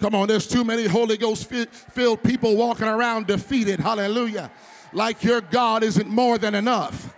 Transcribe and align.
Come 0.00 0.14
on, 0.14 0.28
there's 0.28 0.46
too 0.46 0.64
many 0.64 0.86
Holy 0.86 1.18
Ghost 1.18 1.46
filled 1.46 2.22
people 2.22 2.56
walking 2.56 2.88
around 2.88 3.26
defeated. 3.26 3.80
Hallelujah. 3.80 4.50
Like 4.92 5.22
your 5.22 5.42
God 5.42 5.82
isn't 5.82 6.08
more 6.08 6.38
than 6.38 6.54
enough. 6.54 7.14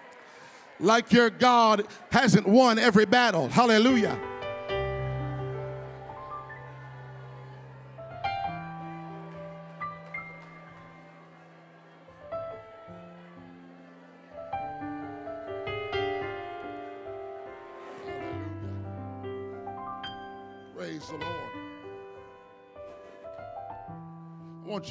Like 0.81 1.13
your 1.13 1.31
God 1.31 1.87
hasn't 2.11 2.47
won 2.47 2.81
every 2.81 3.07
battle. 3.07 3.49
Hallelujah. 3.49 4.19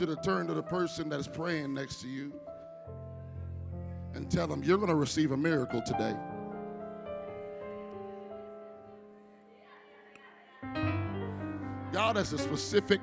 You 0.01 0.07
to 0.07 0.15
turn 0.15 0.47
to 0.47 0.53
the 0.53 0.63
person 0.63 1.07
that's 1.09 1.27
praying 1.27 1.75
next 1.75 2.01
to 2.01 2.07
you 2.07 2.33
and 4.15 4.29
tell 4.29 4.47
them 4.47 4.63
you're 4.63 4.77
going 4.77 4.89
to 4.89 4.95
receive 4.95 5.31
a 5.31 5.37
miracle 5.37 5.81
today. 5.81 6.15
God 11.91 12.15
has 12.15 12.33
a 12.33 12.37
specific 12.37 12.99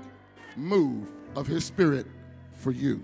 move 0.56 1.08
of 1.36 1.46
His 1.46 1.64
Spirit 1.64 2.06
for 2.52 2.72
you. 2.72 3.02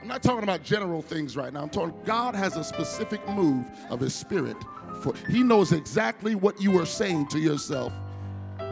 I'm 0.00 0.08
not 0.08 0.22
talking 0.22 0.42
about 0.42 0.64
general 0.64 1.00
things 1.00 1.36
right 1.36 1.52
now. 1.52 1.62
I'm 1.62 1.70
talking 1.70 1.94
God 2.04 2.34
has 2.34 2.56
a 2.56 2.64
specific 2.64 3.26
move 3.28 3.70
of 3.88 4.00
His 4.00 4.14
Spirit 4.14 4.56
for, 5.00 5.14
he 5.28 5.44
knows 5.44 5.72
exactly 5.72 6.34
what 6.34 6.60
you 6.60 6.72
were 6.72 6.86
saying 6.86 7.28
to 7.28 7.38
yourself 7.38 7.92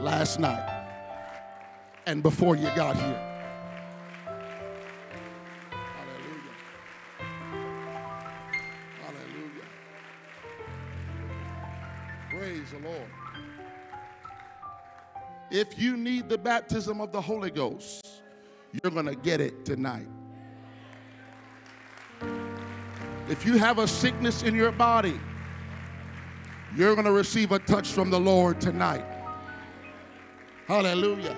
last 0.01 0.41
night 0.41 0.80
and 2.07 2.23
before 2.23 2.57
you 2.57 2.69
got 2.75 2.97
here. 2.97 3.27
Hallelujah. 5.97 6.55
Hallelujah. 9.05 9.69
Praise 12.31 12.71
the 12.71 12.79
Lord. 12.89 13.11
If 15.51 15.79
you 15.79 15.97
need 15.97 16.29
the 16.29 16.39
baptism 16.39 17.01
of 17.01 17.11
the 17.13 17.21
Holy 17.21 17.51
Ghost, 17.51 18.07
you're 18.73 18.93
going 18.93 19.07
to 19.07 19.17
get 19.17 19.41
it 19.41 19.65
tonight. 19.65 20.07
If 23.29 23.45
you 23.47 23.59
have 23.59 23.79
a 23.79 23.87
sickness 23.87 24.43
in 24.43 24.55
your 24.55 24.73
body, 24.73 25.19
you're 26.77 26.95
going 26.95 27.05
to 27.05 27.13
receive 27.13 27.53
a 27.53 27.59
touch 27.59 27.89
from 27.89 28.11
the 28.11 28.19
Lord 28.19 28.61
tonight. 28.61 29.05
Hallelujah. 30.67 31.37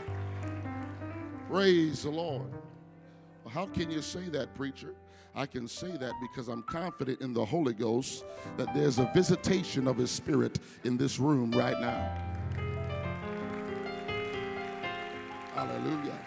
Praise 1.52 2.04
the 2.04 2.10
Lord. 2.10 2.50
Well, 3.44 3.52
how 3.52 3.66
can 3.66 3.90
you 3.90 4.00
say 4.00 4.30
that, 4.30 4.54
preacher? 4.54 4.94
I 5.34 5.44
can 5.44 5.68
say 5.68 5.90
that 5.98 6.14
because 6.22 6.48
I'm 6.48 6.62
confident 6.62 7.20
in 7.20 7.34
the 7.34 7.44
Holy 7.44 7.74
Ghost 7.74 8.24
that 8.56 8.72
there's 8.72 8.98
a 8.98 9.10
visitation 9.14 9.86
of 9.86 9.98
His 9.98 10.10
Spirit 10.10 10.60
in 10.84 10.96
this 10.96 11.18
room 11.18 11.50
right 11.52 11.78
now. 11.78 12.10
Hallelujah. 15.54 16.18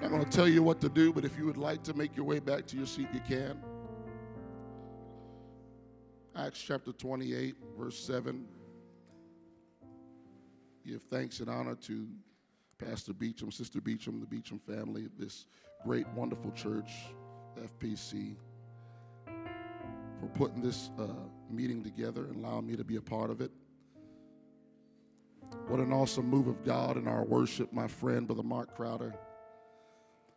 I'm 0.00 0.08
going 0.08 0.24
to 0.24 0.30
tell 0.30 0.48
you 0.48 0.62
what 0.62 0.80
to 0.80 0.88
do, 0.88 1.12
but 1.12 1.26
if 1.26 1.36
you 1.36 1.44
would 1.44 1.58
like 1.58 1.82
to 1.82 1.92
make 1.92 2.16
your 2.16 2.24
way 2.24 2.38
back 2.38 2.66
to 2.68 2.78
your 2.78 2.86
seat, 2.86 3.08
you 3.12 3.20
can. 3.28 3.62
Acts 6.34 6.62
chapter 6.62 6.92
28, 6.92 7.56
verse 7.76 7.98
7. 7.98 8.46
Give 10.86 11.02
thanks 11.02 11.40
and 11.40 11.48
honor 11.48 11.74
to 11.86 12.08
Pastor 12.78 13.12
Beecham, 13.12 13.52
Sister 13.52 13.80
Beecham, 13.80 14.20
the 14.20 14.26
Beecham 14.26 14.58
family, 14.58 15.08
this 15.18 15.46
great, 15.84 16.08
wonderful 16.08 16.50
church, 16.52 16.90
FPC, 17.60 18.34
for 19.24 20.26
putting 20.34 20.60
this 20.60 20.90
uh, 20.98 21.06
meeting 21.50 21.82
together 21.82 22.26
and 22.26 22.36
allowing 22.36 22.66
me 22.66 22.76
to 22.76 22.84
be 22.84 22.96
a 22.96 23.00
part 23.00 23.30
of 23.30 23.40
it. 23.40 23.52
What 25.68 25.80
an 25.80 25.92
awesome 25.92 26.26
move 26.26 26.48
of 26.48 26.64
God 26.64 26.96
in 26.96 27.06
our 27.06 27.24
worship, 27.24 27.72
my 27.72 27.86
friend, 27.86 28.26
Brother 28.26 28.42
Mark 28.42 28.74
Crowder 28.74 29.14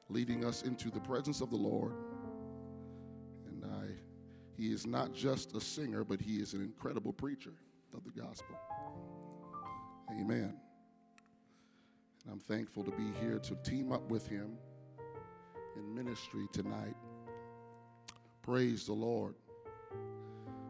leading 0.09 0.45
us 0.45 0.61
into 0.63 0.89
the 0.89 0.99
presence 0.99 1.41
of 1.41 1.49
the 1.49 1.55
Lord. 1.55 1.93
And 3.47 3.63
I, 3.65 3.85
he 4.55 4.71
is 4.71 4.85
not 4.85 5.13
just 5.13 5.55
a 5.55 5.61
singer, 5.61 6.03
but 6.03 6.21
he 6.21 6.37
is 6.37 6.53
an 6.53 6.61
incredible 6.61 7.13
preacher 7.13 7.53
of 7.95 8.03
the 8.03 8.21
gospel. 8.21 8.55
Amen. 10.11 10.53
And 12.23 12.33
I'm 12.33 12.39
thankful 12.39 12.83
to 12.83 12.91
be 12.91 13.11
here 13.21 13.39
to 13.39 13.55
team 13.55 13.91
up 13.91 14.09
with 14.09 14.27
him 14.27 14.57
in 15.75 15.95
ministry 15.95 16.47
tonight. 16.51 16.95
Praise 18.41 18.85
the 18.85 18.93
Lord. 18.93 19.35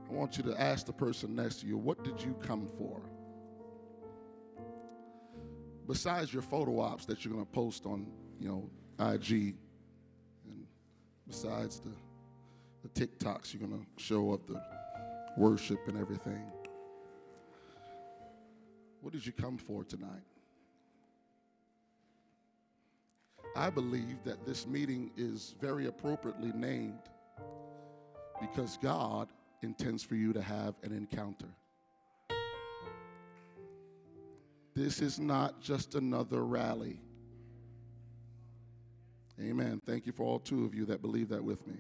I 0.09 0.13
want 0.13 0.37
you 0.37 0.43
to 0.43 0.61
ask 0.61 0.85
the 0.85 0.93
person 0.93 1.35
next 1.35 1.61
to 1.61 1.67
you, 1.67 1.77
what 1.77 2.03
did 2.03 2.21
you 2.21 2.35
come 2.41 2.67
for? 2.67 3.01
Besides 5.87 6.33
your 6.33 6.41
photo 6.41 6.79
ops 6.79 7.05
that 7.05 7.23
you're 7.23 7.33
going 7.33 7.45
to 7.45 7.51
post 7.51 7.85
on, 7.85 8.07
you 8.39 8.47
know, 8.47 8.69
IG, 8.99 9.55
and 10.45 10.65
besides 11.27 11.79
the, 11.79 11.91
the 12.83 12.89
TikToks, 12.89 13.53
you're 13.53 13.67
going 13.67 13.79
to 13.79 14.03
show 14.03 14.33
up 14.33 14.47
the 14.47 14.61
worship 15.37 15.79
and 15.87 15.97
everything. 15.97 16.43
What 19.05 19.13
did 19.13 19.23
you 19.23 19.33
come 19.33 19.59
for 19.59 19.83
tonight? 19.83 20.23
I 23.55 23.69
believe 23.69 24.23
that 24.23 24.47
this 24.47 24.65
meeting 24.65 25.11
is 25.15 25.53
very 25.61 25.85
appropriately 25.85 26.51
named 26.55 27.03
because 28.41 28.79
God 28.81 29.29
intends 29.61 30.01
for 30.01 30.15
you 30.15 30.33
to 30.33 30.41
have 30.41 30.73
an 30.81 30.91
encounter. 30.91 31.45
This 34.73 35.03
is 35.03 35.19
not 35.19 35.61
just 35.61 35.93
another 35.93 36.43
rally. 36.43 36.99
Amen. 39.39 39.83
Thank 39.85 40.07
you 40.07 40.13
for 40.13 40.23
all 40.23 40.39
two 40.39 40.65
of 40.65 40.73
you 40.73 40.83
that 40.85 41.03
believe 41.03 41.29
that 41.29 41.43
with 41.43 41.67
me. 41.67 41.77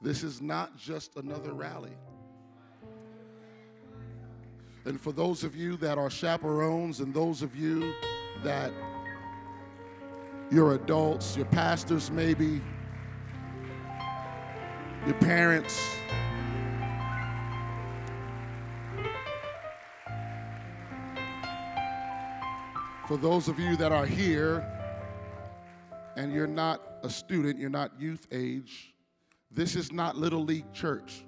This 0.00 0.22
is 0.22 0.40
not 0.40 0.76
just 0.78 1.16
another 1.16 1.54
rally. 1.54 1.96
And 4.84 5.00
for 5.00 5.12
those 5.12 5.44
of 5.44 5.54
you 5.54 5.76
that 5.78 5.98
are 5.98 6.10
chaperones 6.10 7.00
and 7.00 7.14
those 7.14 7.42
of 7.42 7.54
you 7.54 7.92
that 8.42 8.72
you're 10.50 10.74
adults, 10.74 11.36
your 11.36 11.46
pastors 11.46 12.10
maybe, 12.10 12.60
your 15.06 15.14
parents, 15.14 15.80
For 23.12 23.18
those 23.18 23.48
of 23.48 23.58
you 23.58 23.76
that 23.76 23.92
are 23.92 24.06
here 24.06 24.66
and 26.16 26.32
you're 26.32 26.46
not 26.46 26.80
a 27.02 27.10
student, 27.10 27.58
you're 27.58 27.68
not 27.68 27.90
youth 28.00 28.26
age, 28.32 28.94
this 29.50 29.76
is 29.76 29.92
not 29.92 30.16
Little 30.16 30.42
League 30.42 30.72
Church. 30.72 31.24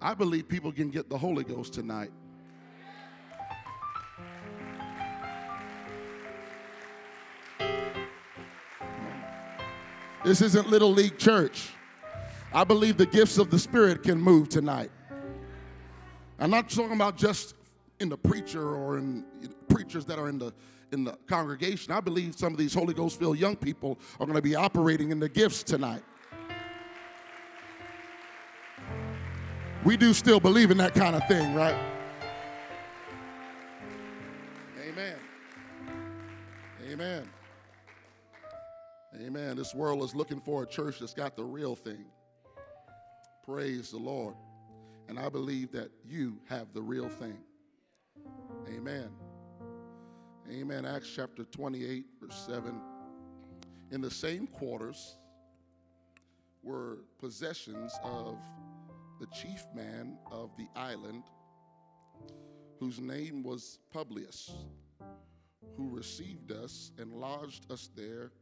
I 0.00 0.14
believe 0.14 0.48
people 0.48 0.72
can 0.72 0.90
get 0.90 1.08
the 1.08 1.16
Holy 1.16 1.44
Ghost 1.44 1.72
tonight. 1.74 2.10
This 10.24 10.42
isn't 10.42 10.68
Little 10.68 10.90
League 10.90 11.18
Church. 11.18 11.70
I 12.52 12.64
believe 12.64 12.96
the 12.96 13.06
gifts 13.06 13.38
of 13.38 13.50
the 13.50 13.58
Spirit 13.58 14.02
can 14.02 14.20
move 14.20 14.48
tonight. 14.48 14.90
I'm 16.38 16.50
not 16.50 16.68
talking 16.68 16.92
about 16.92 17.16
just 17.16 17.54
in 18.00 18.08
the 18.08 18.18
preacher 18.18 18.74
or 18.74 18.98
in 18.98 19.24
preachers 19.68 20.04
that 20.06 20.18
are 20.18 20.28
in 20.28 20.38
the 20.38 20.52
in 20.92 21.04
the 21.04 21.12
congregation. 21.26 21.92
I 21.92 22.00
believe 22.00 22.34
some 22.36 22.52
of 22.52 22.58
these 22.58 22.72
Holy 22.72 22.94
Ghost 22.94 23.18
filled 23.18 23.38
young 23.38 23.56
people 23.56 23.98
are 24.20 24.26
going 24.26 24.36
to 24.36 24.42
be 24.42 24.54
operating 24.54 25.10
in 25.10 25.18
the 25.18 25.28
gifts 25.28 25.62
tonight. 25.62 26.02
We 29.86 29.96
do 29.96 30.12
still 30.12 30.40
believe 30.40 30.72
in 30.72 30.78
that 30.78 30.94
kind 30.96 31.14
of 31.14 31.24
thing, 31.28 31.54
right? 31.54 31.76
Amen. 34.84 35.14
Amen. 36.90 37.28
Amen. 39.14 39.56
This 39.56 39.76
world 39.76 40.02
is 40.02 40.12
looking 40.12 40.40
for 40.40 40.64
a 40.64 40.66
church 40.66 40.98
that's 40.98 41.14
got 41.14 41.36
the 41.36 41.44
real 41.44 41.76
thing. 41.76 42.04
Praise 43.44 43.92
the 43.92 43.98
Lord. 43.98 44.34
And 45.08 45.20
I 45.20 45.28
believe 45.28 45.70
that 45.70 45.92
you 46.04 46.40
have 46.48 46.72
the 46.72 46.82
real 46.82 47.08
thing. 47.08 47.38
Amen. 48.66 49.08
Amen. 50.50 50.84
Acts 50.84 51.12
chapter 51.14 51.44
28, 51.44 52.06
verse 52.20 52.44
7. 52.44 52.74
In 53.92 54.00
the 54.00 54.10
same 54.10 54.48
quarters 54.48 55.14
were 56.64 57.04
possessions 57.20 57.96
of 58.02 58.36
the 59.18 59.26
chief 59.28 59.64
man 59.74 60.18
of 60.30 60.50
the 60.56 60.68
island, 60.76 61.24
whose 62.78 63.00
name 63.00 63.42
was 63.42 63.78
Publius, 63.90 64.50
who 65.76 65.88
received 65.88 66.52
us 66.52 66.92
and 66.98 67.12
lodged 67.12 67.70
us 67.70 67.88
there, 67.96 68.32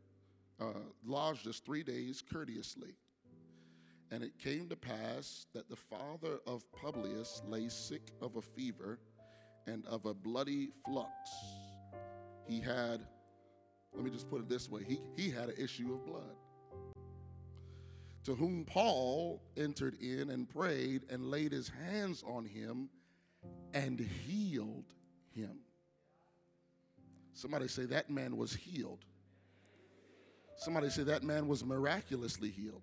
uh, 0.61 0.81
lodged 1.05 1.47
us 1.47 1.61
three 1.61 1.83
days 1.83 2.23
courteously. 2.33 2.95
And 4.11 4.23
it 4.23 4.39
came 4.39 4.69
to 4.69 4.77
pass 4.77 5.47
that 5.55 5.69
the 5.69 5.77
father 5.77 6.39
of 6.47 6.65
Publius 6.73 7.43
lay 7.47 7.69
sick 7.69 8.13
of 8.21 8.37
a 8.37 8.43
fever 8.43 8.99
and 9.67 9.85
of 9.87 10.07
a 10.07 10.15
bloody 10.15 10.71
flux. 10.85 11.11
He 12.47 12.61
had, 12.61 13.01
let 13.95 14.05
me 14.05 14.11
just 14.11 14.29
put 14.29 14.41
it 14.41 14.49
this 14.49 14.69
way, 14.69 14.83
he, 14.87 15.01
he 15.17 15.31
had 15.31 15.49
an 15.49 15.57
issue 15.57 15.93
of 15.95 16.05
blood. 16.05 16.37
To 18.25 18.35
whom 18.35 18.65
Paul 18.65 19.43
entered 19.57 19.95
in 20.01 20.31
and 20.31 20.49
prayed 20.49 21.03
and 21.11 21.31
laid 21.31 21.53
his 21.53 21.69
hands 21.69 22.25
on 22.27 22.47
him 22.47 22.89
and 23.75 24.01
healed 24.01 24.87
him. 25.31 25.59
Somebody 27.35 27.69
say 27.69 27.85
that 27.87 28.09
man 28.09 28.37
was 28.37 28.55
healed. 28.55 29.05
Somebody 30.57 30.89
say 30.89 31.03
that 31.03 31.23
man 31.23 31.49
was 31.49 31.65
miraculously 31.65 32.49
healed. 32.49 32.83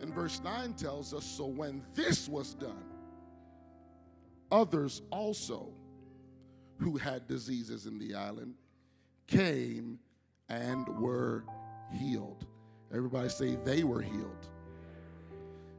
And 0.00 0.14
verse 0.14 0.40
9 0.42 0.74
tells 0.74 1.12
us 1.12 1.24
so 1.24 1.46
when 1.46 1.82
this 1.94 2.28
was 2.28 2.54
done, 2.54 2.84
others 4.52 5.02
also 5.10 5.72
who 6.78 6.96
had 6.96 7.26
diseases 7.26 7.86
in 7.86 7.98
the 7.98 8.14
island 8.14 8.54
came 9.26 9.98
and 10.48 10.88
were 11.00 11.44
healed. 11.92 12.46
Everybody 12.92 13.28
say 13.28 13.56
they 13.64 13.84
were 13.84 14.00
healed. 14.00 14.46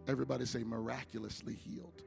Everybody 0.08 0.46
say 0.46 0.64
miraculously 0.64 1.54
healed. 1.54 2.04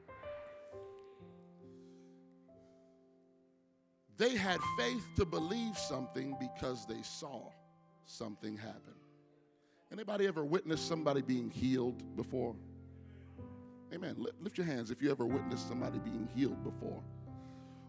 They 4.17 4.35
had 4.35 4.59
faith 4.77 5.03
to 5.17 5.25
believe 5.25 5.77
something 5.77 6.37
because 6.39 6.85
they 6.85 7.01
saw 7.01 7.49
something 8.05 8.57
happen. 8.57 8.93
Anybody 9.91 10.25
ever 10.27 10.45
witnessed 10.45 10.87
somebody 10.87 11.21
being 11.21 11.49
healed 11.49 12.15
before? 12.15 12.55
Amen. 13.93 14.15
Lift 14.41 14.57
your 14.57 14.67
hands 14.67 14.89
if 14.89 15.01
you 15.01 15.11
ever 15.11 15.25
witnessed 15.25 15.67
somebody 15.67 15.99
being 15.99 16.27
healed 16.35 16.63
before, 16.63 17.01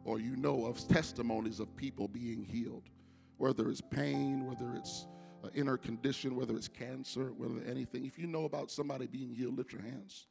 or 0.04 0.20
you 0.20 0.36
know 0.36 0.66
of 0.66 0.86
testimonies 0.88 1.58
of 1.58 1.74
people 1.76 2.06
being 2.06 2.44
healed, 2.44 2.84
whether 3.38 3.70
it's 3.70 3.80
pain, 3.80 4.46
whether 4.46 4.74
it's 4.74 5.06
inner 5.54 5.76
condition, 5.76 6.36
whether 6.36 6.54
it's 6.56 6.68
cancer, 6.68 7.32
whether 7.36 7.64
anything. 7.68 8.04
If 8.04 8.18
you 8.18 8.26
know 8.26 8.44
about 8.44 8.70
somebody 8.70 9.06
being 9.06 9.34
healed, 9.34 9.56
lift 9.56 9.72
your 9.72 9.82
hands. 9.82 10.26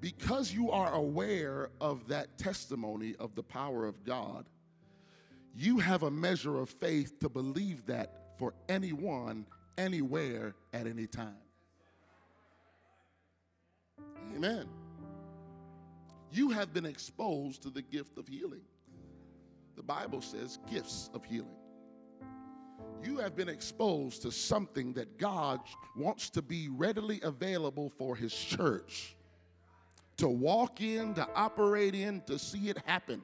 Because 0.00 0.52
you 0.52 0.70
are 0.70 0.92
aware 0.94 1.70
of 1.80 2.08
that 2.08 2.38
testimony 2.38 3.14
of 3.18 3.34
the 3.34 3.42
power 3.42 3.86
of 3.86 4.02
God, 4.04 4.46
you 5.54 5.78
have 5.78 6.02
a 6.02 6.10
measure 6.10 6.58
of 6.58 6.70
faith 6.70 7.18
to 7.20 7.28
believe 7.28 7.84
that 7.86 8.36
for 8.38 8.54
anyone 8.68 9.44
anywhere 9.76 10.54
at 10.72 10.86
any 10.86 11.06
time. 11.06 11.36
Amen. 14.34 14.66
You 16.32 16.50
have 16.50 16.72
been 16.72 16.86
exposed 16.86 17.62
to 17.62 17.70
the 17.70 17.82
gift 17.82 18.16
of 18.16 18.28
healing. 18.28 18.62
The 19.76 19.82
Bible 19.82 20.22
says 20.22 20.58
gifts 20.70 21.10
of 21.12 21.24
healing. 21.24 21.56
You 23.02 23.18
have 23.18 23.36
been 23.36 23.48
exposed 23.48 24.22
to 24.22 24.30
something 24.30 24.92
that 24.94 25.18
God 25.18 25.60
wants 25.96 26.30
to 26.30 26.42
be 26.42 26.68
readily 26.68 27.20
available 27.22 27.88
for 27.88 28.14
His 28.14 28.34
church 28.34 29.16
to 30.18 30.28
walk 30.28 30.82
in, 30.82 31.14
to 31.14 31.26
operate 31.34 31.94
in, 31.94 32.20
to 32.22 32.38
see 32.38 32.68
it 32.68 32.76
happen. 32.84 33.22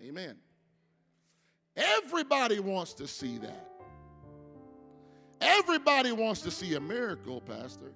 Amen. 0.00 0.36
Everybody 1.76 2.60
wants 2.60 2.94
to 2.94 3.08
see 3.08 3.38
that. 3.38 3.68
Everybody 5.40 6.12
wants 6.12 6.40
to 6.42 6.50
see 6.50 6.74
a 6.74 6.80
miracle, 6.80 7.40
Pastor. 7.40 7.92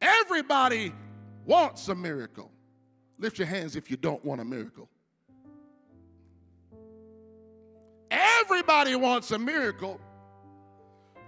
Everybody 0.00 0.92
wants 1.46 1.88
a 1.88 1.94
miracle. 1.94 2.50
Lift 3.18 3.38
your 3.38 3.46
hands 3.46 3.76
if 3.76 3.90
you 3.90 3.96
don't 3.96 4.22
want 4.24 4.40
a 4.40 4.44
miracle. 4.44 4.90
Everybody 8.48 8.94
wants 8.94 9.32
a 9.32 9.38
miracle, 9.40 10.00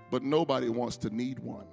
but 0.09 0.23
nobody 0.23 0.69
wants 0.69 0.97
to 0.99 1.11
need 1.11 1.41
one. 1.41 1.67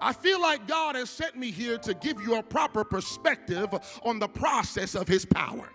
I 0.00 0.12
feel 0.12 0.40
like 0.40 0.68
God 0.68 0.94
has 0.94 1.10
sent 1.10 1.36
me 1.36 1.50
here 1.50 1.78
to 1.78 1.94
give 1.94 2.22
you 2.22 2.36
a 2.36 2.44
proper 2.44 2.84
perspective 2.84 3.68
on 4.04 4.20
the 4.20 4.28
process 4.28 4.94
of 4.94 5.08
His 5.08 5.24
power. 5.24 5.68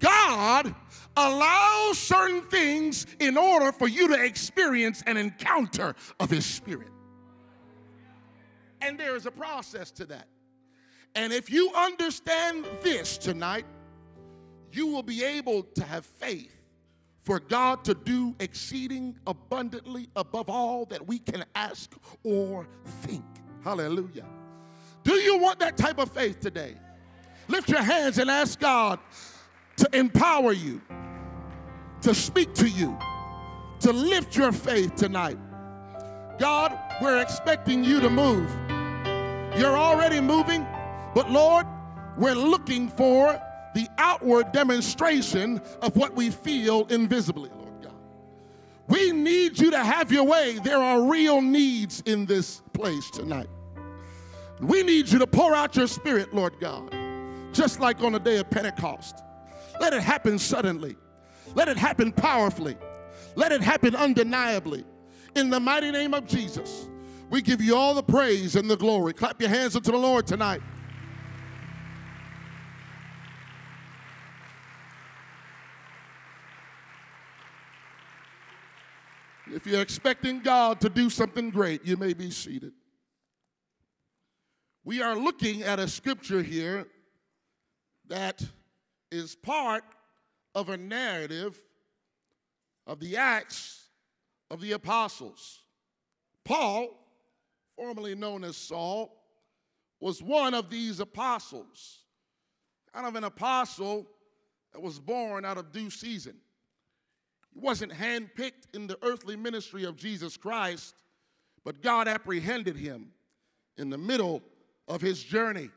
God 0.00 0.74
allows 1.16 1.96
certain 1.96 2.42
things 2.42 3.06
in 3.20 3.36
order 3.36 3.70
for 3.70 3.86
you 3.86 4.08
to 4.08 4.24
experience 4.24 5.04
an 5.06 5.16
encounter 5.16 5.94
of 6.18 6.30
His 6.30 6.44
Spirit. 6.44 6.88
And 8.80 8.98
there 8.98 9.14
is 9.14 9.26
a 9.26 9.30
process 9.30 9.92
to 9.92 10.04
that. 10.06 10.26
And 11.14 11.32
if 11.32 11.50
you 11.50 11.70
understand 11.74 12.66
this 12.82 13.16
tonight, 13.18 13.64
you 14.72 14.88
will 14.88 15.02
be 15.02 15.22
able 15.22 15.62
to 15.62 15.84
have 15.84 16.04
faith 16.04 16.60
for 17.22 17.40
God 17.40 17.84
to 17.84 17.94
do 17.94 18.34
exceeding 18.38 19.16
abundantly 19.26 20.08
above 20.16 20.50
all 20.50 20.84
that 20.86 21.06
we 21.06 21.18
can 21.18 21.44
ask 21.54 21.94
or 22.22 22.66
think. 23.02 23.24
Hallelujah. 23.62 24.26
Do 25.04 25.14
you 25.14 25.38
want 25.38 25.60
that 25.60 25.76
type 25.76 25.98
of 25.98 26.10
faith 26.10 26.40
today? 26.40 26.74
Lift 27.48 27.68
your 27.68 27.82
hands 27.82 28.18
and 28.18 28.30
ask 28.30 28.58
God 28.58 28.98
to 29.76 29.88
empower 29.96 30.52
you, 30.52 30.80
to 32.02 32.14
speak 32.14 32.52
to 32.54 32.68
you, 32.68 32.98
to 33.80 33.92
lift 33.92 34.36
your 34.36 34.52
faith 34.52 34.94
tonight. 34.96 35.38
God, 36.38 36.76
we're 37.00 37.20
expecting 37.20 37.84
you 37.84 38.00
to 38.00 38.10
move. 38.10 38.50
You're 39.58 39.76
already 39.76 40.20
moving, 40.20 40.66
but 41.14 41.30
Lord, 41.30 41.66
we're 42.16 42.34
looking 42.34 42.88
for 42.88 43.40
the 43.74 43.88
outward 43.98 44.52
demonstration 44.52 45.60
of 45.82 45.96
what 45.96 46.14
we 46.14 46.30
feel 46.30 46.86
invisibly, 46.86 47.50
Lord 47.50 47.82
God. 47.82 47.94
We 48.88 49.12
need 49.12 49.58
you 49.58 49.70
to 49.72 49.78
have 49.78 50.12
your 50.12 50.24
way. 50.24 50.58
There 50.62 50.78
are 50.78 51.02
real 51.02 51.40
needs 51.40 52.02
in 52.06 52.26
this 52.26 52.62
place 52.72 53.10
tonight. 53.10 53.48
We 54.60 54.82
need 54.82 55.08
you 55.08 55.18
to 55.18 55.26
pour 55.26 55.54
out 55.54 55.74
your 55.76 55.88
spirit, 55.88 56.32
Lord 56.32 56.54
God, 56.60 56.94
just 57.52 57.80
like 57.80 58.00
on 58.00 58.12
the 58.12 58.20
day 58.20 58.38
of 58.38 58.48
Pentecost. 58.50 59.22
Let 59.80 59.92
it 59.92 60.02
happen 60.02 60.38
suddenly. 60.38 60.96
Let 61.54 61.68
it 61.68 61.76
happen 61.76 62.12
powerfully. 62.12 62.76
Let 63.34 63.50
it 63.52 63.60
happen 63.60 63.96
undeniably. 63.96 64.84
In 65.34 65.50
the 65.50 65.58
mighty 65.58 65.90
name 65.90 66.14
of 66.14 66.26
Jesus, 66.26 66.88
we 67.30 67.42
give 67.42 67.60
you 67.60 67.74
all 67.74 67.94
the 67.94 68.02
praise 68.02 68.54
and 68.54 68.70
the 68.70 68.76
glory. 68.76 69.12
Clap 69.12 69.40
your 69.40 69.50
hands 69.50 69.74
unto 69.74 69.90
the 69.90 69.98
Lord 69.98 70.26
tonight. 70.26 70.60
If 79.54 79.68
you're 79.68 79.80
expecting 79.80 80.40
God 80.40 80.80
to 80.80 80.88
do 80.88 81.08
something 81.08 81.50
great, 81.50 81.84
you 81.84 81.96
may 81.96 82.12
be 82.12 82.32
seated. 82.32 82.72
We 84.82 85.00
are 85.00 85.14
looking 85.14 85.62
at 85.62 85.78
a 85.78 85.86
scripture 85.86 86.42
here 86.42 86.88
that 88.08 88.42
is 89.12 89.36
part 89.36 89.84
of 90.56 90.70
a 90.70 90.76
narrative 90.76 91.56
of 92.88 92.98
the 92.98 93.16
Acts 93.16 93.84
of 94.50 94.60
the 94.60 94.72
Apostles. 94.72 95.60
Paul, 96.44 96.88
formerly 97.76 98.16
known 98.16 98.42
as 98.42 98.56
Saul, 98.56 99.22
was 100.00 100.20
one 100.20 100.54
of 100.54 100.68
these 100.68 100.98
apostles, 100.98 102.00
kind 102.92 103.06
of 103.06 103.14
an 103.14 103.22
apostle 103.22 104.04
that 104.72 104.82
was 104.82 104.98
born 104.98 105.44
out 105.44 105.58
of 105.58 105.70
due 105.70 105.90
season. 105.90 106.34
He 107.54 107.60
wasn't 107.60 107.92
handpicked 107.92 108.74
in 108.74 108.86
the 108.86 108.98
earthly 109.02 109.36
ministry 109.36 109.84
of 109.84 109.96
Jesus 109.96 110.36
Christ, 110.36 110.94
but 111.64 111.82
God 111.82 112.08
apprehended 112.08 112.76
him 112.76 113.12
in 113.76 113.90
the 113.90 113.98
middle 113.98 114.42
of 114.88 115.00
his 115.00 115.22
journey. 115.22 115.70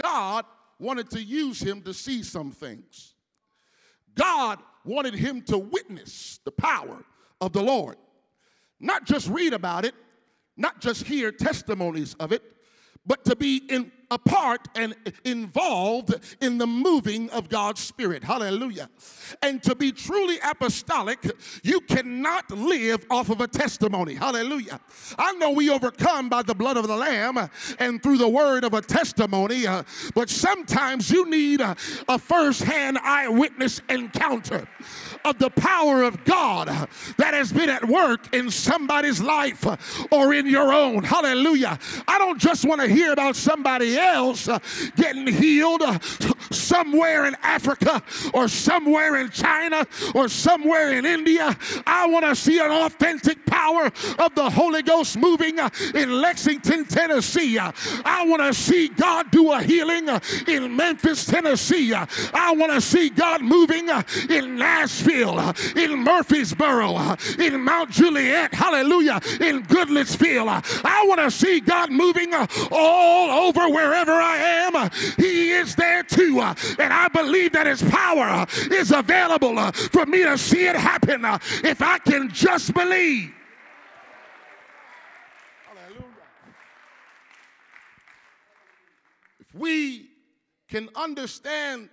God 0.00 0.44
wanted 0.78 1.10
to 1.10 1.22
use 1.22 1.60
him 1.60 1.82
to 1.82 1.94
see 1.94 2.22
some 2.22 2.50
things. 2.50 3.14
God 4.14 4.58
wanted 4.84 5.14
him 5.14 5.42
to 5.42 5.58
witness 5.58 6.40
the 6.44 6.50
power 6.50 7.04
of 7.40 7.52
the 7.52 7.62
Lord, 7.62 7.96
not 8.80 9.04
just 9.04 9.28
read 9.28 9.52
about 9.52 9.84
it, 9.84 9.94
not 10.56 10.80
just 10.80 11.04
hear 11.04 11.30
testimonies 11.30 12.14
of 12.14 12.32
it, 12.32 12.42
but 13.06 13.24
to 13.24 13.36
be 13.36 13.62
in 13.68 13.90
a 14.12 14.18
part 14.18 14.68
and 14.74 14.94
involved 15.24 16.14
in 16.42 16.58
the 16.58 16.66
moving 16.66 17.30
of 17.30 17.48
God's 17.48 17.80
Spirit. 17.80 18.22
Hallelujah. 18.22 18.90
And 19.40 19.62
to 19.62 19.74
be 19.74 19.90
truly 19.90 20.36
apostolic, 20.44 21.18
you 21.62 21.80
cannot 21.80 22.50
live 22.50 23.06
off 23.10 23.30
of 23.30 23.40
a 23.40 23.48
testimony. 23.48 24.14
Hallelujah. 24.14 24.80
I 25.18 25.32
know 25.32 25.52
we 25.52 25.70
overcome 25.70 26.28
by 26.28 26.42
the 26.42 26.54
blood 26.54 26.76
of 26.76 26.86
the 26.86 26.96
Lamb 26.96 27.38
and 27.78 28.02
through 28.02 28.18
the 28.18 28.28
word 28.28 28.64
of 28.64 28.74
a 28.74 28.82
testimony, 28.82 29.66
uh, 29.66 29.82
but 30.14 30.28
sometimes 30.28 31.10
you 31.10 31.28
need 31.30 31.62
a, 31.62 31.74
a 32.06 32.18
first 32.18 32.62
hand 32.62 32.98
eyewitness 32.98 33.80
encounter 33.88 34.68
of 35.24 35.38
the 35.38 35.50
power 35.50 36.02
of 36.02 36.22
God 36.24 36.68
that 37.16 37.32
has 37.32 37.50
been 37.50 37.70
at 37.70 37.88
work 37.88 38.34
in 38.34 38.50
somebody's 38.50 39.22
life 39.22 39.64
or 40.10 40.34
in 40.34 40.46
your 40.46 40.72
own. 40.72 41.02
Hallelujah. 41.02 41.78
I 42.06 42.18
don't 42.18 42.38
just 42.38 42.66
want 42.66 42.82
to 42.82 42.88
hear 42.88 43.12
about 43.12 43.36
somebody 43.36 43.96
else 44.02 44.48
uh, 44.48 44.58
getting 44.96 45.26
healed 45.26 45.82
uh, 45.82 45.98
somewhere 46.50 47.26
in 47.26 47.36
Africa 47.42 48.02
or 48.34 48.48
somewhere 48.48 49.16
in 49.16 49.30
China 49.30 49.86
or 50.14 50.28
somewhere 50.28 50.92
in 50.92 51.06
India. 51.06 51.56
I 51.86 52.06
want 52.06 52.24
to 52.24 52.34
see 52.34 52.58
an 52.58 52.70
authentic 52.70 53.44
power 53.46 53.86
of 54.18 54.34
the 54.34 54.50
Holy 54.50 54.82
Ghost 54.82 55.16
moving 55.16 55.58
uh, 55.58 55.70
in 55.94 56.20
Lexington, 56.20 56.84
Tennessee. 56.84 57.58
I 57.58 58.24
want 58.26 58.42
to 58.42 58.54
see 58.54 58.88
God 58.88 59.30
do 59.30 59.52
a 59.52 59.62
healing 59.62 60.08
in 60.46 60.76
Memphis, 60.76 61.24
Tennessee. 61.24 61.94
I 61.94 62.54
want 62.56 62.72
to 62.72 62.80
see 62.80 63.08
God 63.08 63.42
moving 63.42 63.88
in 64.28 64.56
Nashville 64.56 65.52
in 65.76 66.02
Murfreesboro, 66.02 67.16
in 67.38 67.60
Mount 67.60 67.90
Juliet, 67.90 68.52
hallelujah, 68.54 69.20
in 69.40 69.62
Goodlettsville. 69.64 70.82
I 70.84 71.04
want 71.06 71.20
to 71.20 71.30
see 71.30 71.60
God 71.60 71.90
moving 71.90 72.32
all 72.70 73.46
over 73.46 73.68
wherever 73.92 74.12
I 74.12 74.36
am. 74.38 74.90
He 75.16 75.50
is 75.50 75.74
there 75.74 76.02
too. 76.02 76.40
And 76.40 76.92
I 76.92 77.08
believe 77.08 77.52
that 77.52 77.66
His 77.66 77.82
power 77.82 78.46
is 78.70 78.90
available 78.90 79.58
uh, 79.58 79.70
for 79.72 80.06
me 80.06 80.22
to 80.24 80.38
see 80.38 80.66
it 80.66 80.76
happen 80.76 81.24
uh, 81.24 81.38
if 81.62 81.82
I 81.82 81.98
can 81.98 82.30
just 82.30 82.72
believe. 82.72 83.32
Hallelujah. 85.66 86.04
If 89.40 89.54
we 89.54 90.08
can 90.68 90.88
understand 90.96 91.90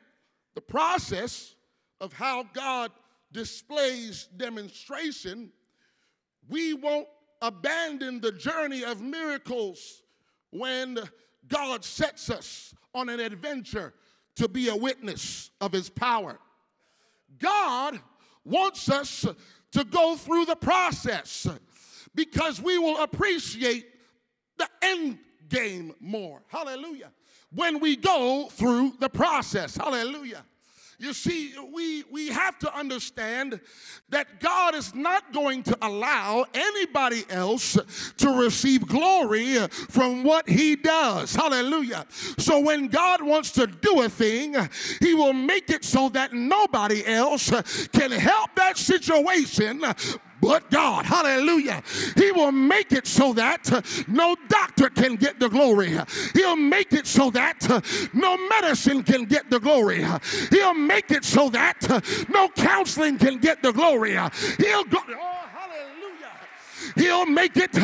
the 0.56 0.62
process 0.62 1.56
of 2.00 2.14
how 2.14 2.46
God 2.54 2.92
displays 3.34 4.30
demonstration, 4.38 5.52
we 6.48 6.74
won't 6.74 7.08
abandon 7.42 8.22
the 8.22 8.32
journey 8.32 8.84
of 8.86 9.02
miracles 9.02 10.02
when 10.52 10.98
God 11.50 11.84
sets 11.84 12.30
us 12.30 12.74
on 12.94 13.10
an 13.10 13.20
adventure 13.20 13.94
to 14.36 14.48
be 14.48 14.70
a 14.70 14.76
witness 14.76 15.52
of 15.60 15.72
his 15.72 15.90
power. 15.90 16.40
God 17.40 18.00
wants 18.46 18.90
us 18.90 19.26
to 19.72 19.84
go 19.84 20.16
through 20.16 20.46
the 20.46 20.56
process 20.56 21.48
because 22.16 22.62
we 22.62 22.78
will 22.78 23.04
appreciate 23.04 23.86
the 24.58 24.68
end 24.82 25.20
game 25.50 25.94
more. 26.00 26.42
Hallelujah. 26.48 27.12
When 27.54 27.80
we 27.80 27.96
go 27.96 28.48
through 28.52 28.94
the 29.00 29.10
process. 29.10 29.76
Hallelujah. 29.76 30.46
You 31.00 31.14
see, 31.14 31.54
we, 31.72 32.04
we 32.12 32.28
have 32.28 32.60
to 32.60 32.78
understand 32.78 33.62
that 34.10 34.42
God 34.42 34.76
is 34.76 34.94
not 34.94 35.32
going 35.32 35.64
to 35.64 35.78
allow 35.82 36.46
anybody 36.54 37.24
else 37.30 37.78
to 38.18 38.30
receive 38.38 38.86
glory 38.86 39.56
from 39.90 40.26
what 40.26 40.50
he 40.50 40.76
does. 40.76 41.34
Hallelujah. 41.34 42.06
So 42.38 42.60
when 42.60 42.88
God 42.88 43.22
wants 43.22 43.52
to 43.54 43.66
do 43.66 44.02
a 44.02 44.10
thing, 44.10 44.58
he 45.00 45.14
will 45.14 45.32
make 45.32 45.70
it 45.70 45.86
so 45.86 46.10
that 46.10 46.34
nobody 46.34 47.06
else 47.06 47.50
can 47.94 48.12
help 48.12 48.56
that 48.56 48.78
situation 48.78 49.82
but 50.42 50.70
God. 50.70 51.06
Hallelujah. 51.06 51.82
He 52.16 52.32
will 52.32 52.52
make 52.52 52.92
it 52.92 53.08
so 53.08 53.34
that 53.34 53.72
uh, 53.72 53.82
no 54.08 54.36
doctor 54.48 54.90
can 54.90 55.16
get 55.16 55.40
the 55.40 55.50
glory. 55.50 55.98
He'll 56.34 56.56
make 56.56 56.94
it 56.94 57.08
so 57.08 57.30
that 57.32 57.70
uh, 57.70 57.82
no 58.14 58.38
medicine 58.50 59.04
can 59.04 59.26
get 59.26 59.50
the 59.50 59.60
glory. 59.60 60.06
He'll 60.50 60.74
make 60.74 61.12
it 61.12 61.26
so 61.26 61.50
that 61.50 61.90
uh, 61.90 62.02
no 62.30 62.50
counseling 62.50 63.18
can 63.18 63.38
get 63.38 63.62
the 63.62 63.72
glory. 63.72 64.12
He'll 64.58 64.84
go. 64.86 65.00
Oh, 65.08 65.40
He'll 66.96 67.26
make 67.26 67.58
it 67.58 67.76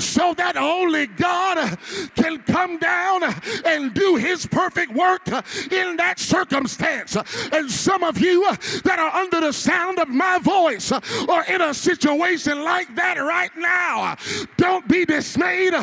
so 0.00 0.34
that 0.34 0.56
only 0.56 1.06
God 1.06 1.78
can 2.16 2.38
come 2.42 2.78
down 2.78 3.22
and 3.64 3.94
do 3.94 4.16
his 4.16 4.46
perfect 4.46 4.92
work 4.92 5.26
in 5.28 5.96
that 5.96 6.18
circumstance. 6.18 7.16
And 7.52 7.70
some 7.70 8.02
of 8.02 8.18
you 8.18 8.44
that 8.84 8.98
are 8.98 9.14
under 9.14 9.40
the 9.40 9.52
sound 9.52 9.98
of 9.98 10.08
my 10.08 10.38
voice 10.38 10.92
are 10.92 11.44
in 11.46 11.60
a 11.62 11.74
situation 11.74 12.62
like 12.64 12.94
that 12.96 13.18
right 13.18 13.50
now. 13.56 14.16
Don't 14.56 14.86
be 14.88 15.04
dismayed. 15.04 15.74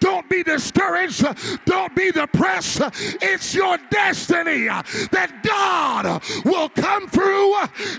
Don't 0.00 0.28
be 0.28 0.42
discouraged. 0.42 1.24
Don't 1.64 1.94
be 1.94 2.12
depressed. 2.12 2.80
It's 3.22 3.54
your 3.54 3.78
destiny 3.90 4.66
that 4.66 5.42
God 5.42 6.22
will 6.44 6.68
come 6.68 7.08
through 7.08 7.54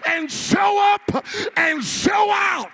and 0.08 0.32
show 0.32 0.94
up 0.94 1.26
and 1.58 1.84
show 1.84 2.32
out. 2.32 2.72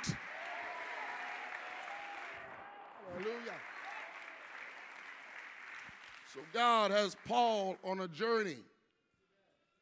God 6.53 6.91
has 6.91 7.15
Paul 7.27 7.77
on 7.83 8.01
a 8.01 8.07
journey. 8.07 8.57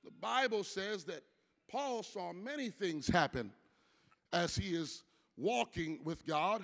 The 0.04 0.12
Bible 0.22 0.64
says 0.64 1.04
that 1.06 1.24
Paul 1.70 2.04
saw 2.04 2.34
many 2.34 2.70
things 2.70 3.08
happen 3.08 3.52
as 4.34 4.56
he 4.56 4.76
is 4.76 5.04
walking 5.38 6.00
with 6.04 6.26
God 6.26 6.64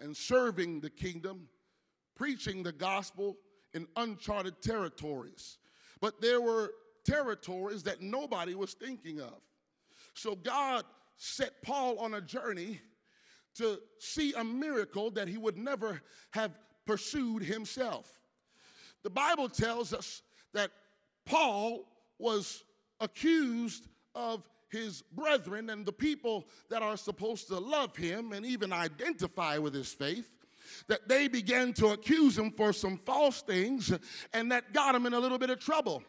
and 0.00 0.16
serving 0.16 0.80
the 0.80 0.90
kingdom, 0.90 1.48
preaching 2.14 2.62
the 2.62 2.72
gospel 2.72 3.36
in 3.74 3.86
uncharted 3.96 4.62
territories. 4.62 5.58
But 6.00 6.20
there 6.20 6.40
were 6.40 6.72
territories 7.04 7.82
that 7.84 8.02
nobody 8.02 8.54
was 8.54 8.74
thinking 8.74 9.20
of. 9.20 9.40
So 10.14 10.34
God 10.34 10.84
set 11.16 11.62
Paul 11.62 11.98
on 11.98 12.14
a 12.14 12.20
journey 12.20 12.80
to 13.56 13.80
see 13.98 14.34
a 14.34 14.44
miracle 14.44 15.10
that 15.12 15.28
he 15.28 15.38
would 15.38 15.56
never 15.56 16.02
have 16.30 16.58
pursued 16.86 17.42
himself. 17.42 18.20
The 19.06 19.10
Bible 19.10 19.48
tells 19.48 19.92
us 19.94 20.20
that 20.52 20.72
Paul 21.26 21.86
was 22.18 22.64
accused 22.98 23.86
of 24.16 24.42
his 24.68 25.02
brethren 25.12 25.70
and 25.70 25.86
the 25.86 25.92
people 25.92 26.48
that 26.70 26.82
are 26.82 26.96
supposed 26.96 27.46
to 27.46 27.58
love 27.60 27.94
him 27.94 28.32
and 28.32 28.44
even 28.44 28.72
identify 28.72 29.58
with 29.58 29.74
his 29.74 29.92
faith 29.92 30.28
that 30.88 31.06
they 31.06 31.28
began 31.28 31.72
to 31.74 31.90
accuse 31.90 32.36
him 32.36 32.50
for 32.50 32.72
some 32.72 32.98
false 32.98 33.42
things 33.42 33.96
and 34.32 34.50
that 34.50 34.72
got 34.72 34.96
him 34.96 35.06
in 35.06 35.14
a 35.14 35.20
little 35.20 35.38
bit 35.38 35.50
of 35.50 35.60
trouble. 35.60 36.02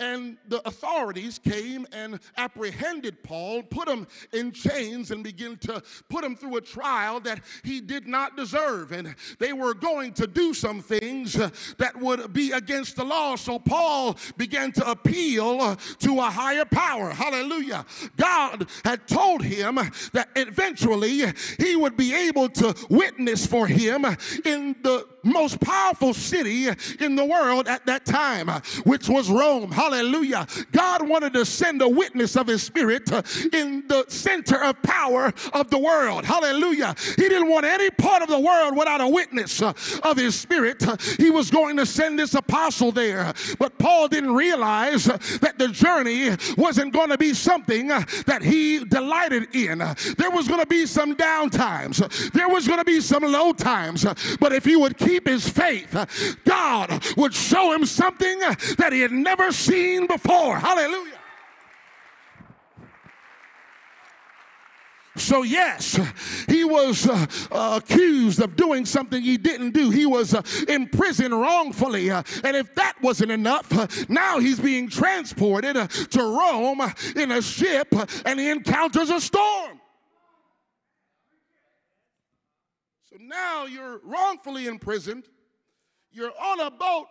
And 0.00 0.36
the 0.48 0.66
authorities 0.66 1.38
came 1.38 1.86
and 1.92 2.20
apprehended 2.36 3.22
Paul, 3.22 3.62
put 3.62 3.88
him 3.88 4.06
in 4.32 4.52
chains, 4.52 5.10
and 5.10 5.22
began 5.22 5.56
to 5.58 5.82
put 6.08 6.24
him 6.24 6.36
through 6.36 6.56
a 6.56 6.60
trial 6.60 7.20
that 7.20 7.40
he 7.62 7.80
did 7.80 8.06
not 8.06 8.36
deserve. 8.36 8.92
And 8.92 9.14
they 9.38 9.52
were 9.52 9.74
going 9.74 10.12
to 10.14 10.26
do 10.26 10.54
some 10.54 10.80
things 10.80 11.36
uh, 11.36 11.50
that 11.78 11.98
would 11.98 12.32
be 12.32 12.52
against 12.52 12.96
the 12.96 13.04
law. 13.04 13.36
So 13.36 13.58
Paul 13.58 14.16
began 14.36 14.72
to 14.72 14.90
appeal 14.90 15.60
uh, 15.60 15.76
to 16.00 16.18
a 16.18 16.30
higher 16.30 16.64
power. 16.64 17.10
Hallelujah. 17.10 17.84
God 18.16 18.68
had 18.84 19.06
told 19.06 19.42
him 19.42 19.76
that 20.12 20.28
eventually 20.36 21.22
he 21.58 21.76
would 21.76 21.96
be 21.96 22.14
able 22.14 22.48
to 22.50 22.74
witness 22.90 23.46
for 23.46 23.66
him 23.66 24.04
in 24.44 24.76
the 24.82 25.06
most 25.22 25.60
powerful 25.60 26.12
city 26.12 26.68
in 27.00 27.16
the 27.16 27.24
world 27.24 27.66
at 27.66 27.86
that 27.86 28.04
time, 28.04 28.48
uh, 28.48 28.60
which 28.84 29.08
was 29.08 29.30
Rome. 29.30 29.70
Hallelujah. 29.74 30.46
God 30.72 31.08
wanted 31.08 31.32
to 31.34 31.44
send 31.44 31.82
a 31.82 31.88
witness 31.88 32.36
of 32.36 32.46
his 32.46 32.62
spirit 32.62 33.10
uh, 33.12 33.22
in 33.52 33.86
the 33.88 34.04
center 34.08 34.62
of 34.62 34.80
power 34.82 35.32
of 35.52 35.70
the 35.70 35.78
world. 35.78 36.24
Hallelujah. 36.24 36.94
He 37.16 37.28
didn't 37.28 37.48
want 37.48 37.66
any 37.66 37.90
part 37.90 38.22
of 38.22 38.28
the 38.28 38.38
world 38.38 38.76
without 38.76 39.00
a 39.00 39.08
witness 39.08 39.62
uh, 39.62 39.72
of 40.02 40.16
his 40.16 40.34
spirit. 40.34 40.86
Uh, 40.86 40.96
he 41.18 41.30
was 41.30 41.50
going 41.50 41.76
to 41.76 41.86
send 41.86 42.18
this 42.18 42.34
apostle 42.34 42.92
there. 42.92 43.32
But 43.58 43.78
Paul 43.78 44.08
didn't 44.08 44.34
realize 44.34 45.04
that 45.04 45.54
the 45.58 45.68
journey 45.68 46.36
wasn't 46.56 46.92
going 46.92 47.10
to 47.10 47.18
be 47.18 47.34
something 47.34 47.88
that 47.88 48.42
he 48.42 48.84
delighted 48.84 49.54
in. 49.54 49.78
There 49.78 50.30
was 50.30 50.48
going 50.48 50.60
to 50.60 50.66
be 50.66 50.86
some 50.86 51.14
down 51.14 51.50
times. 51.50 52.02
There 52.30 52.48
was 52.48 52.66
going 52.66 52.78
to 52.78 52.84
be 52.84 53.00
some 53.00 53.22
low 53.22 53.52
times. 53.52 54.04
But 54.38 54.52
if 54.52 54.64
he 54.64 54.76
would 54.76 54.96
keep 54.96 55.14
keep 55.14 55.28
his 55.28 55.48
faith, 55.48 56.38
God 56.44 57.02
would 57.16 57.34
show 57.34 57.72
him 57.72 57.86
something 57.86 58.38
that 58.78 58.90
he 58.92 59.00
had 59.00 59.12
never 59.12 59.52
seen 59.52 59.63
before. 59.68 60.58
Hallelujah. 60.58 61.14
So, 65.16 65.42
yes, 65.42 65.98
he 66.48 66.64
was 66.64 67.06
uh, 67.08 67.26
uh, 67.52 67.80
accused 67.82 68.42
of 68.42 68.56
doing 68.56 68.84
something 68.84 69.22
he 69.22 69.36
didn't 69.36 69.70
do. 69.70 69.90
He 69.90 70.06
was 70.06 70.34
uh, 70.34 70.42
imprisoned 70.68 71.40
wrongfully. 71.40 72.10
Uh, 72.10 72.24
and 72.42 72.56
if 72.56 72.74
that 72.74 72.94
wasn't 73.00 73.30
enough, 73.30 73.72
uh, 73.72 73.86
now 74.08 74.40
he's 74.40 74.58
being 74.58 74.88
transported 74.88 75.76
to 75.76 76.18
Rome 76.20 76.80
in 77.14 77.30
a 77.30 77.40
ship 77.40 77.94
and 78.26 78.40
he 78.40 78.50
encounters 78.50 79.08
a 79.10 79.20
storm. 79.20 79.80
So 83.08 83.16
now 83.20 83.66
you're 83.66 84.00
wrongfully 84.02 84.66
imprisoned. 84.66 85.28
You're 86.10 86.32
on 86.40 86.58
a 86.58 86.72
boat 86.72 87.06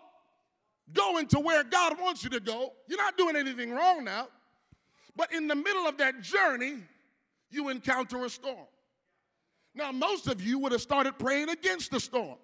going 0.94 1.28
to 1.28 1.40
where 1.40 1.64
God 1.64 2.00
wants 2.00 2.24
you 2.24 2.30
to 2.32 2.40
go. 2.40 2.74
You're 2.88 2.98
not 2.98 3.18
doing 3.18 3.36
anything 3.36 3.72
wrong 3.72 4.04
now. 4.04 4.28
But 5.16 5.34
in 5.34 5.48
the 5.48 5.56
middle 5.56 5.88
of 5.88 5.98
that 5.98 6.22
journey, 6.22 6.78
you 7.50 7.70
encounter 7.70 8.24
a 8.26 8.30
storm. 8.30 8.68
Now, 9.76 9.92
most 9.92 10.28
of 10.28 10.42
you 10.42 10.60
would 10.60 10.72
have 10.72 10.82
started 10.82 11.18
praying 11.18 11.50
against 11.50 11.92
the 11.92 12.00
storm. 12.00 12.38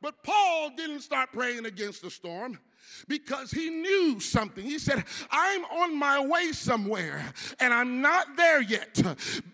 But 0.00 0.22
Paul 0.22 0.70
didn't 0.76 1.00
start 1.00 1.30
praying 1.32 1.66
against 1.66 2.02
the 2.02 2.10
storm 2.10 2.58
because 3.06 3.50
he 3.50 3.70
knew 3.70 4.20
something. 4.20 4.64
He 4.64 4.78
said, 4.78 5.04
I'm 5.30 5.64
on 5.64 5.98
my 5.98 6.20
way 6.24 6.52
somewhere 6.52 7.32
and 7.60 7.72
I'm 7.72 8.00
not 8.00 8.36
there 8.36 8.60
yet. 8.60 9.00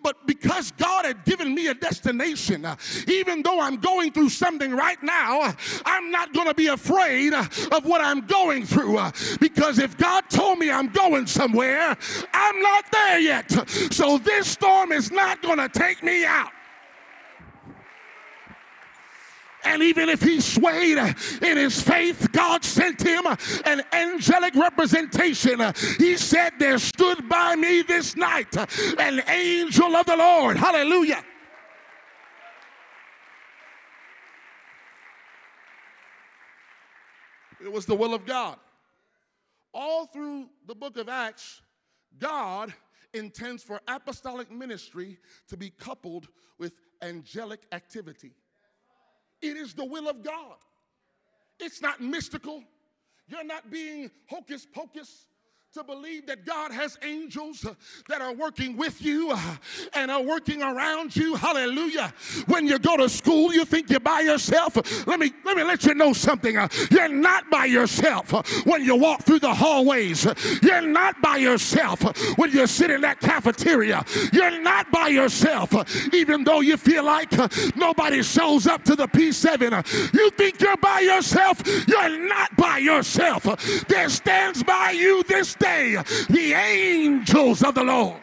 But 0.02 0.26
because 0.26 0.72
God 0.72 1.04
had 1.04 1.24
given 1.24 1.54
me 1.54 1.68
a 1.68 1.74
destination, 1.74 2.66
even 3.06 3.42
though 3.42 3.60
I'm 3.60 3.76
going 3.76 4.12
through 4.12 4.30
something 4.30 4.72
right 4.72 5.02
now, 5.02 5.54
I'm 5.84 6.10
not 6.10 6.32
going 6.32 6.48
to 6.48 6.54
be 6.54 6.68
afraid 6.68 7.32
of 7.34 7.84
what 7.84 8.00
I'm 8.00 8.26
going 8.26 8.64
through. 8.64 8.98
Because 9.40 9.78
if 9.78 9.96
God 9.96 10.24
told 10.30 10.58
me 10.58 10.70
I'm 10.70 10.88
going 10.88 11.26
somewhere, 11.26 11.96
I'm 12.32 12.62
not 12.62 12.84
there 12.90 13.18
yet. 13.20 13.50
So 13.92 14.18
this 14.18 14.46
storm 14.48 14.92
is 14.92 15.10
not 15.10 15.42
going 15.42 15.58
to 15.58 15.68
take 15.68 16.02
me 16.02 16.24
out. 16.24 16.50
And 19.64 19.82
even 19.82 20.08
if 20.08 20.22
he 20.22 20.40
swayed 20.40 20.98
in 20.98 21.56
his 21.56 21.80
faith, 21.80 22.30
God 22.32 22.64
sent 22.64 23.02
him 23.02 23.24
an 23.64 23.82
angelic 23.92 24.54
representation. 24.54 25.60
He 25.98 26.16
said, 26.16 26.52
There 26.58 26.78
stood 26.78 27.28
by 27.28 27.56
me 27.56 27.82
this 27.82 28.16
night 28.16 28.56
an 28.98 29.22
angel 29.28 29.96
of 29.96 30.06
the 30.06 30.16
Lord. 30.16 30.56
Hallelujah. 30.56 31.24
It 37.64 37.72
was 37.72 37.86
the 37.86 37.94
will 37.94 38.12
of 38.12 38.26
God. 38.26 38.58
All 39.72 40.06
through 40.06 40.50
the 40.66 40.74
book 40.74 40.98
of 40.98 41.08
Acts, 41.08 41.62
God 42.18 42.74
intends 43.14 43.62
for 43.62 43.80
apostolic 43.88 44.50
ministry 44.50 45.18
to 45.48 45.56
be 45.56 45.70
coupled 45.70 46.28
with 46.58 46.74
angelic 47.00 47.62
activity. 47.72 48.32
It 49.44 49.58
is 49.58 49.74
the 49.74 49.84
will 49.84 50.08
of 50.08 50.22
God. 50.22 50.56
It's 51.60 51.82
not 51.82 52.00
mystical. 52.00 52.64
You're 53.28 53.44
not 53.44 53.70
being 53.70 54.10
hocus 54.26 54.66
pocus 54.72 55.26
to 55.74 55.82
believe 55.82 56.24
that 56.26 56.46
God 56.46 56.70
has 56.70 56.96
angels 57.02 57.64
uh, 57.64 57.74
that 58.08 58.22
are 58.22 58.32
working 58.32 58.76
with 58.76 59.02
you 59.02 59.32
uh, 59.32 59.56
and 59.94 60.08
are 60.08 60.22
working 60.22 60.62
around 60.62 61.16
you. 61.16 61.34
Hallelujah. 61.34 62.14
When 62.46 62.68
you 62.68 62.78
go 62.78 62.96
to 62.96 63.08
school, 63.08 63.52
you 63.52 63.64
think 63.64 63.90
you're 63.90 63.98
by 63.98 64.20
yourself. 64.20 64.76
Let 65.04 65.18
me 65.18 65.32
let 65.44 65.56
me 65.56 65.64
let 65.64 65.84
you 65.84 65.94
know 65.94 66.12
something. 66.12 66.56
Uh, 66.56 66.68
you're 66.92 67.08
not 67.08 67.50
by 67.50 67.64
yourself 67.64 68.30
when 68.64 68.84
you 68.84 68.94
walk 68.94 69.22
through 69.22 69.40
the 69.40 69.52
hallways. 69.52 70.24
You're 70.62 70.80
not 70.80 71.20
by 71.20 71.38
yourself 71.38 72.02
when 72.38 72.52
you 72.52 72.68
sit 72.68 72.92
in 72.92 73.00
that 73.00 73.18
cafeteria. 73.18 74.04
You're 74.32 74.60
not 74.60 74.92
by 74.92 75.08
yourself 75.08 75.74
even 76.14 76.44
though 76.44 76.60
you 76.60 76.76
feel 76.76 77.04
like 77.04 77.32
nobody 77.74 78.22
shows 78.22 78.68
up 78.68 78.84
to 78.84 78.94
the 78.94 79.08
P7. 79.08 80.14
You 80.14 80.30
think 80.30 80.60
you're 80.60 80.76
by 80.76 81.00
yourself. 81.00 81.60
You're 81.88 82.16
not 82.28 82.56
by 82.56 82.78
yourself. 82.78 83.42
There 83.88 84.08
stands 84.08 84.62
by 84.62 84.92
you 84.92 85.24
this 85.24 85.56
the 85.64 86.52
angels 86.54 87.62
of 87.62 87.74
the 87.74 87.84
Lord. 87.84 88.20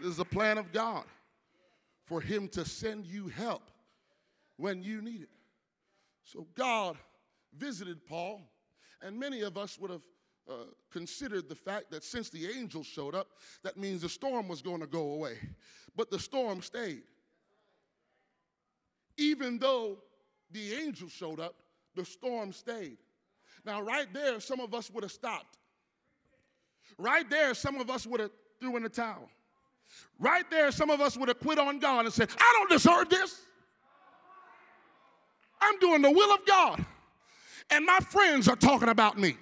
It 0.00 0.06
is 0.06 0.18
a 0.18 0.24
plan 0.24 0.58
of 0.58 0.72
God 0.72 1.04
for 2.02 2.20
Him 2.20 2.48
to 2.48 2.64
send 2.64 3.06
you 3.06 3.28
help 3.28 3.70
when 4.56 4.82
you 4.82 5.00
need 5.00 5.22
it. 5.22 5.30
So 6.24 6.46
God 6.54 6.96
visited 7.56 8.04
Paul, 8.06 8.42
and 9.00 9.18
many 9.18 9.40
of 9.40 9.56
us 9.56 9.78
would 9.78 9.90
have 9.90 10.02
uh, 10.48 10.64
considered 10.90 11.48
the 11.48 11.54
fact 11.54 11.90
that 11.90 12.04
since 12.04 12.28
the 12.28 12.46
angels 12.46 12.86
showed 12.86 13.14
up, 13.14 13.28
that 13.62 13.78
means 13.78 14.02
the 14.02 14.08
storm 14.08 14.48
was 14.48 14.60
going 14.60 14.80
to 14.80 14.86
go 14.86 15.12
away. 15.12 15.38
But 15.96 16.10
the 16.10 16.18
storm 16.18 16.60
stayed. 16.60 17.04
Even 19.16 19.58
though 19.58 19.98
the 20.54 20.72
angel 20.74 21.08
showed 21.08 21.40
up, 21.40 21.56
the 21.94 22.04
storm 22.04 22.52
stayed. 22.52 22.96
Now, 23.66 23.82
right 23.82 24.06
there, 24.14 24.40
some 24.40 24.60
of 24.60 24.72
us 24.72 24.90
would 24.90 25.02
have 25.02 25.12
stopped. 25.12 25.58
Right 26.96 27.28
there, 27.28 27.52
some 27.54 27.76
of 27.76 27.90
us 27.90 28.06
would 28.06 28.20
have 28.20 28.30
threw 28.60 28.76
in 28.76 28.84
the 28.84 28.88
towel. 28.88 29.28
Right 30.18 30.48
there, 30.50 30.70
some 30.70 30.90
of 30.90 31.00
us 31.00 31.16
would 31.16 31.28
have 31.28 31.40
quit 31.40 31.58
on 31.58 31.78
God 31.78 32.04
and 32.04 32.14
said, 32.14 32.30
I 32.38 32.54
don't 32.58 32.70
deserve 32.70 33.10
this. 33.10 33.42
I'm 35.60 35.78
doing 35.78 36.02
the 36.02 36.10
will 36.10 36.34
of 36.34 36.46
God. 36.46 36.84
And 37.70 37.84
my 37.84 37.98
friends 37.98 38.48
are 38.48 38.56
talking 38.56 38.88
about 38.88 39.18
me. 39.18 39.36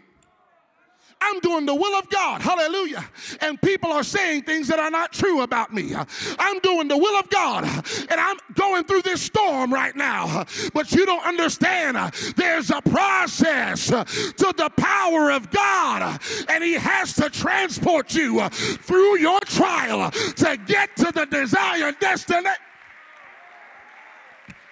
I'm 1.22 1.38
doing 1.40 1.66
the 1.66 1.74
will 1.74 1.96
of 1.98 2.08
God. 2.10 2.42
Hallelujah. 2.42 3.04
And 3.40 3.60
people 3.62 3.92
are 3.92 4.02
saying 4.02 4.42
things 4.42 4.66
that 4.68 4.80
are 4.80 4.90
not 4.90 5.12
true 5.12 5.42
about 5.42 5.72
me. 5.72 5.94
I'm 6.38 6.58
doing 6.60 6.88
the 6.88 6.98
will 6.98 7.18
of 7.18 7.30
God. 7.30 7.64
And 8.10 8.20
I'm 8.20 8.36
going 8.54 8.84
through 8.84 9.02
this 9.02 9.22
storm 9.22 9.72
right 9.72 9.94
now. 9.94 10.44
But 10.74 10.90
you 10.92 11.06
don't 11.06 11.24
understand. 11.24 11.96
There's 12.36 12.70
a 12.70 12.82
process 12.82 13.86
to 13.86 14.54
the 14.56 14.70
power 14.76 15.30
of 15.30 15.50
God. 15.50 16.20
And 16.48 16.64
He 16.64 16.74
has 16.74 17.14
to 17.14 17.30
transport 17.30 18.14
you 18.14 18.48
through 18.48 19.18
your 19.18 19.40
trial 19.40 20.10
to 20.10 20.58
get 20.66 20.96
to 20.96 21.12
the 21.12 21.26
desired 21.26 21.98
destination. 22.00 22.56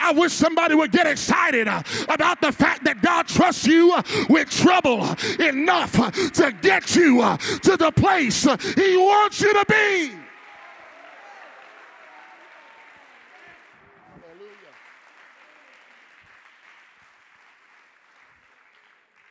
I 0.00 0.12
wish 0.12 0.32
somebody 0.32 0.74
would 0.74 0.92
get 0.92 1.06
excited 1.06 1.68
uh, 1.68 1.82
about 2.08 2.40
the 2.40 2.50
fact 2.50 2.84
that 2.84 3.02
God 3.02 3.28
trusts 3.28 3.66
you 3.66 3.92
uh, 3.92 4.02
with 4.28 4.50
trouble 4.50 5.08
enough 5.38 5.98
uh, 5.98 6.10
to 6.10 6.52
get 6.62 6.96
you 6.96 7.20
to 7.62 7.76
the 7.76 7.92
place 7.94 8.42
He 8.74 8.96
wants 8.96 9.40
you 9.40 9.52
to 9.52 9.64
be. 9.68 10.12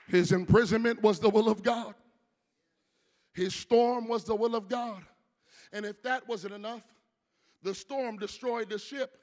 His 0.10 0.32
imprisonment 0.32 1.02
was 1.04 1.20
the 1.20 1.30
will 1.30 1.50
of 1.50 1.62
God. 1.62 1.94
His 3.34 3.54
storm 3.54 4.08
was 4.08 4.24
the 4.24 4.36
will 4.36 4.56
of 4.56 4.68
God. 4.68 5.04
And 5.72 5.86
if 5.86 6.02
that 6.02 6.28
wasn't 6.28 6.56
enough, 6.56 6.82
the 7.62 7.76
storm 7.76 8.18
destroyed 8.18 8.70
the 8.70 8.80
ship. 8.80 9.18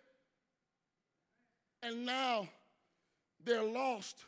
And 1.82 2.04
now 2.06 2.48
they're 3.44 3.62
lost 3.62 4.24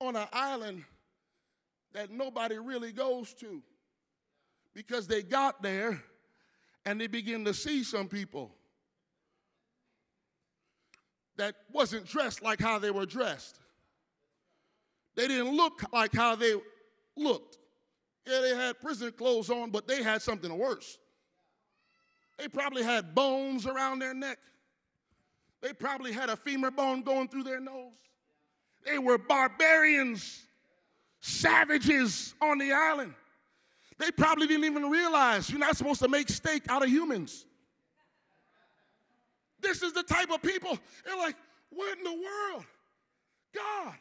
on 0.00 0.16
an 0.16 0.28
island 0.32 0.84
that 1.92 2.10
nobody 2.10 2.58
really 2.58 2.92
goes 2.92 3.32
to 3.34 3.62
because 4.74 5.06
they 5.06 5.22
got 5.22 5.62
there 5.62 6.02
and 6.84 7.00
they 7.00 7.06
begin 7.06 7.44
to 7.44 7.54
see 7.54 7.82
some 7.82 8.08
people 8.08 8.54
that 11.36 11.54
wasn't 11.72 12.06
dressed 12.06 12.42
like 12.42 12.60
how 12.60 12.78
they 12.78 12.90
were 12.90 13.06
dressed. 13.06 13.58
They 15.16 15.28
didn't 15.28 15.56
look 15.56 15.82
like 15.92 16.12
how 16.12 16.36
they 16.36 16.54
looked. 17.16 17.58
Yeah, 18.26 18.40
they 18.40 18.54
had 18.54 18.80
prison 18.80 19.12
clothes 19.12 19.50
on, 19.50 19.70
but 19.70 19.86
they 19.86 20.02
had 20.02 20.22
something 20.22 20.56
worse. 20.56 20.98
They 22.38 22.48
probably 22.48 22.82
had 22.82 23.14
bones 23.14 23.66
around 23.66 24.00
their 24.00 24.14
neck. 24.14 24.38
They 25.64 25.72
probably 25.72 26.12
had 26.12 26.28
a 26.28 26.36
femur 26.36 26.70
bone 26.70 27.00
going 27.00 27.28
through 27.28 27.44
their 27.44 27.58
nose. 27.58 27.94
They 28.84 28.98
were 28.98 29.16
barbarians, 29.16 30.44
savages 31.20 32.34
on 32.42 32.58
the 32.58 32.70
island. 32.70 33.14
They 33.96 34.10
probably 34.10 34.46
didn't 34.46 34.66
even 34.66 34.90
realize 34.90 35.48
you're 35.48 35.58
not 35.58 35.78
supposed 35.78 36.00
to 36.00 36.08
make 36.08 36.28
steak 36.28 36.64
out 36.68 36.82
of 36.82 36.90
humans. 36.90 37.46
This 39.58 39.82
is 39.82 39.94
the 39.94 40.02
type 40.02 40.30
of 40.30 40.42
people, 40.42 40.78
they're 41.06 41.16
like, 41.16 41.36
what 41.70 41.96
in 41.96 42.04
the 42.04 42.12
world? 42.12 42.66
God, 43.54 43.94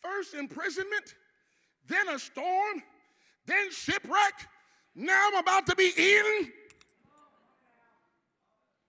first 0.00 0.32
imprisonment, 0.32 1.16
then 1.86 2.08
a 2.08 2.18
storm, 2.18 2.82
then 3.44 3.70
shipwreck. 3.70 4.48
Now 4.94 5.28
I'm 5.28 5.36
about 5.36 5.66
to 5.66 5.76
be 5.76 5.92
eaten. 5.98 6.50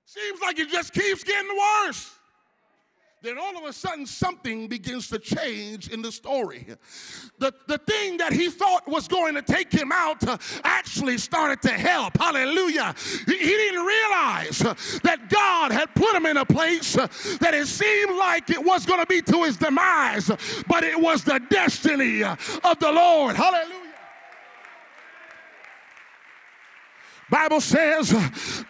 Seems 0.08 0.40
like 0.40 0.58
it 0.58 0.70
just 0.70 0.94
keeps 0.94 1.22
getting 1.22 1.52
worse. 1.84 2.10
then 3.22 3.38
all 3.38 3.58
of 3.58 3.66
a 3.66 3.74
sudden 3.74 4.06
something 4.06 4.70
begins 4.70 5.10
to 5.10 5.20
change 5.20 5.90
in 5.90 6.02
the 6.02 6.14
story. 6.14 6.66
The, 7.40 7.54
the 7.68 7.78
thing 7.78 8.16
that 8.16 8.32
he 8.32 8.50
thought 8.50 8.88
was 8.88 9.10
going 9.10 9.36
to 9.36 9.42
take 9.42 9.70
him 9.70 9.92
out 9.92 10.26
uh, 10.26 10.38
actually 10.64 11.18
started 11.18 11.62
to 11.64 11.74
help. 11.74 12.18
Hallelujah. 12.18 12.96
He, 13.26 13.38
he, 13.38 13.50
didn't 13.50 13.86
realize 13.86 14.62
uh, 14.62 14.76
that 15.04 15.28
God 15.28 15.74
had 15.74 15.94
put 15.94 16.16
him 16.16 16.26
in 16.26 16.38
a 16.38 16.46
place 16.46 16.98
uh, 16.98 17.08
that 17.42 17.54
it 17.54 17.68
seemed 17.68 18.18
like 18.18 18.50
it 18.50 18.64
was 18.64 18.86
going 18.86 19.02
to 19.02 19.08
be 19.08 19.22
to 19.24 19.44
his 19.44 19.58
demise, 19.58 20.32
but 20.70 20.86
it 20.86 20.98
was 20.98 21.26
the 21.26 21.42
destiny 21.50 22.24
of 22.24 22.80
the 22.80 22.94
Lord. 22.94 23.36
Hallelujah. 23.36 23.87
Bible 27.30 27.60
says 27.60 28.16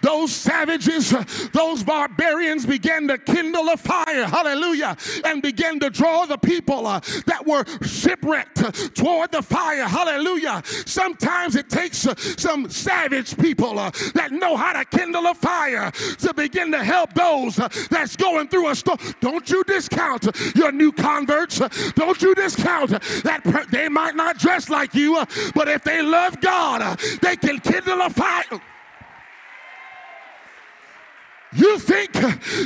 those 0.02 0.32
savages, 0.32 1.14
those 1.54 1.84
barbarians 1.84 2.66
began 2.66 3.08
to 3.08 3.18
kindle 3.18 3.70
a 3.70 3.78
fire, 3.78 4.26
hallelujah, 4.26 4.98
and 5.26 5.42
began 5.42 5.80
to 5.80 5.90
draw 5.90 6.26
the 6.26 6.38
people 6.38 6.88
uh, 6.88 7.00
that 7.28 7.46
were 7.46 7.64
shipwrecked 7.86 8.96
toward 8.96 9.32
the 9.32 9.42
fire, 9.42 9.84
hallelujah. 9.84 10.64
Sometimes 10.66 11.56
it 11.56 11.70
takes 11.70 12.08
uh, 12.08 12.16
some 12.16 12.70
savage 12.70 13.38
people 13.38 13.78
uh, 13.78 13.92
that 14.16 14.32
know 14.32 14.58
how 14.58 14.74
to 14.74 14.86
kindle 14.86 15.28
a 15.28 15.36
fire 15.36 15.92
to 15.92 16.34
begin 16.34 16.72
to 16.72 16.84
help 16.84 17.14
those 17.14 17.58
that's 17.90 18.16
going 18.16 18.48
through 18.48 18.70
a 18.70 18.76
storm. 18.76 18.98
Don't 19.22 19.50
you 19.50 19.64
discount 19.66 20.28
your 20.56 20.72
new 20.72 20.92
converts. 20.92 21.60
Don't 21.92 22.22
you 22.22 22.34
discount 22.34 22.90
that 22.90 23.68
they 23.72 23.90
might 23.90 24.16
not 24.16 24.38
dress 24.40 24.70
like 24.70 24.96
you, 24.96 25.24
but 25.54 25.68
if 25.68 25.84
they 25.84 26.02
love 26.02 26.40
God, 26.42 26.98
they 27.22 27.36
can 27.36 27.60
kindle 27.60 28.02
a 28.02 28.10
fire. 28.10 28.44
You 31.54 31.80
think 31.80 32.14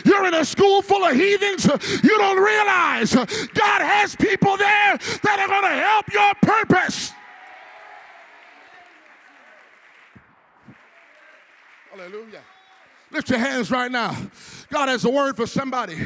you're 0.06 0.26
in 0.26 0.34
a 0.34 0.44
school 0.44 0.82
full 0.82 1.04
of 1.04 1.16
heathens? 1.16 1.66
You 2.04 2.18
don't 2.18 2.38
realize 2.38 3.14
God 3.14 3.82
has 3.82 4.16
people 4.16 4.58
there 4.58 4.98
that 5.24 5.40
are 5.40 5.48
going 5.48 5.64
to 5.64 5.80
help 5.80 6.12
your 6.12 6.34
purpose. 6.42 7.12
Hallelujah. 11.92 12.42
Lift 13.12 13.30
your 13.30 13.40
hands 13.40 13.70
right 13.70 13.92
now. 13.92 14.16
God 14.72 14.88
has 14.88 15.04
a 15.06 15.10
word 15.10 15.36
for 15.36 15.46
somebody. 15.46 15.98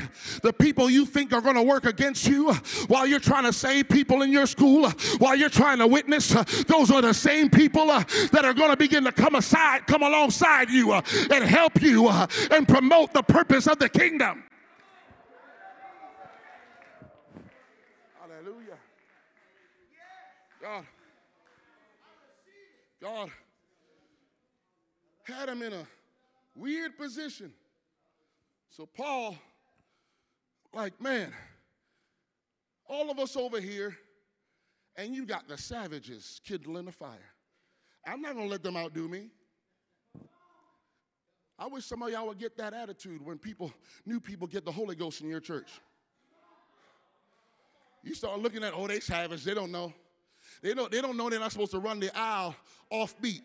The 0.41 0.51
people 0.51 0.89
you 0.89 1.05
think 1.05 1.31
are 1.33 1.41
going 1.41 1.55
to 1.55 1.63
work 1.63 1.85
against 1.85 2.27
you 2.27 2.51
while 2.87 3.05
you're 3.05 3.19
trying 3.19 3.43
to 3.43 3.53
save 3.53 3.87
people 3.87 4.23
in 4.23 4.31
your 4.31 4.47
school, 4.47 4.89
while 5.19 5.35
you're 5.35 5.49
trying 5.49 5.77
to 5.77 5.87
witness, 5.87 6.29
those 6.63 6.91
are 6.91 7.01
the 7.01 7.13
same 7.13 7.49
people 7.49 7.91
uh, 7.91 8.03
that 8.31 8.43
are 8.43 8.53
going 8.53 8.71
to 8.71 8.77
begin 8.77 9.03
to 9.03 9.11
come 9.11 9.35
aside, 9.35 9.85
come 9.85 10.01
alongside 10.01 10.69
you 10.69 10.91
uh, 10.91 11.01
and 11.31 11.43
help 11.43 11.81
you 11.81 12.07
uh, 12.07 12.25
and 12.51 12.67
promote 12.67 13.13
the 13.13 13.23
purpose 13.23 13.67
of 13.67 13.77
the 13.77 13.87
kingdom. 13.87 14.43
Hallelujah. 18.19 18.77
God. 20.61 20.85
God 23.01 23.29
had 25.23 25.49
him 25.49 25.61
in 25.61 25.73
a 25.73 25.85
weird 26.55 26.97
position. 26.97 27.51
So, 28.75 28.85
Paul, 28.85 29.37
like, 30.73 30.99
man, 30.99 31.31
all 32.89 33.09
of 33.09 33.19
us 33.19 33.37
over 33.37 33.61
here, 33.61 33.95
and 34.97 35.15
you 35.15 35.25
got 35.25 35.47
the 35.47 35.57
savages 35.57 36.41
kindling 36.45 36.83
the 36.83 36.91
fire. 36.91 37.31
I'm 38.05 38.21
not 38.21 38.33
to 38.33 38.43
let 38.43 38.63
them 38.63 38.75
outdo 38.75 39.07
me. 39.07 39.29
I 41.57 41.67
wish 41.67 41.85
some 41.85 42.01
of 42.03 42.09
y'all 42.09 42.27
would 42.27 42.37
get 42.37 42.57
that 42.57 42.73
attitude 42.73 43.25
when 43.25 43.37
people, 43.37 43.71
new 44.05 44.19
people, 44.19 44.45
get 44.45 44.65
the 44.65 44.73
Holy 44.73 44.95
Ghost 44.95 45.21
in 45.21 45.29
your 45.29 45.39
church. 45.39 45.71
You 48.03 48.13
start 48.13 48.41
looking 48.41 48.61
at, 48.65 48.73
oh, 48.75 48.87
they 48.87 48.99
savage, 48.99 49.45
they 49.45 49.53
don't 49.53 49.71
know. 49.71 49.93
They 50.61 50.73
don't, 50.73 50.91
they 50.91 50.99
don't 50.99 51.15
know 51.15 51.29
they're 51.29 51.39
not 51.39 51.53
supposed 51.53 51.71
to 51.71 51.79
run 51.79 52.01
the 52.01 52.11
aisle 52.13 52.53
off 52.89 53.15
beat. 53.21 53.41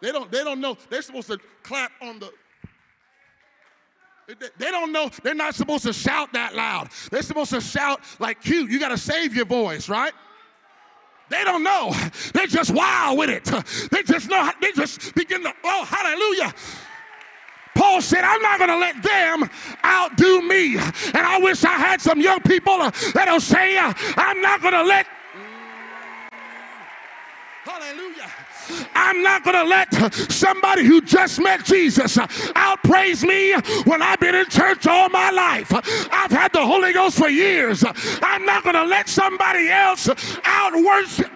They 0.00 0.12
don't, 0.12 0.30
they 0.30 0.44
don't 0.44 0.60
know. 0.60 0.78
They're 0.88 1.02
supposed 1.02 1.26
to 1.26 1.38
clap 1.64 1.90
on 2.00 2.20
the. 2.20 2.30
They 4.26 4.70
don't 4.70 4.92
know. 4.92 5.10
They're 5.22 5.34
not 5.34 5.54
supposed 5.54 5.84
to 5.84 5.92
shout 5.92 6.32
that 6.32 6.54
loud. 6.54 6.90
They're 7.10 7.22
supposed 7.22 7.50
to 7.50 7.60
shout 7.60 8.00
like 8.18 8.40
cute. 8.40 8.70
You 8.70 8.78
got 8.78 8.90
to 8.90 8.98
save 8.98 9.34
your 9.34 9.46
voice, 9.46 9.88
right? 9.88 10.12
They 11.28 11.44
don't 11.44 11.62
know. 11.62 11.94
They 12.34 12.46
just 12.46 12.70
wow 12.70 13.14
with 13.16 13.30
it. 13.30 13.44
They 13.90 14.02
just 14.02 14.28
know. 14.28 14.50
They 14.60 14.72
just 14.72 15.14
begin 15.14 15.42
to, 15.42 15.52
oh, 15.64 15.84
hallelujah. 15.84 16.54
Paul 17.74 18.02
said, 18.02 18.22
I'm 18.22 18.42
not 18.42 18.58
going 18.58 18.70
to 18.70 18.76
let 18.76 19.02
them 19.02 19.50
outdo 19.84 20.42
me. 20.42 20.76
And 20.76 21.16
I 21.16 21.38
wish 21.38 21.64
I 21.64 21.72
had 21.72 22.00
some 22.00 22.20
young 22.20 22.40
people 22.42 22.74
uh, 22.74 22.90
that'll 23.14 23.40
say, 23.40 23.78
uh, 23.78 23.92
I'm 24.16 24.42
not 24.42 24.60
going 24.60 24.74
to 24.74 24.82
let. 24.82 25.06
Hallelujah. 27.64 28.30
I'm 28.94 29.22
not 29.22 29.44
going 29.44 29.56
to 29.56 29.64
let 29.64 30.14
somebody 30.30 30.84
who 30.84 31.00
just 31.00 31.40
met 31.40 31.64
Jesus 31.64 32.16
outpraise 32.16 33.26
me 33.26 33.52
when 33.84 34.02
I've 34.02 34.20
been 34.20 34.34
in 34.34 34.46
church 34.46 34.86
all 34.86 35.08
my 35.08 35.30
life. 35.30 35.72
I've 36.12 36.30
had 36.30 36.52
the 36.52 36.64
Holy 36.64 36.92
Ghost 36.92 37.18
for 37.18 37.28
years. 37.28 37.84
I'm 38.22 38.44
not 38.44 38.62
going 38.62 38.76
to 38.76 38.84
let 38.84 39.08
somebody 39.08 39.68
else 39.68 40.08
out 40.44 40.74
worship. 40.74 41.30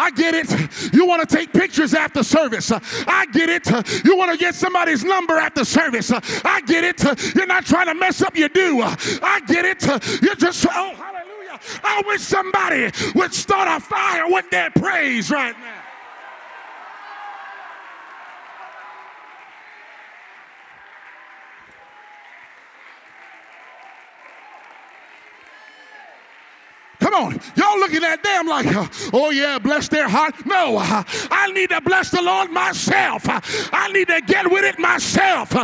I 0.00 0.12
get 0.12 0.32
it. 0.32 0.94
You 0.94 1.06
want 1.06 1.28
to 1.28 1.36
take 1.36 1.52
pictures 1.52 1.92
after 1.92 2.22
service. 2.22 2.70
I 2.70 3.26
get 3.32 3.48
it. 3.48 4.04
You 4.04 4.16
want 4.16 4.30
to 4.30 4.38
get 4.38 4.54
somebody's 4.54 5.02
number 5.02 5.34
after 5.34 5.64
service. 5.64 6.12
I 6.12 6.60
get 6.66 6.84
it. 6.84 7.34
You're 7.34 7.48
not 7.48 7.66
trying 7.66 7.86
to 7.86 7.94
mess 7.94 8.22
up 8.22 8.36
your 8.36 8.48
do. 8.48 8.80
I 8.80 9.40
get 9.48 9.64
it. 9.64 10.22
You're 10.22 10.36
just, 10.36 10.64
oh, 10.70 10.94
I 11.82 12.02
wish 12.06 12.22
somebody 12.22 12.90
would 13.14 13.34
start 13.34 13.68
a 13.68 13.84
fire 13.84 14.24
with 14.28 14.50
their 14.50 14.70
praise 14.70 15.30
right 15.30 15.58
now. 15.58 15.82
Come 27.00 27.14
on, 27.14 27.40
y'all 27.54 27.78
looking 27.78 28.02
at 28.04 28.22
them 28.22 28.48
like, 28.48 28.66
uh, 28.66 28.86
oh 29.12 29.30
yeah, 29.30 29.58
bless 29.58 29.88
their 29.88 30.08
heart. 30.08 30.34
No, 30.44 30.78
uh, 30.78 31.04
I 31.30 31.50
need 31.52 31.70
to 31.70 31.80
bless 31.80 32.10
the 32.10 32.20
Lord 32.20 32.50
myself. 32.50 33.28
Uh, 33.28 33.40
I 33.72 33.90
need 33.92 34.08
to 34.08 34.20
get 34.20 34.50
with 34.50 34.64
it 34.64 34.78
myself. 34.78 35.54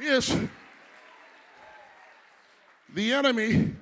Yes. 0.00 0.34
The 2.94 3.12
enemy, 3.12 3.72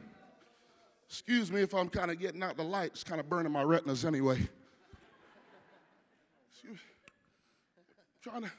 excuse 1.09 1.51
me 1.53 1.63
if 1.63 1.73
I'm 1.73 1.89
kind 1.89 2.11
of 2.11 2.19
getting 2.19 2.43
out 2.43 2.57
the 2.57 2.65
light, 2.65 2.91
it's 2.93 3.05
kind 3.05 3.21
of 3.21 3.29
burning 3.29 3.53
my 3.53 3.63
retinas 3.63 4.05
anyway. 4.05 4.49
Trying 8.21 8.43
to, 8.43 8.51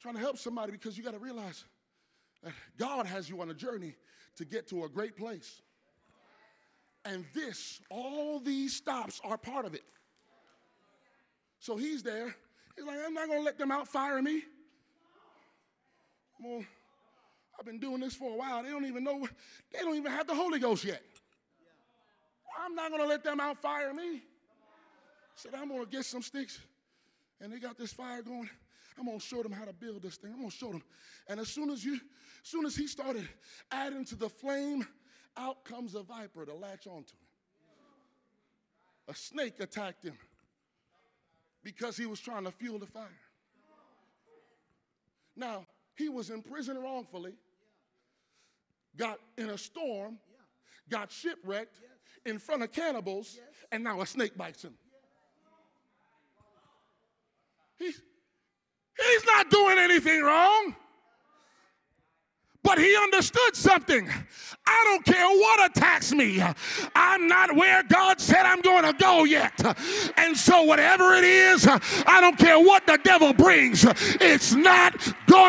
trying 0.00 0.14
to 0.14 0.20
help 0.20 0.38
somebody 0.38 0.70
because 0.70 0.96
you 0.96 1.02
got 1.02 1.14
to 1.14 1.18
realize 1.18 1.64
that 2.44 2.52
God 2.78 3.06
has 3.06 3.28
you 3.28 3.40
on 3.40 3.50
a 3.50 3.54
journey 3.54 3.96
to 4.36 4.44
get 4.44 4.68
to 4.68 4.84
a 4.84 4.88
great 4.88 5.16
place. 5.16 5.60
And 7.04 7.24
this, 7.34 7.80
all 7.90 8.38
these 8.38 8.74
stops 8.74 9.20
are 9.24 9.36
part 9.36 9.66
of 9.66 9.74
it. 9.74 9.84
So 11.58 11.76
he's 11.76 12.04
there. 12.04 12.34
He's 12.76 12.86
like, 12.86 12.98
I'm 13.04 13.14
not 13.14 13.26
going 13.26 13.40
to 13.40 13.44
let 13.44 13.58
them 13.58 13.72
outfire 13.72 14.22
me. 14.22 14.44
Well, 16.40 16.64
I've 17.58 17.66
been 17.66 17.80
doing 17.80 18.00
this 18.00 18.14
for 18.14 18.32
a 18.32 18.36
while. 18.36 18.62
They 18.62 18.70
don't 18.70 18.86
even 18.86 19.02
know, 19.02 19.26
they 19.72 19.80
don't 19.80 19.96
even 19.96 20.12
have 20.12 20.26
the 20.26 20.34
Holy 20.34 20.58
Ghost 20.58 20.84
yet. 20.84 21.02
I'm 22.58 22.74
not 22.74 22.90
going 22.90 23.02
to 23.02 23.08
let 23.08 23.24
them 23.24 23.40
outfire 23.40 23.92
me. 23.92 24.22
Said, 25.34 25.54
I'm 25.54 25.68
going 25.68 25.84
to 25.84 25.90
get 25.90 26.04
some 26.04 26.22
sticks. 26.22 26.60
And 27.40 27.52
they 27.52 27.58
got 27.58 27.78
this 27.78 27.92
fire 27.92 28.22
going. 28.22 28.48
I'm 28.98 29.06
going 29.06 29.18
to 29.18 29.24
show 29.24 29.42
them 29.42 29.52
how 29.52 29.64
to 29.64 29.72
build 29.72 30.02
this 30.02 30.16
thing. 30.16 30.32
I'm 30.32 30.38
going 30.38 30.50
to 30.50 30.56
show 30.56 30.72
them. 30.72 30.82
And 31.28 31.38
as 31.38 31.48
soon 31.48 31.70
as 31.70 31.84
you, 31.84 31.94
as 31.94 32.00
soon 32.42 32.66
as 32.66 32.74
he 32.74 32.88
started 32.88 33.28
adding 33.70 34.04
to 34.06 34.16
the 34.16 34.28
flame, 34.28 34.86
out 35.36 35.64
comes 35.64 35.94
a 35.94 36.02
viper 36.02 36.44
to 36.44 36.54
latch 36.54 36.86
onto 36.86 37.12
him. 37.12 37.28
A 39.08 39.14
snake 39.14 39.60
attacked 39.60 40.04
him 40.04 40.18
because 41.62 41.96
he 41.96 42.06
was 42.06 42.20
trying 42.20 42.44
to 42.44 42.50
fuel 42.50 42.78
the 42.78 42.86
fire. 42.86 43.06
Now, 45.36 45.66
he 45.98 46.08
was 46.08 46.30
in 46.30 46.42
prison 46.42 46.80
wrongfully, 46.80 47.34
got 48.96 49.18
in 49.36 49.50
a 49.50 49.58
storm, 49.58 50.18
got 50.88 51.10
shipwrecked 51.10 51.80
in 52.24 52.38
front 52.38 52.62
of 52.62 52.72
cannibals, 52.72 53.38
and 53.72 53.82
now 53.82 54.00
a 54.00 54.06
snake 54.06 54.36
bites 54.36 54.64
him. 54.64 54.74
He's, 57.78 58.00
he's 58.96 59.24
not 59.26 59.50
doing 59.50 59.78
anything 59.78 60.22
wrong. 60.22 60.74
But 62.68 62.76
he 62.76 62.94
understood 62.96 63.56
something. 63.56 64.10
I 64.66 64.82
don't 64.84 65.02
care 65.02 65.26
what 65.26 65.70
attacks 65.70 66.12
me. 66.12 66.42
I'm 66.94 67.26
not 67.26 67.56
where 67.56 67.82
God 67.84 68.20
said 68.20 68.44
I'm 68.44 68.60
going 68.60 68.84
to 68.84 68.92
go 68.92 69.24
yet. 69.24 69.58
And 70.18 70.36
so, 70.36 70.64
whatever 70.64 71.14
it 71.14 71.24
is, 71.24 71.66
I 71.66 72.20
don't 72.20 72.38
care 72.38 72.58
what 72.58 72.86
the 72.86 72.98
devil 73.02 73.32
brings, 73.32 73.86
it's 74.20 74.52
not 74.52 75.00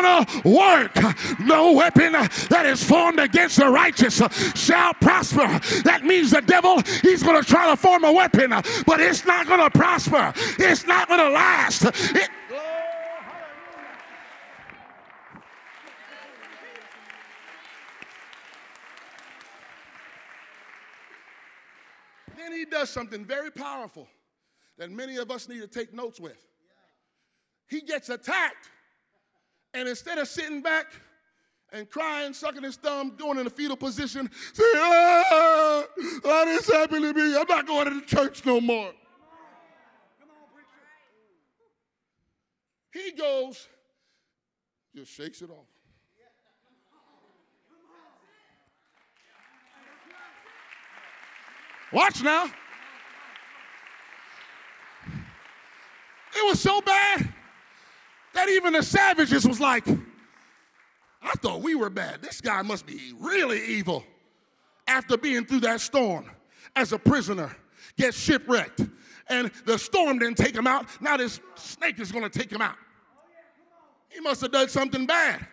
to 0.06 0.26
work. 0.44 0.96
No 1.38 1.72
weapon 1.72 2.12
that 2.12 2.64
is 2.64 2.82
formed 2.82 3.20
against 3.20 3.58
the 3.58 3.68
righteous 3.68 4.22
shall 4.54 4.94
prosper. 4.94 5.46
That 5.82 6.04
means 6.04 6.30
the 6.30 6.40
devil, 6.40 6.80
he's 7.02 7.22
to 7.42 7.46
try 7.46 7.68
to 7.68 7.76
form 7.76 8.04
a 8.04 8.12
weapon, 8.12 8.48
but 8.86 8.98
it's 8.98 9.26
not 9.26 9.46
to 9.60 9.78
prosper. 9.78 10.32
It's 10.58 10.86
not 10.86 11.10
to 11.20 11.28
last. 11.28 11.84
It, 11.84 12.30
then 22.50 22.58
he 22.58 22.64
does 22.64 22.90
something 22.90 23.24
very 23.24 23.50
powerful 23.50 24.08
that 24.78 24.90
many 24.90 25.16
of 25.16 25.30
us 25.30 25.48
need 25.48 25.60
to 25.60 25.68
take 25.68 25.92
notes 25.92 26.18
with. 26.18 26.36
He 27.68 27.80
gets 27.80 28.08
attacked, 28.08 28.68
and 29.74 29.88
instead 29.88 30.18
of 30.18 30.26
sitting 30.26 30.60
back 30.60 30.86
and 31.72 31.88
crying, 31.88 32.32
sucking 32.32 32.64
his 32.64 32.76
thumb, 32.76 33.14
going 33.16 33.38
in 33.38 33.46
a 33.46 33.50
fetal 33.50 33.76
position, 33.76 34.28
saying, 34.52 34.72
ah, 34.74 35.84
why 36.22 36.44
this 36.46 36.68
happened 36.68 37.02
to 37.02 37.14
me? 37.14 37.36
I'm 37.36 37.46
not 37.48 37.66
going 37.66 37.86
to 37.86 38.00
the 38.00 38.06
church 38.06 38.44
no 38.44 38.60
more. 38.60 38.92
He 42.92 43.12
goes, 43.12 43.68
just 44.96 45.12
shakes 45.12 45.42
it 45.42 45.50
off. 45.50 45.69
Watch 51.92 52.22
now. 52.22 52.46
It 56.32 56.46
was 56.48 56.60
so 56.60 56.80
bad 56.80 57.28
that 58.34 58.48
even 58.48 58.72
the 58.72 58.82
savages 58.82 59.46
was 59.46 59.60
like, 59.60 59.86
I 61.22 61.32
thought 61.38 61.60
we 61.60 61.74
were 61.74 61.90
bad. 61.90 62.22
This 62.22 62.40
guy 62.40 62.62
must 62.62 62.86
be 62.86 63.12
really 63.18 63.64
evil. 63.64 64.04
After 64.86 65.16
being 65.16 65.44
through 65.44 65.60
that 65.60 65.80
storm 65.80 66.30
as 66.76 66.92
a 66.92 66.98
prisoner, 66.98 67.54
gets 67.96 68.18
shipwrecked, 68.18 68.80
and 69.28 69.50
the 69.64 69.78
storm 69.78 70.18
didn't 70.18 70.36
take 70.36 70.54
him 70.54 70.66
out. 70.66 70.86
Now 71.00 71.16
this 71.16 71.40
snake 71.56 71.98
is 72.00 72.10
going 72.10 72.28
to 72.28 72.38
take 72.38 72.50
him 72.50 72.62
out. 72.62 72.76
He 74.08 74.20
must 74.20 74.40
have 74.40 74.52
done 74.52 74.68
something 74.68 75.06
bad. 75.06 75.46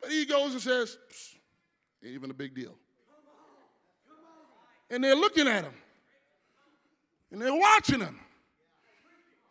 But 0.00 0.10
he 0.10 0.24
goes 0.24 0.52
and 0.52 0.60
says, 0.60 0.98
ain't 2.04 2.14
even 2.14 2.30
a 2.30 2.34
big 2.34 2.54
deal. 2.54 2.74
And 4.90 5.02
they're 5.02 5.16
looking 5.16 5.48
at 5.48 5.64
him. 5.64 5.74
And 7.30 7.42
they're 7.42 7.54
watching 7.54 8.00
him. 8.00 8.20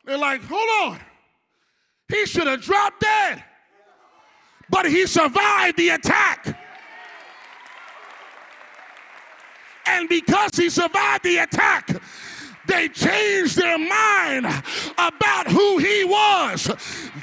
They're 0.06 0.18
like, 0.18 0.42
hold 0.44 0.94
on. 0.94 1.00
He 2.08 2.26
should 2.26 2.48
have 2.48 2.62
dropped 2.62 3.02
dead. 3.02 3.44
But 4.70 4.86
he 4.86 5.06
survived 5.06 5.78
the 5.78 5.90
attack. 5.90 6.60
And 9.88 10.10
because 10.10 10.52
he 10.56 10.70
survived 10.70 11.24
the 11.24 11.38
attack, 11.38 12.02
they 12.68 12.90
changed 12.90 13.58
their 13.58 13.78
mind 13.78 14.46
about 14.98 15.48
who 15.48 15.78
he 15.78 16.04
was. 16.04 16.72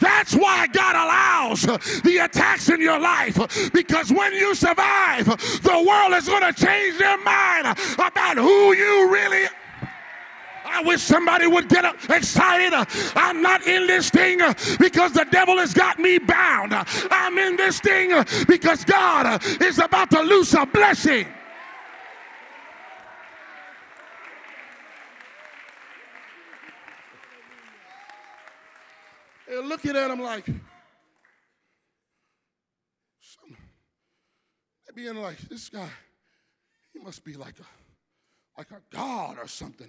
That's 0.00 0.34
why 0.34 0.66
God 0.68 0.96
allows 0.96 1.62
the 2.02 2.18
attacks 2.24 2.68
in 2.68 2.80
your 2.80 2.98
life 2.98 3.70
because 3.72 4.12
when 4.12 4.32
you 4.32 4.54
survive, 4.54 5.26
the 5.26 5.84
world 5.86 6.12
is 6.14 6.28
going 6.28 6.52
to 6.52 6.52
change 6.52 6.98
their 6.98 7.18
mind 7.18 7.76
about 7.94 8.36
who 8.36 8.74
you 8.74 9.12
really 9.12 9.44
are. 9.44 9.50
I 10.64 10.82
wish 10.82 11.02
somebody 11.02 11.46
would 11.46 11.68
get 11.68 11.84
excited. 12.08 12.72
I'm 13.14 13.42
not 13.42 13.66
in 13.66 13.86
this 13.86 14.08
thing 14.08 14.38
because 14.78 15.12
the 15.12 15.26
devil 15.30 15.58
has 15.58 15.74
got 15.74 15.98
me 15.98 16.18
bound. 16.18 16.72
I'm 17.10 17.36
in 17.36 17.56
this 17.56 17.78
thing 17.78 18.10
because 18.48 18.84
God 18.84 19.44
is 19.60 19.78
about 19.78 20.10
to 20.12 20.22
loose 20.22 20.54
a 20.54 20.64
blessing. 20.64 21.26
They're 29.52 29.60
looking 29.60 29.94
at 29.96 30.10
him 30.10 30.22
like, 30.22 30.46
they're 30.46 30.54
being 34.94 35.16
like, 35.16 35.38
this 35.40 35.68
guy, 35.68 35.90
he 36.94 36.98
must 37.00 37.22
be 37.22 37.34
like 37.34 37.56
a, 37.60 37.66
like 38.56 38.70
a 38.70 38.80
god 38.90 39.36
or 39.38 39.46
something. 39.46 39.88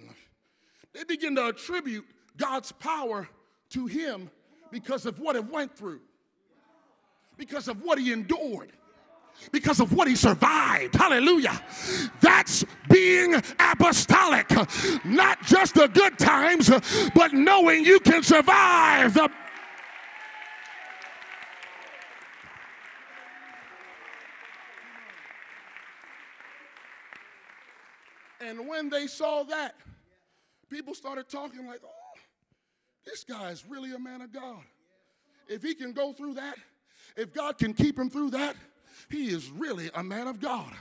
They 0.92 1.04
begin 1.04 1.34
to 1.36 1.46
attribute 1.46 2.04
God's 2.36 2.72
power 2.72 3.26
to 3.70 3.86
him 3.86 4.30
because 4.70 5.06
of 5.06 5.18
what 5.18 5.34
he 5.34 5.40
went 5.40 5.74
through, 5.74 6.02
because 7.38 7.66
of 7.66 7.80
what 7.82 7.98
he 7.98 8.12
endured 8.12 8.70
because 9.50 9.80
of 9.80 9.92
what 9.92 10.06
he 10.06 10.14
survived. 10.14 10.94
Hallelujah. 10.94 11.60
That's 12.20 12.64
being 12.88 13.34
apostolic. 13.58 14.48
Not 15.04 15.42
just 15.42 15.74
the 15.74 15.88
good 15.88 16.16
times, 16.20 16.70
but 17.16 17.32
knowing 17.32 17.84
you 17.84 17.98
can 17.98 18.22
survive 18.22 19.14
the 19.14 19.28
And 28.44 28.68
when 28.68 28.90
they 28.90 29.06
saw 29.06 29.42
that, 29.44 29.74
people 30.68 30.94
started 30.94 31.28
talking 31.28 31.66
like, 31.66 31.80
oh, 31.84 32.18
this 33.04 33.24
guy 33.24 33.50
is 33.50 33.64
really 33.66 33.92
a 33.94 33.98
man 33.98 34.20
of 34.20 34.32
God. 34.32 34.62
If 35.48 35.62
he 35.62 35.74
can 35.74 35.92
go 35.92 36.12
through 36.12 36.34
that, 36.34 36.56
if 37.16 37.32
God 37.32 37.58
can 37.58 37.74
keep 37.74 37.98
him 37.98 38.10
through 38.10 38.30
that, 38.30 38.56
he 39.10 39.28
is 39.28 39.50
really 39.50 39.90
a 39.94 40.02
man 40.02 40.26
of 40.26 40.40
God. 40.40 40.72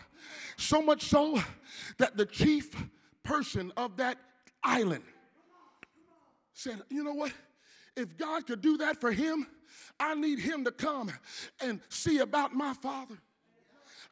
So 0.58 0.82
much 0.82 1.04
so 1.04 1.42
that 1.98 2.18
the 2.18 2.26
chief 2.26 2.76
person 3.24 3.72
of 3.78 3.98
that 3.98 4.18
island 4.64 5.04
said, 6.54 6.82
You 6.90 7.04
know 7.04 7.14
what? 7.14 7.34
If 7.96 8.18
God 8.18 8.48
could 8.48 8.62
do 8.62 8.78
that 8.78 9.00
for 9.00 9.12
him, 9.12 9.48
I 10.00 10.16
need 10.16 10.40
him 10.40 10.64
to 10.66 10.72
come 10.72 11.12
and 11.62 11.80
see 11.90 12.20
about 12.20 12.54
my 12.54 12.74
father. 12.74 13.18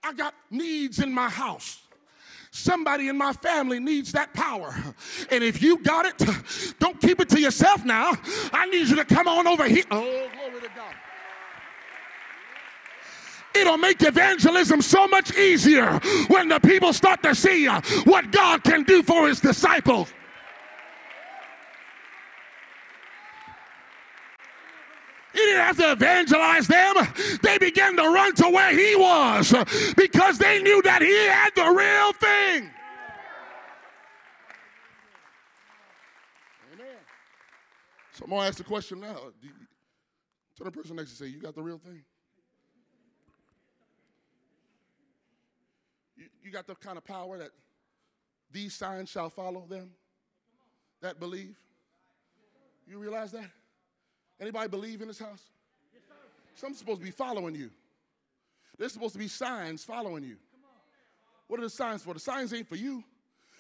I 0.04 0.14
got 0.14 0.34
needs 0.50 1.00
in 1.00 1.14
my 1.14 1.30
house. 1.30 1.82
Somebody 2.54 3.08
in 3.08 3.18
my 3.18 3.32
family 3.32 3.80
needs 3.80 4.12
that 4.12 4.34
power. 4.34 4.76
And 5.30 5.42
if 5.42 5.62
you 5.62 5.78
got 5.78 6.06
it, 6.06 6.76
don't 6.80 7.00
keep 7.00 7.22
it 7.22 7.30
to 7.30 7.40
yourself 7.40 7.86
now. 7.86 8.12
I 8.52 8.66
need 8.66 8.90
you 8.90 8.98
to 8.98 9.06
come 9.06 9.30
on 9.30 9.48
over 9.48 9.68
here. 9.68 9.86
Oh, 9.90 10.02
glory 10.02 10.62
to 10.62 10.70
God. 10.76 10.94
It'll 13.54 13.78
make 13.78 14.02
evangelism 14.02 14.82
so 14.82 15.08
much 15.08 15.36
easier 15.38 16.00
when 16.28 16.50
the 16.50 16.60
people 16.60 16.94
start 16.94 17.24
to 17.24 17.36
see 17.36 17.68
what 17.68 18.32
God 18.32 18.64
can 18.64 18.84
do 18.84 19.02
for 19.02 19.28
his 19.28 19.40
disciples. 19.40 20.14
He 25.34 25.40
didn't 25.40 25.62
have 25.62 25.78
to 25.78 25.92
evangelize 25.94 26.68
them. 26.68 26.96
They 27.42 27.58
began 27.58 27.96
to 27.96 28.04
run 28.04 28.36
to 28.36 28.50
where 28.50 28.76
he 28.76 28.96
was 28.96 29.54
because 29.96 30.38
they 30.38 30.62
knew 30.62 30.82
that 30.82 31.02
he 31.02 31.28
had 31.28 31.52
the 31.56 31.70
real 31.70 32.14
thing. 32.14 32.70
Amen. 36.74 36.98
So 38.12 38.26
I'm 38.26 38.30
going 38.30 38.42
to 38.42 38.48
ask 38.48 38.58
the 38.58 38.64
question 38.66 39.00
now. 39.00 39.16
Turn 40.58 40.66
the 40.66 40.72
person 40.72 40.98
next 40.98 41.12
to 41.12 41.16
say, 41.16 41.28
You 41.28 41.40
got 41.40 41.56
the 41.56 41.64
real 41.64 41.78
thing? 41.78 42.04
You, 46.18 46.26
you 46.44 46.52
got 46.52 46.68
the 46.68 46.76
kind 46.76 46.98
of 46.98 47.06
power 47.06 47.38
that 47.38 47.52
these 48.52 48.74
signs 48.74 49.10
shall 49.10 49.30
follow 49.30 49.66
them 49.70 49.92
that 51.02 51.20
believe? 51.20 51.58
You 52.86 53.00
realize 53.00 53.32
that? 53.32 53.50
Anybody 54.42 54.68
believe 54.68 55.02
in 55.02 55.08
this 55.08 55.20
house? 55.20 55.44
Something's 56.56 56.80
supposed 56.80 57.00
to 57.00 57.06
be 57.06 57.12
following 57.12 57.54
you. 57.54 57.70
There's 58.78 58.92
supposed 58.92 59.14
to 59.14 59.20
be 59.20 59.28
signs 59.28 59.84
following 59.84 60.24
you. 60.24 60.38
What 61.48 61.60
are 61.60 61.64
the 61.64 61.70
signs 61.70 62.02
for? 62.02 62.16
The 62.16 62.20
signs 62.20 62.52
ain't 62.54 62.68
for 62.68 62.76
you. 62.76 63.04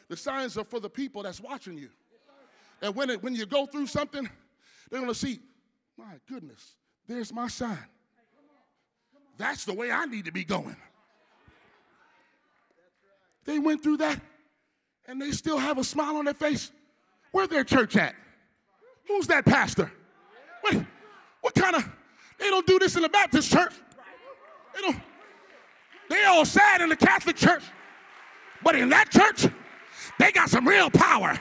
The 0.09 0.17
signs 0.17 0.57
are 0.57 0.63
for 0.63 0.79
the 0.79 0.89
people 0.89 1.21
that's 1.21 1.39
watching 1.39 1.77
you. 1.77 1.89
And 2.81 2.95
when, 2.95 3.11
it, 3.11 3.21
when 3.21 3.35
you 3.35 3.45
go 3.45 3.67
through 3.67 3.87
something, 3.87 4.27
they're 4.89 4.99
going 4.99 5.11
to 5.11 5.17
see, 5.17 5.39
my 5.97 6.15
goodness, 6.27 6.75
there's 7.07 7.31
my 7.31 7.47
sign. 7.47 7.77
That's 9.37 9.65
the 9.65 9.73
way 9.73 9.91
I 9.91 10.05
need 10.05 10.25
to 10.25 10.31
be 10.31 10.43
going. 10.43 10.75
They 13.45 13.59
went 13.59 13.83
through 13.83 13.97
that 13.97 14.19
and 15.07 15.21
they 15.21 15.31
still 15.31 15.57
have 15.57 15.77
a 15.77 15.83
smile 15.83 16.17
on 16.17 16.25
their 16.25 16.33
face. 16.33 16.71
Where 17.31 17.47
their 17.47 17.63
church 17.63 17.95
at? 17.95 18.15
Who's 19.07 19.27
that 19.27 19.45
pastor? 19.45 19.91
What, 20.61 20.85
what 21.41 21.53
kind 21.55 21.75
of, 21.75 21.89
they 22.39 22.49
don't 22.49 22.65
do 22.65 22.79
this 22.79 22.95
in 22.95 23.01
the 23.01 23.09
Baptist 23.09 23.51
church. 23.51 23.73
They 24.73 24.81
don't, 24.81 24.97
They 26.09 26.23
all 26.25 26.45
sad 26.45 26.81
in 26.81 26.89
the 26.89 26.95
Catholic 26.95 27.35
Church, 27.35 27.63
but 28.63 28.75
in 28.75 28.89
that 28.89 29.09
church, 29.09 29.47
they 30.19 30.31
got 30.31 30.49
some 30.49 30.67
real 30.67 30.89
power. 30.89 31.39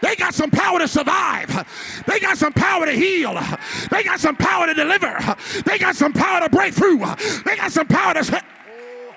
They 0.00 0.14
got 0.16 0.32
some 0.32 0.50
power 0.50 0.78
to 0.78 0.88
survive. 0.88 2.02
They 2.06 2.20
got 2.20 2.38
some 2.38 2.52
power 2.52 2.86
to 2.86 2.92
heal. 2.92 3.38
They 3.90 4.02
got 4.04 4.20
some 4.20 4.36
power 4.36 4.66
to 4.66 4.74
deliver. 4.74 5.18
They 5.66 5.76
got 5.78 5.96
some 5.96 6.12
power 6.12 6.40
to 6.40 6.48
break 6.48 6.72
through. 6.72 6.98
They 7.44 7.56
got 7.56 7.72
some 7.72 7.86
power 7.86 8.14
to. 8.14 8.20
Oh, 8.20 8.24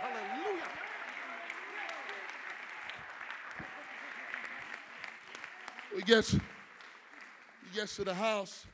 hallelujah. 0.01 0.63
We 5.95 6.01
get, 6.01 6.25
he 6.25 6.39
get 7.75 7.87
to 7.89 8.03
the 8.03 8.15
house, 8.15 8.65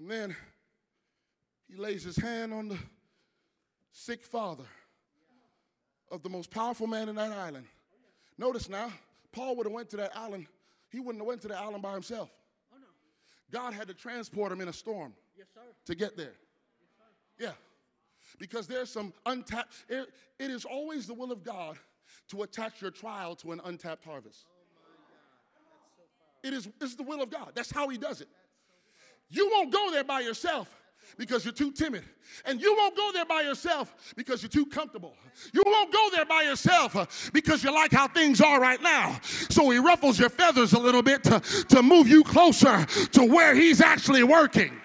and 0.00 0.10
then 0.10 0.36
he 1.68 1.76
lays 1.76 2.02
his 2.02 2.16
hand 2.16 2.52
on 2.52 2.68
the 2.68 2.78
sick 3.92 4.24
father 4.24 4.64
of 6.10 6.22
the 6.22 6.28
most 6.28 6.50
powerful 6.50 6.86
man 6.86 7.08
in 7.08 7.14
that 7.16 7.30
island. 7.30 7.66
Notice 8.38 8.68
now, 8.68 8.90
Paul 9.30 9.54
would 9.56 9.66
have 9.66 9.72
went 9.72 9.90
to 9.90 9.96
that 9.98 10.16
island 10.16 10.46
he 10.90 10.98
wouldn't 10.98 11.22
have 11.22 11.28
went 11.28 11.40
to 11.42 11.48
the 11.48 11.56
island 11.56 11.82
by 11.82 11.92
himself. 11.92 12.30
Oh, 12.72 12.76
no. 12.78 13.58
God 13.58 13.74
had 13.74 13.86
to 13.88 13.94
transport 13.94 14.50
him 14.50 14.60
in 14.60 14.68
a 14.68 14.72
storm 14.72 15.12
yes, 15.38 15.46
to 15.86 15.94
get 15.94 16.16
there. 16.16 16.34
Yes, 17.38 17.50
yeah. 17.50 17.52
Because 18.38 18.66
there's 18.66 18.90
some 18.90 19.12
untapped, 19.24 19.84
it, 19.88 20.08
it 20.38 20.50
is 20.50 20.64
always 20.64 21.06
the 21.06 21.14
will 21.14 21.30
of 21.30 21.44
God 21.44 21.78
to 22.28 22.42
attach 22.42 22.82
your 22.82 22.90
trial 22.90 23.36
to 23.36 23.52
an 23.52 23.60
untapped 23.64 24.04
harvest. 24.04 24.46
Oh 24.48 25.86
so 25.96 26.48
it 26.48 26.54
is 26.54 26.68
it's 26.80 26.96
the 26.96 27.04
will 27.04 27.22
of 27.22 27.30
God. 27.30 27.52
That's 27.54 27.70
how 27.70 27.88
he 27.88 27.96
does 27.96 28.20
it. 28.20 28.28
You 29.30 29.48
won't 29.52 29.72
go 29.72 29.90
there 29.90 30.04
by 30.04 30.20
yourself 30.20 30.68
because 31.16 31.44
you're 31.44 31.54
too 31.54 31.72
timid. 31.72 32.04
And 32.44 32.60
you 32.60 32.74
won't 32.76 32.96
go 32.96 33.10
there 33.12 33.24
by 33.24 33.42
yourself 33.42 33.94
because 34.16 34.42
you're 34.42 34.50
too 34.50 34.66
comfortable. 34.66 35.14
You 35.52 35.62
won't 35.66 35.92
go 35.92 36.08
there 36.14 36.24
by 36.24 36.42
yourself 36.42 37.30
because 37.32 37.62
you 37.62 37.72
like 37.72 37.92
how 37.92 38.08
things 38.08 38.40
are 38.40 38.60
right 38.60 38.80
now. 38.80 39.18
So 39.22 39.68
he 39.70 39.78
ruffles 39.78 40.18
your 40.18 40.30
feathers 40.30 40.72
a 40.72 40.78
little 40.78 41.02
bit 41.02 41.22
to, 41.24 41.40
to 41.68 41.82
move 41.82 42.08
you 42.08 42.24
closer 42.24 42.84
to 42.86 43.24
where 43.24 43.54
he's 43.54 43.80
actually 43.80 44.22
working. 44.22 44.79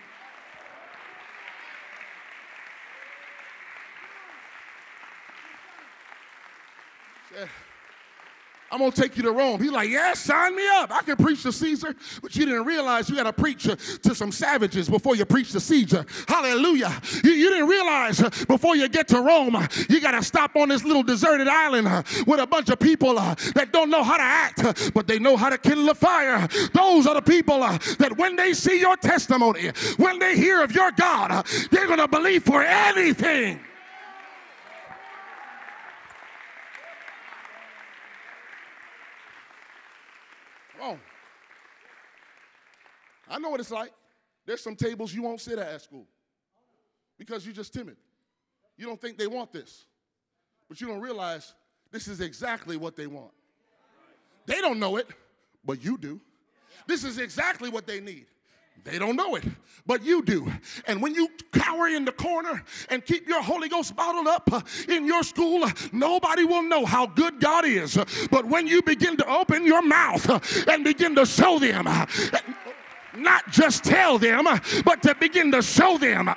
I'm 8.72 8.80
gonna 8.80 8.92
take 8.92 9.16
you 9.16 9.24
to 9.24 9.32
Rome. 9.32 9.62
He's 9.62 9.72
like, 9.72 9.90
yeah, 9.90 10.14
sign 10.14 10.56
me 10.56 10.64
up. 10.68 10.92
I 10.92 11.02
can 11.04 11.16
preach 11.18 11.44
to 11.44 11.52
Caesar, 11.52 11.96
but 12.22 12.36
you 12.36 12.46
didn't 12.46 12.66
realize 12.66 13.10
you 13.10 13.16
got 13.16 13.24
to 13.24 13.34
preach 13.34 13.64
to 13.64 14.16
some 14.16 14.32
savages 14.32 14.90
before 14.90 15.16
you 15.16 15.26
preach 15.26 15.52
to 15.52 15.60
Caesar. 15.60 16.06
Hallelujah. 16.28 17.00
You, 17.24 17.32
you 17.32 17.50
didn't 17.50 17.68
realize 17.68 18.22
uh, 18.22 18.30
before 18.48 18.76
you 18.76 18.88
get 18.90 19.08
to 19.10 19.22
Rome, 19.22 19.56
uh, 19.56 19.68
you 19.90 20.02
got 20.02 20.12
to 20.12 20.24
stop 20.24 20.56
on 20.56 20.70
this 20.70 20.84
little 20.84 21.04
deserted 21.04 21.48
island 21.48 21.88
uh, 21.88 22.04
with 22.26 22.40
a 22.40 22.48
bunch 22.48 22.70
of 22.70 22.80
people 22.80 23.16
that 23.16 23.70
don't 23.72 23.90
know 23.90 24.04
how 24.04 24.18
to 24.18 24.24
act, 24.24 24.94
but 24.94 25.08
they 25.08 25.20
know 25.20 25.38
how 25.38 25.50
to 25.50 25.58
kindle 25.58 25.90
a 25.90 25.96
fire. 25.96 26.48
Those 26.74 27.08
are 27.08 27.16
the 27.16 27.22
people 27.22 27.60
that 27.60 28.14
when 28.18 28.36
they 28.36 28.54
see 28.54 28.80
your 28.80 28.98
testimony, 28.98 29.70
when 29.98 30.20
they 30.20 30.36
hear 30.36 30.64
of 30.64 30.74
your 30.74 30.92
God, 30.92 31.46
they're 31.72 31.88
gonna 31.88 32.08
believe 32.08 32.44
for 32.44 32.64
anything. 32.64 33.60
On. 40.82 41.00
I 43.30 43.40
know 43.40 43.50
what 43.50 43.60
it's 43.60 43.72
like. 43.72 43.92
There's 44.46 44.62
some 44.62 44.76
tables 44.76 45.14
you 45.14 45.24
won't 45.24 45.42
sit 45.42 45.58
at 45.58 45.68
at 45.68 45.82
school 45.82 46.06
because 47.18 47.46
you're 47.46 47.56
just 47.56 47.74
timid. 47.74 47.98
You 48.78 48.86
don't 48.86 49.00
think 49.00 49.18
they 49.18 49.28
want 49.28 49.52
this, 49.52 49.86
but 50.68 50.80
you 50.80 50.88
don't 50.88 51.02
realize 51.02 51.54
this 51.92 52.08
is 52.08 52.22
exactly 52.22 52.78
what 52.78 52.96
they 52.96 53.08
want. 53.08 53.32
They 54.46 54.62
don't 54.62 54.80
know 54.80 54.98
it, 54.98 55.08
but 55.64 55.84
you 55.84 55.98
do. 55.98 56.20
This 56.88 57.04
is 57.04 57.18
exactly 57.18 57.70
what 57.70 57.88
they 57.88 58.00
need. 58.00 58.28
They 58.84 59.00
don't 59.00 59.16
know 59.16 59.36
it, 59.36 59.44
but 59.88 60.04
you 60.04 60.22
do. 60.22 60.52
And 60.86 61.02
when 61.02 61.16
you 61.16 61.30
cower 61.52 61.88
in 61.88 62.06
the 62.06 62.12
corner 62.12 62.64
and 62.90 63.04
keep 63.04 63.28
your 63.28 63.42
Holy 63.42 63.68
Ghost 63.68 63.96
bottled 63.96 64.28
up 64.28 64.48
uh, 64.52 64.62
in 64.88 65.08
your 65.08 65.24
school, 65.24 65.64
uh, 65.64 65.72
nobody 65.92 66.44
will 66.44 66.62
know 66.62 66.86
how 66.86 67.08
good 67.08 67.40
God 67.40 67.66
is. 67.66 67.98
But 68.30 68.46
when 68.46 68.68
you 68.68 68.84
begin 68.84 69.18
to 69.18 69.28
open 69.28 69.66
your 69.66 69.82
mouth 69.82 70.30
uh, 70.30 70.40
and 70.72 70.84
begin 70.84 71.16
to 71.16 71.26
show 71.26 71.58
them, 71.58 71.86
not 73.16 73.50
just 73.50 73.84
tell 73.84 74.20
them, 74.20 74.46
but 74.84 75.02
to 75.02 75.16
begin 75.16 75.52
to 75.52 75.64
show 75.64 75.98
them. 75.98 76.30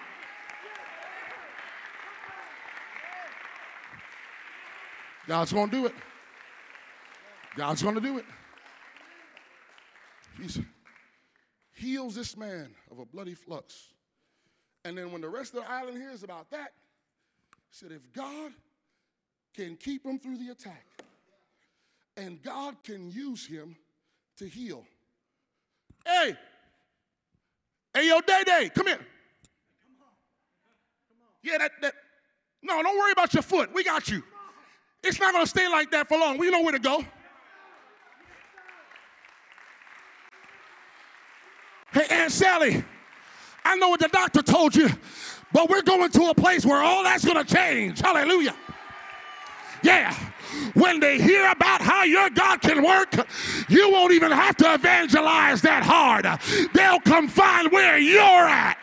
God's 5.27 5.53
going 5.53 5.69
to 5.69 5.77
do 5.77 5.87
it. 5.87 5.95
God's 7.57 7.83
going 7.83 7.97
to 7.97 8.01
do 8.01 8.17
it. 8.17 8.25
He's 10.41 10.59
heals 11.79 12.15
this 12.15 12.37
man 12.37 12.75
of 12.91 12.99
a 12.99 13.05
bloody 13.05 13.35
flux. 13.35 13.89
And 14.85 14.97
then 14.97 15.13
when 15.13 15.21
the 15.21 15.29
rest 15.29 15.55
of 15.55 15.63
the 15.63 15.71
island 15.71 15.97
hears 15.97 16.23
about 16.23 16.51
that, 16.51 16.73
said, 17.71 17.93
if 17.93 18.13
God 18.13 18.53
can 19.55 19.77
keep 19.77 20.05
him 20.05 20.19
through 20.19 20.39
the 20.39 20.51
attack, 20.51 20.85
and 22.17 22.43
God 22.43 22.77
can 22.83 23.11
use 23.11 23.47
him 23.47 23.77
to 24.39 24.49
heal. 24.49 24.85
Hey, 26.05 26.37
hey, 27.95 28.09
yo, 28.09 28.21
Day 28.21 28.43
Day, 28.45 28.71
come 28.75 28.87
here. 28.87 29.07
Yeah, 31.43 31.59
that, 31.59 31.73
that. 31.81 31.95
No, 32.63 32.83
don't 32.83 32.99
worry 32.99 33.13
about 33.13 33.33
your 33.35 33.43
foot. 33.43 33.73
We 33.73 33.85
got 33.85 34.09
you. 34.09 34.23
It's 35.03 35.21
not 35.21 35.33
going 35.33 35.45
to 35.45 35.49
stay 35.49 35.69
like 35.69 35.93
that 35.93 36.09
for 36.09 36.19
long. 36.19 36.39
We 36.39 36.51
know 36.51 36.63
where 36.63 36.73
to 36.73 36.81
go. 36.81 37.05
Aunt 42.19 42.33
Sally, 42.33 42.85
I 43.65 43.77
know 43.77 43.91
what 43.91 44.01
the 44.01 44.09
doctor 44.09 44.43
told 44.43 44.75
you, 44.75 44.91
but 45.53 45.71
we're 45.71 45.83
going 45.83 46.11
to 46.11 46.31
a 46.31 46.35
place 46.35 46.67
where 46.67 46.83
all 46.83 47.05
that's 47.05 47.25
going 47.25 47.45
to 47.45 47.55
change. 47.55 48.01
Hallelujah. 48.01 48.57
Yeah. 49.83 50.13
When 50.75 50.99
they 50.99 51.21
hear 51.21 51.49
about 51.51 51.81
how 51.81 52.03
your 52.03 52.29
God 52.31 52.61
can 52.61 52.83
work, 52.83 53.15
you 53.69 53.91
won't 53.93 54.13
even 54.13 54.33
have 54.33 54.57
to 54.57 54.75
evangelize 54.75 55.63
that 55.63 55.85
hard. 55.85 56.27
They'll 56.75 57.01
come 57.01 57.29
find 57.29 57.71
where 57.71 57.99
you're 57.99 58.21
at. 58.21 58.77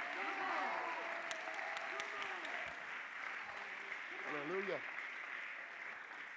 Hallelujah. 4.30 4.80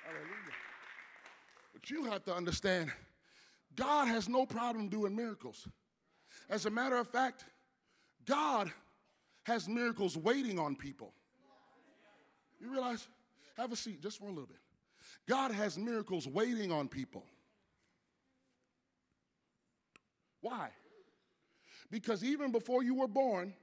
Hallelujah. 0.05 0.55
But 1.73 1.91
you 1.91 2.05
have 2.07 2.25
to 2.25 2.35
understand 2.35 2.91
God 3.77 4.09
has 4.09 4.29
no 4.29 4.45
problem 4.47 4.89
doing 4.89 5.15
miracles. 5.15 5.69
As 6.51 6.67
a 6.67 6.71
matter 6.71 6.97
of 6.97 7.09
fact, 7.09 7.45
God 8.25 8.71
has 9.45 9.69
miracles 9.69 10.17
waiting 10.17 10.59
on 10.59 10.77
people. 10.77 11.13
You 12.61 12.71
realize? 12.71 13.07
Have 13.57 13.73
a 13.73 13.77
seat 13.77 14.03
just 14.03 14.19
for 14.19 14.27
a 14.27 14.31
little 14.31 14.47
bit. 14.47 14.59
God 15.29 15.51
has 15.51 15.79
miracles 15.79 16.27
waiting 16.27 16.73
on 16.73 16.89
people. 16.89 17.25
Why? 20.41 20.71
Because 21.91 22.23
even 22.23 22.53
before 22.53 22.83
you 22.83 22.95
were 22.95 23.09
born, 23.09 23.55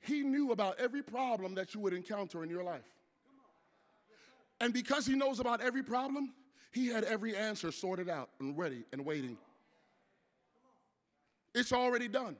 He 0.00 0.22
knew 0.22 0.52
about 0.52 0.78
every 0.78 1.02
problem 1.02 1.54
that 1.54 1.74
you 1.74 1.80
would 1.80 1.92
encounter 1.92 2.42
in 2.42 2.50
your 2.50 2.62
life. 2.62 2.88
And 4.60 4.72
because 4.72 5.06
He 5.06 5.14
knows 5.14 5.40
about 5.40 5.60
every 5.60 5.82
problem, 5.82 6.32
He 6.70 6.86
had 6.86 7.04
every 7.04 7.36
answer 7.36 7.72
sorted 7.72 8.08
out 8.08 8.30
and 8.40 8.56
ready 8.56 8.84
and 8.92 9.04
waiting. 9.04 9.36
It's 11.54 11.72
already 11.72 12.08
done 12.08 12.36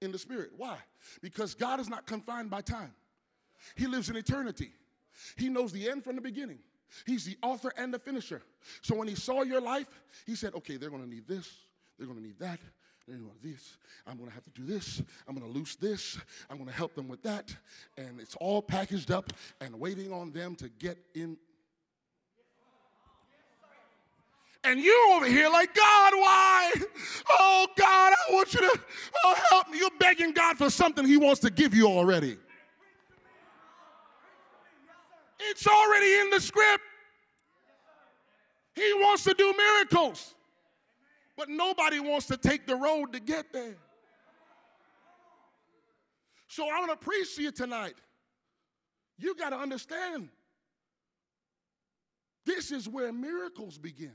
in 0.00 0.12
the 0.12 0.18
spirit. 0.18 0.50
Why? 0.56 0.76
Because 1.22 1.54
God 1.54 1.80
is 1.80 1.88
not 1.88 2.06
confined 2.06 2.50
by 2.50 2.60
time, 2.62 2.94
He 3.76 3.86
lives 3.86 4.08
in 4.08 4.16
eternity. 4.16 4.72
He 5.36 5.48
knows 5.48 5.72
the 5.72 5.88
end 5.88 6.04
from 6.04 6.16
the 6.16 6.22
beginning. 6.22 6.58
He's 7.06 7.24
the 7.24 7.36
author 7.42 7.72
and 7.76 7.92
the 7.92 7.98
finisher. 7.98 8.42
So 8.82 8.94
when 8.94 9.08
He 9.08 9.14
saw 9.14 9.42
your 9.42 9.60
life, 9.60 9.88
He 10.26 10.34
said, 10.34 10.54
okay, 10.54 10.76
they're 10.76 10.90
going 10.90 11.02
to 11.02 11.08
need 11.08 11.26
this, 11.28 11.48
they're 11.98 12.06
going 12.06 12.18
to 12.18 12.24
need 12.24 12.38
that. 12.38 12.58
They're 13.08 13.18
going 13.18 13.30
to 13.30 13.48
this. 13.48 13.76
I'm 14.06 14.16
going 14.18 14.28
to 14.28 14.34
have 14.34 14.44
to 14.44 14.50
do 14.50 14.64
this. 14.64 15.02
I'm 15.26 15.34
going 15.34 15.50
to 15.50 15.58
loose 15.58 15.74
this. 15.74 16.18
I'm 16.48 16.58
going 16.58 16.68
to 16.68 16.74
help 16.74 16.94
them 16.94 17.08
with 17.08 17.22
that. 17.24 17.52
And 17.96 18.20
it's 18.20 18.36
all 18.36 18.62
packaged 18.62 19.10
up 19.10 19.32
and 19.60 19.80
waiting 19.80 20.12
on 20.12 20.30
them 20.30 20.54
to 20.56 20.68
get 20.68 20.96
in 21.14 21.36
And 24.62 24.78
you're 24.78 25.12
over 25.12 25.26
here 25.26 25.48
like, 25.48 25.74
God, 25.74 26.12
why? 26.14 26.72
Oh, 27.30 27.66
God, 27.76 28.12
I 28.12 28.34
want 28.34 28.52
you 28.52 28.60
to 28.60 28.80
oh, 29.24 29.34
help 29.50 29.68
me. 29.70 29.78
You're 29.78 29.90
begging 29.98 30.32
God 30.32 30.58
for 30.58 30.68
something 30.68 31.06
He 31.06 31.16
wants 31.16 31.40
to 31.40 31.50
give 31.50 31.74
you 31.74 31.86
already. 31.86 32.36
It's 35.38 35.66
already 35.66 36.20
in 36.20 36.30
the 36.30 36.40
script. 36.40 36.82
He 38.74 38.92
wants 38.94 39.24
to 39.24 39.34
do 39.34 39.54
miracles, 39.56 40.34
but 41.36 41.48
nobody 41.48 42.00
wants 42.00 42.26
to 42.26 42.36
take 42.36 42.66
the 42.66 42.76
road 42.76 43.12
to 43.12 43.20
get 43.20 43.52
there. 43.52 43.76
So 46.48 46.64
I 46.64 46.80
want 46.80 46.90
to 46.90 46.96
preach 46.96 47.36
to 47.36 47.42
you 47.42 47.52
tonight. 47.52 47.94
You 49.18 49.34
got 49.34 49.50
to 49.50 49.56
understand 49.56 50.28
this 52.44 52.70
is 52.70 52.88
where 52.88 53.12
miracles 53.12 53.78
begin. 53.78 54.14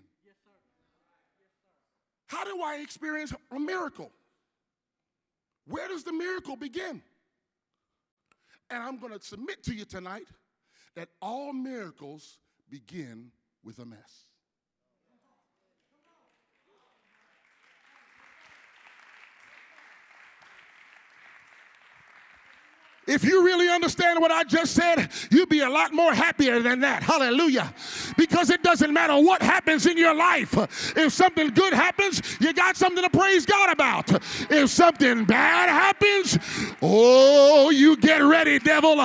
How 2.28 2.44
do 2.44 2.62
I 2.62 2.78
experience 2.82 3.34
a 3.52 3.60
miracle? 3.60 4.12
Where 5.68 5.88
does 5.88 6.04
the 6.04 6.14
miracle 6.14 6.56
begin? 6.56 7.02
And 8.70 8.84
I'm 8.84 8.98
going 8.98 9.14
to 9.14 9.24
submit 9.24 9.64
to 9.64 9.74
you 9.74 9.86
tonight 9.86 10.28
that 10.96 11.10
all 11.22 11.54
miracles 11.54 12.38
begin 12.70 13.32
with 13.64 13.80
a 13.80 13.86
mess. 13.86 14.26
If 23.16 23.24
you 23.24 23.46
really 23.46 23.70
understand 23.70 24.20
what 24.20 24.30
I 24.30 24.44
just 24.44 24.74
said, 24.74 25.10
you'd 25.32 25.48
be 25.48 25.62
a 25.62 25.70
lot 25.70 25.94
more 25.94 26.14
happier 26.14 26.60
than 26.60 26.82
that. 26.82 27.02
Hallelujah. 27.02 27.74
Because 28.18 28.50
it 28.50 28.62
doesn't 28.62 28.92
matter 28.92 29.16
what 29.16 29.42
happens 29.42 29.86
in 29.86 29.98
your 29.98 30.14
life. 30.14 30.54
If 30.98 31.14
something 31.14 31.52
good 31.52 31.74
happens, 31.74 32.22
you 32.42 32.52
got 32.52 32.76
something 32.76 33.04
to 33.04 33.10
praise 33.10 33.46
God 33.46 33.72
about. 33.72 34.12
If 34.52 34.70
something 34.70 35.24
bad 35.24 35.70
happens, 35.70 36.38
oh, 36.82 37.70
you 37.70 37.96
get 37.96 38.20
ready, 38.20 38.60
devil. 38.60 38.96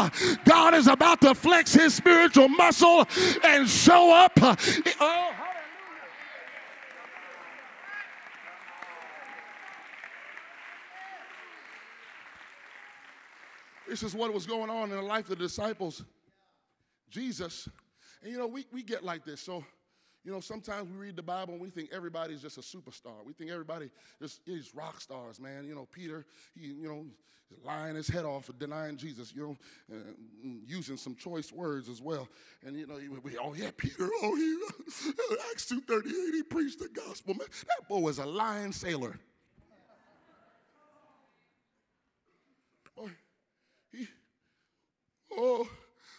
God 0.45 0.75
is 0.75 0.89
about 0.89 1.21
to 1.21 1.33
flex 1.33 1.73
his 1.73 1.95
spiritual 1.95 2.49
muscle 2.49 3.07
and 3.45 3.69
show 3.69 4.13
up. 4.13 4.33
Oh, 4.43 5.31
This 13.91 14.05
is 14.05 14.15
what 14.15 14.33
was 14.33 14.47
going 14.47 14.71
on 14.71 14.91
in 14.91 14.97
the 14.97 15.03
life 15.03 15.29
of 15.29 15.31
the 15.31 15.45
disciples. 15.45 16.05
Jesus, 17.11 17.69
and 18.23 18.31
you 18.31 18.39
know, 18.39 18.47
we, 18.47 18.65
we 18.73 18.85
get 18.85 19.03
like 19.03 19.25
this. 19.25 19.41
So, 19.41 19.65
you 20.23 20.31
know, 20.31 20.39
sometimes 20.39 20.89
we 20.89 20.97
read 20.97 21.17
the 21.17 21.25
Bible 21.25 21.55
and 21.55 21.61
we 21.61 21.71
think 21.71 21.91
everybody's 21.93 22.41
just 22.41 22.57
a 22.57 22.61
superstar. 22.61 23.27
We 23.27 23.33
think 23.33 23.51
everybody 23.51 23.91
just 24.23 24.43
is 24.47 24.73
rock 24.77 25.01
stars, 25.01 25.41
man. 25.41 25.65
You 25.67 25.75
know, 25.75 25.89
Peter, 25.91 26.25
he, 26.55 26.69
you 26.69 26.87
know, 26.89 27.05
lying 27.65 27.97
his 27.97 28.07
head 28.07 28.25
off 28.25 28.45
for 28.45 28.53
denying 28.53 28.97
Jesus, 28.97 29.33
you 29.35 29.43
know, 29.43 29.57
uh, 29.93 30.13
using 30.69 30.97
some 30.97 31.17
choice 31.17 31.51
words 31.51 31.89
as 31.89 32.01
well. 32.01 32.29
And, 32.65 32.77
you 32.77 32.87
know, 32.87 32.95
we, 33.25 33.37
oh, 33.39 33.55
yeah, 33.55 33.71
Peter, 33.77 34.09
oh, 34.23 34.37
he, 34.37 34.57
Acts 35.51 35.67
2.38, 35.67 36.05
he 36.33 36.43
preached 36.45 36.79
the 36.79 36.89
gospel, 36.89 37.35
man. 37.35 37.49
That 37.67 37.89
boy 37.89 37.99
was 37.99 38.19
a 38.21 38.27
lying 38.27 38.71
sailor. 38.71 39.19
Oh, 45.33 45.69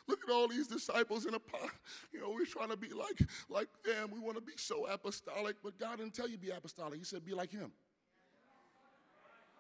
look 0.08 0.20
at 0.28 0.34
all 0.34 0.48
these 0.48 0.68
disciples 0.68 1.26
in 1.26 1.34
a 1.34 1.40
pot. 1.40 1.70
You 2.14 2.22
know, 2.22 2.32
we're 2.32 2.46
trying 2.46 2.70
to 2.70 2.78
be 2.78 2.90
like, 2.90 3.28
like 3.50 3.70
them. 3.84 4.10
We 4.12 4.20
want 4.20 4.36
to 4.36 4.42
be 4.42 4.54
so 4.56 4.86
apostolic, 4.86 5.58
but 5.64 5.78
God 5.80 5.98
didn't 5.98 6.14
tell 6.14 6.30
you 6.30 6.38
be 6.38 6.50
apostolic. 6.50 7.00
He 7.00 7.06
said 7.06 7.26
be 7.26 7.34
like 7.34 7.52
him. 7.52 7.72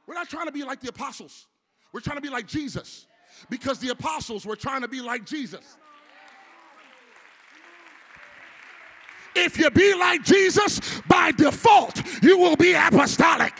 We're 0.07 0.15
not 0.15 0.29
trying 0.29 0.47
to 0.47 0.51
be 0.51 0.63
like 0.63 0.79
the 0.81 0.89
apostles. 0.89 1.47
We're 1.93 1.99
trying 1.99 2.17
to 2.17 2.21
be 2.21 2.29
like 2.29 2.47
Jesus. 2.47 3.07
Because 3.49 3.79
the 3.79 3.89
apostles 3.89 4.45
were 4.45 4.55
trying 4.55 4.81
to 4.81 4.87
be 4.87 5.01
like 5.01 5.25
Jesus. 5.25 5.77
If 9.35 9.57
you 9.57 9.69
be 9.71 9.93
like 9.95 10.23
Jesus, 10.23 11.01
by 11.07 11.31
default, 11.31 12.01
you 12.21 12.37
will 12.37 12.57
be 12.57 12.73
apostolic. 12.73 13.53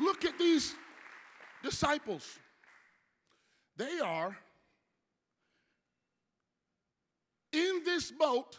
Look 0.00 0.24
at 0.24 0.38
these 0.38 0.74
disciples. 1.62 2.38
They 3.76 4.00
are 4.00 4.36
in 7.52 7.82
this 7.84 8.10
boat, 8.10 8.58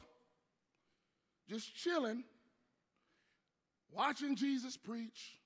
just 1.49 1.75
chilling, 1.75 2.23
watching 3.91 4.35
Jesus 4.35 4.77
preach. 4.77 5.37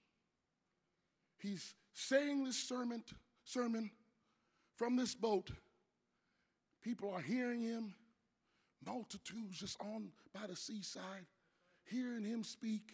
He's 1.39 1.73
saying 1.93 2.45
this 2.45 2.57
sermon, 2.57 3.03
sermon 3.43 3.91
from 4.77 4.95
this 4.95 5.13
boat. 5.13 5.51
People 6.81 7.11
are 7.11 7.21
hearing 7.21 7.61
him. 7.61 7.93
Multitudes 8.85 9.59
just 9.59 9.79
on 9.79 10.09
by 10.33 10.45
the 10.45 10.57
seaside, 10.57 11.25
hearing 11.85 12.25
him 12.25 12.43
speak. 12.43 12.91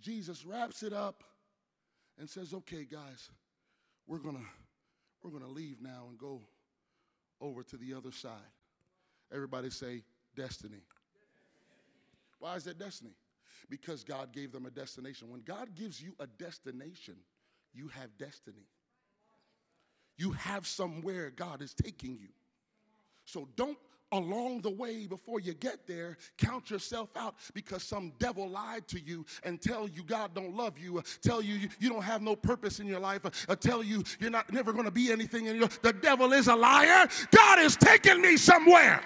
Jesus 0.00 0.44
wraps 0.44 0.84
it 0.84 0.92
up 0.92 1.24
and 2.18 2.28
says, 2.28 2.54
okay, 2.54 2.84
guys, 2.84 3.30
we're 4.06 4.18
going 4.18 4.36
to 4.36 4.42
we're 5.22 5.30
going 5.30 5.42
to 5.42 5.50
leave 5.50 5.82
now 5.82 6.04
and 6.08 6.18
go 6.18 6.40
over 7.40 7.62
to 7.64 7.76
the 7.76 7.94
other 7.94 8.12
side. 8.12 8.30
Everybody 9.32 9.70
say 9.70 10.02
destiny. 10.36 10.82
Why 12.38 12.54
is 12.54 12.64
that 12.64 12.78
destiny? 12.78 13.10
Because 13.68 14.04
God 14.04 14.32
gave 14.32 14.52
them 14.52 14.66
a 14.66 14.70
destination. 14.70 15.30
When 15.30 15.40
God 15.40 15.74
gives 15.74 16.00
you 16.00 16.14
a 16.20 16.26
destination, 16.26 17.16
you 17.72 17.88
have 17.88 18.16
destiny. 18.18 18.68
You 20.16 20.32
have 20.32 20.66
somewhere 20.66 21.30
God 21.30 21.60
is 21.60 21.74
taking 21.74 22.12
you. 22.12 22.28
So 23.24 23.48
don't 23.56 23.78
along 24.12 24.60
the 24.60 24.70
way 24.70 25.06
before 25.06 25.40
you 25.40 25.54
get 25.54 25.86
there 25.86 26.16
count 26.38 26.70
yourself 26.70 27.08
out 27.16 27.34
because 27.54 27.82
some 27.82 28.12
devil 28.18 28.48
lied 28.48 28.86
to 28.86 29.00
you 29.00 29.24
and 29.42 29.60
tell 29.60 29.88
you 29.88 30.02
god 30.04 30.34
don't 30.34 30.54
love 30.56 30.78
you 30.78 31.02
tell 31.22 31.42
you, 31.42 31.68
you 31.78 31.88
don't 31.88 32.02
have 32.02 32.22
no 32.22 32.36
purpose 32.36 32.80
in 32.80 32.86
your 32.86 33.00
life 33.00 33.24
uh, 33.24 33.30
uh 33.48 33.56
tell 33.56 33.82
you 33.82 34.02
you're 34.20 34.30
not 34.30 34.52
never 34.52 34.72
going 34.72 34.84
to 34.84 34.90
be 34.90 35.10
anything 35.10 35.46
in 35.46 35.56
your 35.56 35.68
the 35.82 35.92
devil 35.92 36.32
is 36.32 36.48
a 36.48 36.56
liar. 36.56 37.06
God 37.30 37.58
is 37.60 37.76
taking 37.76 38.20
me 38.20 38.36
somewhere 38.36 39.02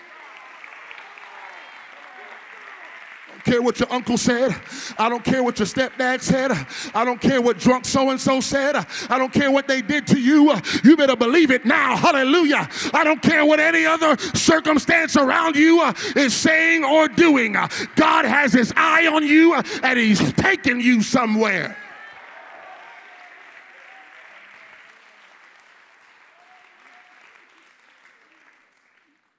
care 3.44 3.62
what 3.62 3.78
your 3.78 3.92
uncle 3.92 4.18
said. 4.18 4.54
I 4.98 5.08
don't 5.08 5.24
care 5.24 5.42
what 5.42 5.58
your 5.58 5.66
stepdad 5.66 6.20
said. 6.20 6.52
I 6.94 7.04
don't 7.04 7.20
care 7.20 7.40
what 7.40 7.58
drunk 7.58 7.84
so 7.84 8.10
and 8.10 8.20
so 8.20 8.40
said. 8.40 8.76
I 9.08 9.18
don't 9.18 9.32
care 9.32 9.50
what 9.50 9.68
they 9.68 9.82
did 9.82 10.06
to 10.08 10.20
you. 10.20 10.54
You 10.84 10.96
better 10.96 11.16
believe 11.16 11.50
it 11.50 11.64
now. 11.64 11.96
Hallelujah. 11.96 12.68
I 12.92 13.04
don't 13.04 13.22
care 13.22 13.44
what 13.44 13.60
any 13.60 13.86
other 13.86 14.16
circumstance 14.34 15.16
around 15.16 15.56
you 15.56 15.80
uh, 15.80 15.92
is 16.16 16.34
saying 16.34 16.84
or 16.84 17.08
doing. 17.08 17.52
God 17.96 18.24
has 18.24 18.52
his 18.52 18.72
eye 18.76 19.06
on 19.06 19.26
you 19.26 19.54
uh, 19.54 19.62
and 19.82 19.98
he's 19.98 20.32
taking 20.34 20.80
you 20.80 21.02
somewhere. 21.02 21.76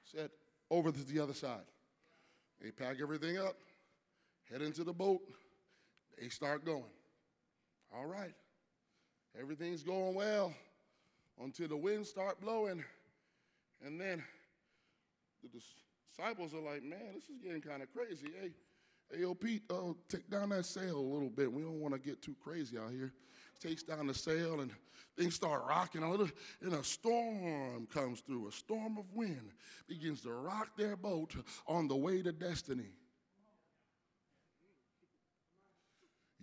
Said 0.04 0.30
over 0.70 0.92
to 0.92 1.04
the 1.04 1.20
other 1.20 1.34
side. 1.34 1.60
They 2.60 2.70
pack 2.70 2.96
everything 3.02 3.38
up 3.38 3.56
head 4.52 4.62
into 4.62 4.84
the 4.84 4.92
boat. 4.92 5.20
They 6.20 6.28
start 6.28 6.64
going. 6.64 6.84
All 7.94 8.06
right. 8.06 8.34
Everything's 9.38 9.82
going 9.82 10.14
well 10.14 10.52
until 11.42 11.68
the 11.68 11.76
winds 11.76 12.10
start 12.10 12.40
blowing. 12.40 12.84
And 13.84 14.00
then 14.00 14.22
the 15.42 15.48
disciples 16.16 16.54
are 16.54 16.60
like, 16.60 16.82
man, 16.82 17.14
this 17.14 17.24
is 17.24 17.38
getting 17.42 17.62
kind 17.62 17.82
of 17.82 17.92
crazy. 17.92 18.28
Hey, 18.40 18.50
hey, 19.10 19.20
yo, 19.22 19.34
Pete, 19.34 19.62
uh, 19.70 19.94
take 20.08 20.28
down 20.30 20.50
that 20.50 20.66
sail 20.66 20.98
a 20.98 21.00
little 21.00 21.30
bit. 21.30 21.50
We 21.50 21.62
don't 21.62 21.80
want 21.80 21.94
to 21.94 22.00
get 22.00 22.22
too 22.22 22.36
crazy 22.42 22.78
out 22.78 22.92
here. 22.92 23.12
Takes 23.60 23.82
down 23.82 24.06
the 24.06 24.14
sail 24.14 24.60
and 24.60 24.70
things 25.16 25.34
start 25.34 25.62
rocking 25.68 26.02
a 26.02 26.10
little, 26.10 26.28
and 26.62 26.74
a 26.74 26.82
storm 26.82 27.86
comes 27.92 28.20
through. 28.20 28.48
A 28.48 28.52
storm 28.52 28.98
of 28.98 29.04
wind 29.14 29.50
begins 29.88 30.22
to 30.22 30.32
rock 30.32 30.76
their 30.76 30.96
boat 30.96 31.34
on 31.66 31.86
the 31.86 31.96
way 31.96 32.22
to 32.22 32.32
destiny. 32.32 32.90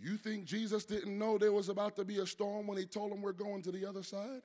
You 0.02 0.16
think 0.16 0.46
Jesus 0.46 0.86
didn't 0.86 1.18
know 1.18 1.38
there 1.38 1.52
was 1.52 1.68
about 1.68 1.96
to 1.98 2.06
be 2.06 2.20
a 2.20 2.26
storm 2.26 2.68
when 2.68 2.78
he 2.78 2.86
told 2.86 3.12
them 3.12 3.22
we're 3.22 3.34
going 3.34 3.62
to 3.64 3.72
the 3.72 3.86
other 3.86 4.04
side? 4.04 4.42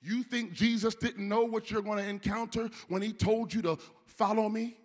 You 0.00 0.22
think 0.22 0.52
Jesus 0.52 0.94
didn't 0.94 1.28
know 1.28 1.44
what 1.44 1.70
you're 1.70 1.82
going 1.82 1.98
to 1.98 2.08
encounter 2.08 2.70
when 2.88 3.02
he 3.02 3.12
told 3.12 3.52
you 3.52 3.62
to 3.62 3.78
follow 4.06 4.48
me? 4.48 4.76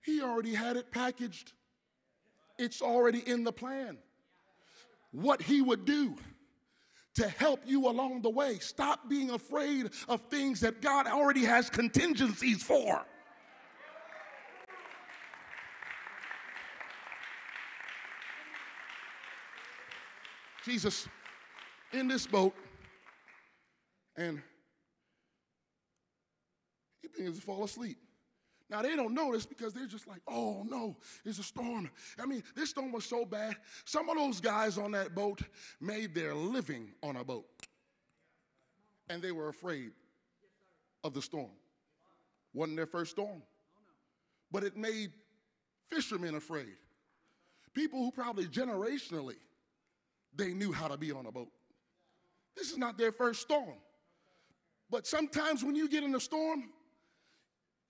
He 0.00 0.22
already 0.22 0.54
had 0.54 0.76
it 0.76 0.90
packaged. 0.90 1.52
It's 2.58 2.80
already 2.80 3.18
in 3.18 3.44
the 3.44 3.52
plan. 3.52 3.98
What 5.10 5.42
he 5.42 5.60
would 5.60 5.84
do 5.84 6.16
to 7.16 7.28
help 7.28 7.60
you 7.66 7.88
along 7.88 8.22
the 8.22 8.30
way. 8.30 8.58
Stop 8.58 9.08
being 9.08 9.30
afraid 9.30 9.90
of 10.08 10.20
things 10.30 10.60
that 10.60 10.80
God 10.82 11.06
already 11.06 11.44
has 11.44 11.68
contingencies 11.68 12.62
for. 12.62 13.04
Jesus 20.64 21.08
in 21.92 22.08
this 22.08 22.26
boat, 22.26 22.54
and 24.16 24.40
begin 27.02 27.32
to 27.32 27.40
fall 27.40 27.64
asleep. 27.64 27.98
Now 28.70 28.82
they 28.82 28.96
don't 28.96 29.14
this 29.30 29.46
because 29.46 29.72
they're 29.72 29.86
just 29.86 30.08
like, 30.08 30.20
oh 30.26 30.64
no, 30.68 30.96
it's 31.24 31.38
a 31.38 31.42
storm. 31.42 31.90
I 32.18 32.26
mean, 32.26 32.42
this 32.56 32.70
storm 32.70 32.92
was 32.92 33.04
so 33.04 33.24
bad. 33.24 33.56
Some 33.84 34.08
of 34.08 34.16
those 34.16 34.40
guys 34.40 34.78
on 34.78 34.92
that 34.92 35.14
boat 35.14 35.40
made 35.80 36.14
their 36.14 36.34
living 36.34 36.92
on 37.02 37.16
a 37.16 37.24
boat. 37.24 37.46
And 39.10 39.22
they 39.22 39.32
were 39.32 39.48
afraid 39.48 39.92
of 41.04 41.12
the 41.12 41.20
storm. 41.20 41.50
Wasn't 42.54 42.76
their 42.76 42.86
first 42.86 43.10
storm. 43.10 43.42
But 44.50 44.64
it 44.64 44.76
made 44.76 45.12
fishermen 45.88 46.36
afraid. 46.36 46.76
People 47.74 47.98
who 47.98 48.10
probably 48.10 48.46
generationally 48.46 49.36
they 50.36 50.52
knew 50.52 50.72
how 50.72 50.88
to 50.88 50.96
be 50.96 51.12
on 51.12 51.26
a 51.26 51.32
boat. 51.32 51.48
This 52.56 52.70
is 52.70 52.78
not 52.78 52.96
their 52.96 53.12
first 53.12 53.40
storm. 53.40 53.74
But 54.90 55.06
sometimes 55.06 55.64
when 55.64 55.74
you 55.74 55.88
get 55.88 56.04
in 56.04 56.14
a 56.14 56.20
storm, 56.20 56.70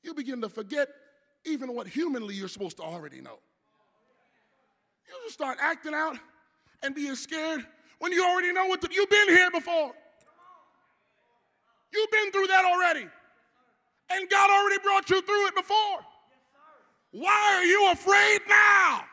you 0.03 0.15
begin 0.15 0.41
to 0.43 0.49
forget 0.49 0.89
even 1.45 1.75
what 1.75 1.87
humanly 1.87 2.35
you're 2.35 2.49
supposed 2.49 2.77
to 2.79 2.83
already 2.83 3.21
know. 3.21 3.39
You 5.07 5.15
just 5.25 5.35
start 5.35 5.59
acting 5.61 5.95
out 5.95 6.17
and 6.83 6.95
being 6.95 7.15
scared 7.15 7.67
when 7.99 8.13
you 8.13 8.25
already 8.25 8.53
know 8.53 8.67
what 8.67 8.83
you've 8.93 9.11
been 9.11 9.29
here 9.29 9.51
before. 9.51 9.93
You've 11.93 12.11
been 12.11 12.33
through 12.33 12.47
that 12.49 12.65
already. 12.65 13.07
And 14.11 14.31
God 14.31 14.51
already 14.51 14.83
brought 14.83 15.09
you 15.11 15.23
through 15.23 15.47
it 15.49 15.55
before. 15.55 16.01
Why 17.13 17.55
are 17.57 17.65
you 17.65 17.93
afraid 17.93 18.41
now? 18.49 19.05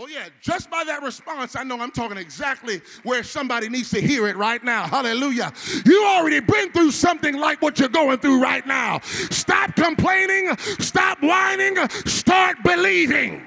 Oh, 0.00 0.06
yeah, 0.06 0.28
just 0.40 0.70
by 0.70 0.84
that 0.84 1.02
response, 1.02 1.56
I 1.56 1.64
know 1.64 1.80
I'm 1.80 1.90
talking 1.90 2.18
exactly 2.18 2.80
where 3.02 3.24
somebody 3.24 3.68
needs 3.68 3.90
to 3.90 4.00
hear 4.00 4.28
it 4.28 4.36
right 4.36 4.62
now. 4.62 4.86
Hallelujah. 4.86 5.52
You 5.84 6.04
already 6.06 6.38
been 6.38 6.70
through 6.70 6.92
something 6.92 7.36
like 7.36 7.60
what 7.60 7.80
you're 7.80 7.88
going 7.88 8.18
through 8.18 8.40
right 8.40 8.64
now. 8.64 9.00
Stop 9.00 9.74
complaining, 9.74 10.56
stop 10.78 11.20
whining, 11.20 11.76
start 12.06 12.58
believing. 12.62 13.44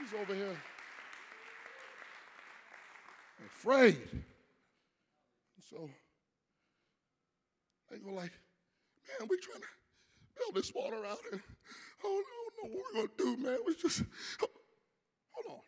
He's 0.00 0.12
over 0.20 0.34
here 0.34 0.56
afraid. 3.46 4.00
So 5.70 5.88
they 7.88 7.98
go 7.98 8.12
like, 8.12 8.32
man, 9.18 9.28
we 9.28 9.36
trying 9.38 9.60
to 9.60 9.66
build 10.36 10.54
this 10.54 10.72
water 10.74 11.04
out 11.06 11.18
and 11.32 11.40
I 11.40 12.02
don't, 12.02 12.14
know 12.14 12.68
what 12.68 12.70
we're 12.72 13.00
gonna 13.00 13.12
do, 13.16 13.36
man. 13.42 13.58
We 13.66 13.74
just 13.74 14.02
hold 15.32 15.46
on. 15.48 15.60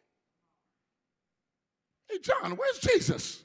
Hey 2.11 2.19
John, 2.19 2.57
where's 2.57 2.79
Jesus? 2.79 3.45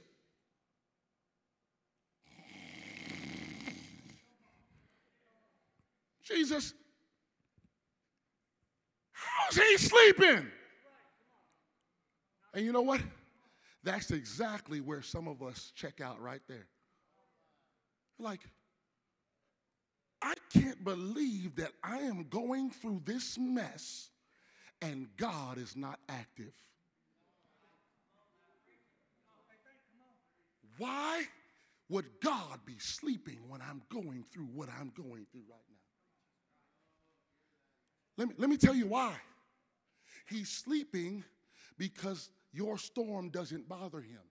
Jesus, 6.23 6.73
how's 9.11 9.55
he 9.55 9.77
sleeping? 9.77 10.45
And 12.53 12.65
you 12.65 12.73
know 12.73 12.81
what? 12.81 13.01
That's 13.83 14.11
exactly 14.11 14.81
where 14.81 15.01
some 15.01 15.29
of 15.29 15.41
us 15.41 15.71
check 15.73 16.01
out 16.01 16.19
right 16.19 16.41
there. 16.49 16.67
Like, 18.19 18.41
I 20.22 20.34
can't 20.53 20.84
believe 20.84 21.55
that 21.57 21.72
I 21.84 21.99
am 21.99 22.28
going 22.30 22.72
through 22.72 23.01
this 23.05 23.38
mess 23.38 24.09
and 24.82 25.07
God 25.18 25.57
is 25.57 25.76
not 25.76 25.99
active. 26.09 26.53
Why 30.78 31.24
would 31.89 32.05
God 32.22 32.59
be 32.65 32.76
sleeping 32.78 33.39
when 33.47 33.61
I'm 33.61 33.82
going 33.89 34.26
through 34.32 34.47
what 34.53 34.70
I'm 34.70 34.91
going 34.95 35.26
through 35.32 35.43
right 35.49 35.61
now? 35.70 35.78
Let 38.18 38.28
me, 38.30 38.36
let 38.38 38.49
me 38.49 38.57
tell 38.57 38.76
you 38.76 38.88
why. 38.88 39.13
He's 40.28 40.49
sleeping 40.49 41.24
because 41.78 42.30
your 42.51 42.78
storm 42.78 43.30
doesn't 43.30 43.68
bother 43.70 44.01
him. 44.01 44.22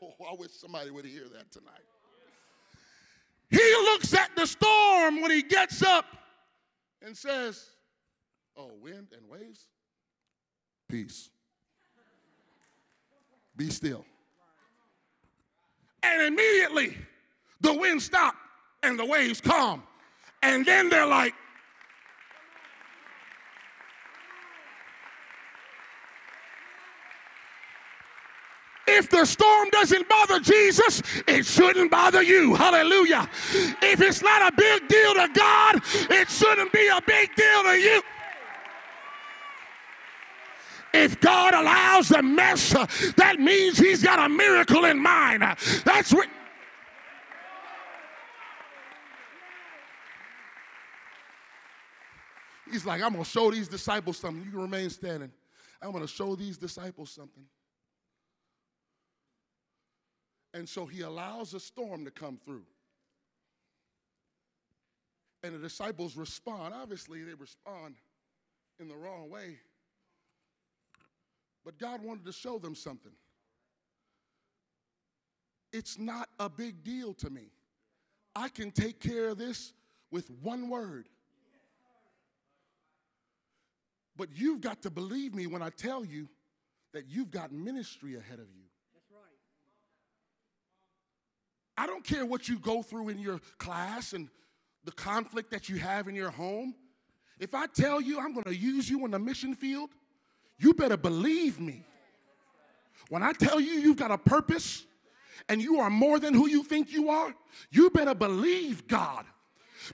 Oh, 0.00 0.14
I 0.30 0.34
wish 0.38 0.52
somebody 0.52 0.90
would 0.90 1.04
hear 1.04 1.24
that 1.34 1.50
tonight. 1.50 1.82
He 3.50 3.74
looks 3.84 4.12
at 4.14 4.34
the 4.36 4.46
storm 4.46 5.22
when 5.22 5.30
he 5.30 5.42
gets 5.42 5.82
up 5.82 6.04
and 7.02 7.16
says, 7.16 7.70
Oh, 8.56 8.72
wind 8.80 9.08
and 9.16 9.28
waves, 9.28 9.66
peace. 10.88 11.30
Be 13.56 13.70
still. 13.70 14.04
And 16.02 16.22
immediately 16.22 16.96
the 17.60 17.72
wind 17.72 18.02
stopped 18.02 18.38
and 18.82 18.98
the 18.98 19.04
waves 19.04 19.40
calm. 19.40 19.82
And 20.42 20.64
then 20.64 20.88
they're 20.88 21.06
like, 21.06 21.34
If 28.98 29.08
the 29.10 29.24
storm 29.24 29.68
doesn't 29.70 30.08
bother 30.08 30.40
Jesus, 30.40 31.02
it 31.28 31.46
shouldn't 31.46 31.88
bother 31.88 32.20
you. 32.20 32.56
Hallelujah. 32.56 33.30
If 33.80 34.00
it's 34.00 34.22
not 34.22 34.52
a 34.52 34.56
big 34.56 34.88
deal 34.88 35.14
to 35.14 35.28
God, 35.32 35.80
it 36.10 36.28
shouldn't 36.28 36.72
be 36.72 36.88
a 36.88 37.00
big 37.06 37.32
deal 37.36 37.62
to 37.62 37.78
you. 37.78 38.02
If 40.92 41.20
God 41.20 41.54
allows 41.54 42.08
the 42.08 42.22
mess, 42.24 42.70
that 43.14 43.36
means 43.38 43.78
He's 43.78 44.02
got 44.02 44.18
a 44.18 44.28
miracle 44.28 44.84
in 44.84 44.98
mind. 44.98 45.42
That's 45.84 46.12
what. 46.12 46.28
He's 52.68 52.84
like, 52.84 53.00
I'm 53.00 53.12
going 53.12 53.24
to 53.24 53.30
show 53.30 53.52
these 53.52 53.68
disciples 53.68 54.18
something. 54.18 54.44
You 54.44 54.50
can 54.50 54.60
remain 54.60 54.90
standing. 54.90 55.30
I'm 55.80 55.92
going 55.92 56.02
to 56.02 56.12
show 56.12 56.34
these 56.34 56.58
disciples 56.58 57.10
something. 57.10 57.44
And 60.58 60.68
so 60.68 60.86
he 60.86 61.02
allows 61.02 61.54
a 61.54 61.60
storm 61.60 62.04
to 62.04 62.10
come 62.10 62.36
through. 62.44 62.64
And 65.44 65.54
the 65.54 65.58
disciples 65.60 66.16
respond. 66.16 66.74
Obviously, 66.74 67.22
they 67.22 67.34
respond 67.34 67.94
in 68.80 68.88
the 68.88 68.96
wrong 68.96 69.30
way. 69.30 69.60
But 71.64 71.78
God 71.78 72.02
wanted 72.02 72.24
to 72.24 72.32
show 72.32 72.58
them 72.58 72.74
something. 72.74 73.12
It's 75.72 75.96
not 75.96 76.28
a 76.40 76.48
big 76.48 76.82
deal 76.82 77.14
to 77.14 77.30
me. 77.30 77.52
I 78.34 78.48
can 78.48 78.72
take 78.72 78.98
care 78.98 79.28
of 79.28 79.38
this 79.38 79.72
with 80.10 80.28
one 80.42 80.68
word. 80.68 81.08
But 84.16 84.30
you've 84.34 84.60
got 84.60 84.82
to 84.82 84.90
believe 84.90 85.36
me 85.36 85.46
when 85.46 85.62
I 85.62 85.70
tell 85.70 86.04
you 86.04 86.28
that 86.94 87.04
you've 87.08 87.30
got 87.30 87.52
ministry 87.52 88.16
ahead 88.16 88.40
of 88.40 88.46
you. 88.56 88.67
I 91.78 91.86
don't 91.86 92.02
care 92.02 92.26
what 92.26 92.48
you 92.48 92.58
go 92.58 92.82
through 92.82 93.10
in 93.10 93.20
your 93.20 93.40
class 93.58 94.12
and 94.12 94.28
the 94.84 94.90
conflict 94.90 95.52
that 95.52 95.68
you 95.68 95.76
have 95.76 96.08
in 96.08 96.14
your 96.16 96.30
home. 96.30 96.74
If 97.38 97.54
I 97.54 97.66
tell 97.66 98.00
you 98.00 98.18
I'm 98.18 98.32
going 98.32 98.44
to 98.44 98.56
use 98.56 98.90
you 98.90 99.04
in 99.04 99.12
the 99.12 99.18
mission 99.18 99.54
field, 99.54 99.90
you 100.58 100.74
better 100.74 100.96
believe 100.96 101.60
me. 101.60 101.84
When 103.10 103.22
I 103.22 103.32
tell 103.32 103.60
you 103.60 103.74
you've 103.74 103.96
got 103.96 104.10
a 104.10 104.18
purpose 104.18 104.84
and 105.48 105.62
you 105.62 105.78
are 105.78 105.88
more 105.88 106.18
than 106.18 106.34
who 106.34 106.48
you 106.48 106.64
think 106.64 106.90
you 106.92 107.10
are, 107.10 107.32
you 107.70 107.90
better 107.90 108.14
believe 108.14 108.88
God. 108.88 109.24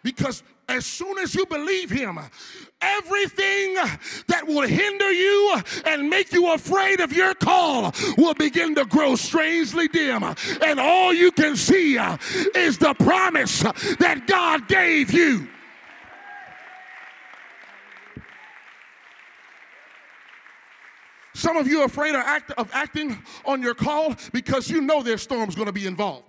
Because 0.02 0.42
as 0.68 0.86
soon 0.86 1.18
as 1.18 1.34
you 1.34 1.46
believe 1.46 1.90
him, 1.90 2.18
everything 2.80 3.74
that 4.28 4.46
will 4.46 4.66
hinder 4.66 5.10
you 5.10 5.60
and 5.86 6.08
make 6.08 6.32
you 6.32 6.52
afraid 6.52 7.00
of 7.00 7.12
your 7.12 7.34
call 7.34 7.92
will 8.16 8.34
begin 8.34 8.74
to 8.74 8.84
grow 8.84 9.16
strangely 9.16 9.88
dim. 9.88 10.22
And 10.62 10.80
all 10.80 11.12
you 11.12 11.30
can 11.32 11.56
see 11.56 11.96
is 12.54 12.78
the 12.78 12.94
promise 12.94 13.60
that 13.60 14.24
God 14.26 14.68
gave 14.68 15.12
you. 15.12 15.48
Some 21.36 21.56
of 21.56 21.66
you 21.66 21.80
are 21.80 21.86
afraid 21.86 22.14
of, 22.14 22.20
act, 22.20 22.52
of 22.52 22.70
acting 22.72 23.20
on 23.44 23.60
your 23.60 23.74
call 23.74 24.14
because 24.32 24.70
you 24.70 24.80
know 24.80 25.02
there's 25.02 25.20
storms 25.20 25.54
going 25.54 25.66
to 25.66 25.72
be 25.72 25.86
involved 25.86 26.24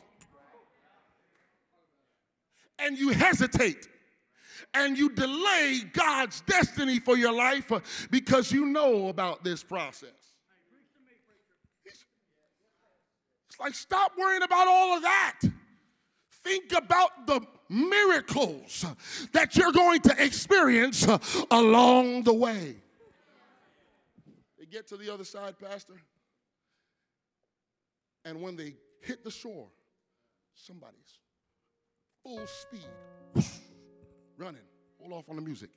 and 2.80 2.98
you 2.98 3.10
hesitate 3.10 3.88
and 4.76 4.98
you 4.98 5.10
delay 5.10 5.82
God's 5.94 6.42
destiny 6.42 7.00
for 7.00 7.18
your 7.18 7.34
life 7.34 7.72
uh, 7.72 7.80
because 8.12 8.52
you 8.52 8.66
know 8.66 9.08
about 9.08 9.44
this 9.44 9.64
process. 9.64 10.10
It's 13.56 13.60
like, 13.60 13.74
stop 13.74 14.12
worrying 14.18 14.44
about 14.44 14.68
all 14.68 14.98
of 14.98 15.02
that. 15.04 15.40
Think 16.44 16.74
about 16.74 17.26
the 17.26 17.42
miracles 17.70 18.86
that 19.32 19.56
you're 19.56 19.72
going 19.72 20.02
to 20.02 20.24
experience 20.24 21.08
uh, 21.08 21.18
along 21.50 22.24
the 22.24 22.34
way. 22.34 22.76
They 24.60 24.66
get 24.66 24.88
to 24.90 24.98
the 24.98 25.12
other 25.12 25.24
side, 25.24 25.56
Pastor. 25.58 25.94
And 28.26 28.42
when 28.42 28.56
they 28.58 28.76
hit 29.02 29.24
the 29.24 29.32
shore, 29.32 29.68
somebody's 30.54 31.20
full 32.24 32.46
speed 32.46 33.46
running. 34.38 34.62
Hold 35.00 35.14
off 35.14 35.30
on 35.30 35.36
the 35.36 35.42
music. 35.42 35.70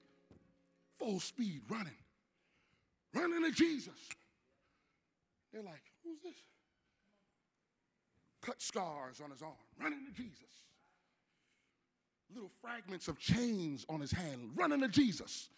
Full 0.99 1.21
speed 1.21 1.63
running. 1.69 1.93
Running 3.15 3.43
to 3.45 3.51
Jesus. 3.51 3.95
They're 5.53 5.63
like, 5.63 5.83
who's 6.05 6.21
this? 6.23 6.35
Cut 8.43 8.61
scars 8.61 9.21
on 9.23 9.31
his 9.31 9.43
arm, 9.43 9.53
running 9.81 10.05
to 10.07 10.13
Jesus. 10.13 10.43
Little 12.35 12.51
fragments 12.61 13.09
of 13.09 13.19
chains 13.19 13.87
on 13.89 14.01
his 14.01 14.13
hand, 14.13 14.51
running 14.55 14.81
to 14.81 14.89
Jesus. 14.89 15.49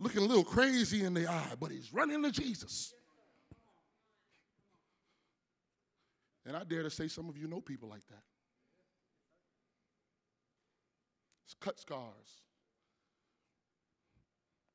Looking 0.00 0.22
a 0.22 0.26
little 0.26 0.44
crazy 0.44 1.04
in 1.04 1.14
the 1.14 1.28
eye, 1.28 1.54
but 1.58 1.70
he's 1.70 1.92
running 1.92 2.22
to 2.22 2.30
Jesus. 2.30 2.94
And 6.46 6.56
I 6.56 6.64
dare 6.64 6.82
to 6.82 6.90
say 6.90 7.08
some 7.08 7.28
of 7.28 7.36
you 7.36 7.46
know 7.46 7.60
people 7.60 7.88
like 7.88 8.06
that. 8.08 8.22
It's 11.36 11.37
cut 11.60 11.78
scars, 11.78 12.42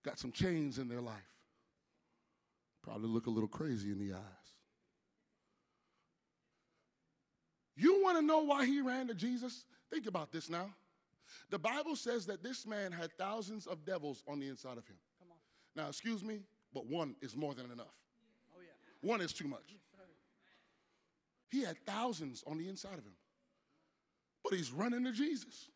got 0.03 0.19
some 0.19 0.32
chains 0.32 0.78
in 0.78 0.88
their 0.88 1.01
life. 1.01 1.15
Probably 2.82 3.07
look 3.07 3.28
a 3.28 3.30
little 3.30 3.47
crazy 3.47 3.91
in 3.91 3.99
the 3.99 4.13
eyes. 4.13 4.21
You 7.76 8.03
want 8.03 8.17
to 8.17 8.26
know 8.26 8.39
why 8.39 8.65
he 8.65 8.82
ran 8.82 9.07
to 9.07 9.15
Jesus? 9.15 9.65
Think 9.89 10.05
about 10.05 10.32
this 10.32 10.49
now. 10.49 10.69
The 11.49 11.57
Bible 11.57 11.95
says 11.95 12.26
that 12.28 12.43
this 12.43 12.67
man 12.67 12.91
had 12.91 13.11
thousands 13.17 13.65
of 13.65 13.86
devils 13.86 14.21
on 14.28 14.39
the 14.39 14.47
inside 14.47 14.78
of 14.78 14.86
him. 14.86 14.97
Now, 15.76 15.88
excuse 15.88 16.24
me, 16.24 16.41
but 16.74 16.86
one 16.86 17.15
is 17.21 17.36
more 17.36 17.53
than 17.53 17.65
enough. 17.71 17.95
Oh, 18.55 18.61
yeah. 18.61 19.07
One 19.09 19.21
is 19.21 19.34
too 19.34 19.47
much. 19.47 19.76
He 21.49 21.61
had 21.61 21.78
thousands 21.86 22.43
on 22.47 22.57
the 22.57 22.67
inside 22.67 22.97
of 22.97 23.05
him, 23.05 23.15
but 24.43 24.53
he's 24.53 24.71
running 24.71 25.03
to 25.03 25.11
Jesus. 25.11 25.69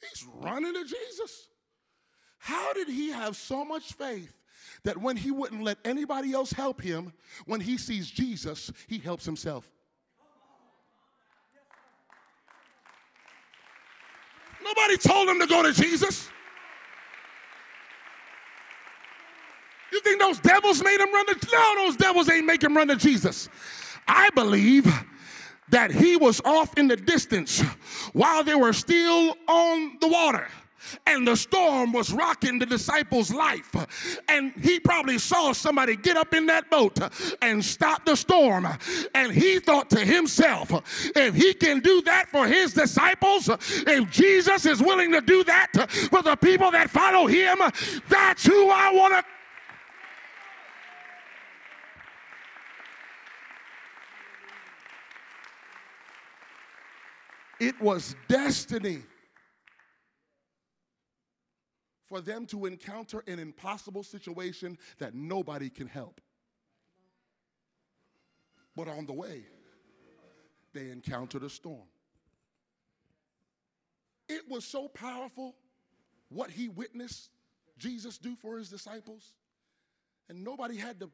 He's 0.00 0.26
running 0.40 0.74
to 0.74 0.84
Jesus. 0.84 1.48
How 2.38 2.72
did 2.72 2.88
he 2.88 3.10
have 3.10 3.36
so 3.36 3.64
much 3.64 3.92
faith 3.92 4.34
that 4.84 4.96
when 4.96 5.16
he 5.16 5.30
wouldn't 5.30 5.62
let 5.62 5.78
anybody 5.84 6.32
else 6.32 6.52
help 6.52 6.80
him, 6.80 7.12
when 7.44 7.60
he 7.60 7.76
sees 7.76 8.10
Jesus, 8.10 8.72
he 8.86 8.98
helps 8.98 9.24
himself? 9.24 9.70
Nobody 14.62 14.96
told 14.96 15.28
him 15.28 15.40
to 15.40 15.46
go 15.46 15.62
to 15.62 15.72
Jesus. 15.72 16.28
You 19.92 20.00
think 20.00 20.20
those 20.20 20.38
devils 20.38 20.82
made 20.82 21.00
him 21.00 21.12
run 21.12 21.26
to? 21.26 21.48
No, 21.52 21.74
those 21.76 21.96
devils 21.96 22.30
ain't 22.30 22.46
make 22.46 22.62
him 22.62 22.76
run 22.76 22.88
to 22.88 22.96
Jesus. 22.96 23.48
I 24.06 24.30
believe 24.30 24.86
that 25.70 25.90
he 25.90 26.16
was 26.16 26.40
off 26.44 26.76
in 26.76 26.88
the 26.88 26.96
distance 26.96 27.60
while 28.12 28.44
they 28.44 28.54
were 28.54 28.72
still 28.72 29.36
on 29.48 29.96
the 30.00 30.08
water 30.08 30.48
and 31.06 31.26
the 31.26 31.36
storm 31.36 31.92
was 31.92 32.12
rocking 32.12 32.58
the 32.58 32.66
disciples' 32.66 33.32
life. 33.32 33.74
And 34.28 34.52
he 34.60 34.80
probably 34.80 35.18
saw 35.18 35.52
somebody 35.52 35.96
get 35.96 36.16
up 36.16 36.34
in 36.34 36.46
that 36.46 36.70
boat 36.70 36.98
and 37.42 37.64
stop 37.64 38.04
the 38.04 38.16
storm. 38.16 38.66
And 39.14 39.32
he 39.32 39.60
thought 39.60 39.90
to 39.90 40.00
himself, 40.00 40.70
if 41.16 41.34
he 41.34 41.54
can 41.54 41.80
do 41.80 42.02
that 42.02 42.28
for 42.28 42.46
his 42.46 42.72
disciples, 42.72 43.48
if 43.48 44.10
Jesus 44.10 44.66
is 44.66 44.82
willing 44.82 45.12
to 45.12 45.20
do 45.20 45.44
that 45.44 45.90
for 46.10 46.22
the 46.22 46.36
people 46.36 46.70
that 46.70 46.90
follow 46.90 47.26
him, 47.26 47.58
that's 48.08 48.46
who 48.46 48.70
I 48.70 48.92
want 48.92 49.14
to 49.14 49.24
It 57.60 57.78
was 57.78 58.16
destiny 58.26 59.02
for 62.06 62.22
them 62.22 62.46
to 62.46 62.64
encounter 62.64 63.22
an 63.26 63.38
impossible 63.38 64.02
situation 64.02 64.78
that 64.98 65.14
nobody 65.14 65.68
can 65.68 65.86
help. 65.86 66.22
But 68.74 68.88
on 68.88 69.04
the 69.04 69.12
way, 69.12 69.44
they 70.72 70.90
encountered 70.90 71.42
a 71.42 71.50
storm. 71.50 71.86
It 74.26 74.48
was 74.48 74.64
so 74.64 74.88
powerful 74.88 75.54
what 76.30 76.50
he 76.50 76.68
witnessed 76.68 77.28
Jesus 77.76 78.16
do 78.16 78.36
for 78.36 78.56
his 78.56 78.70
disciples. 78.70 79.34
And 80.30 80.42
nobody 80.42 80.76
had 80.76 80.98
to 81.00 81.10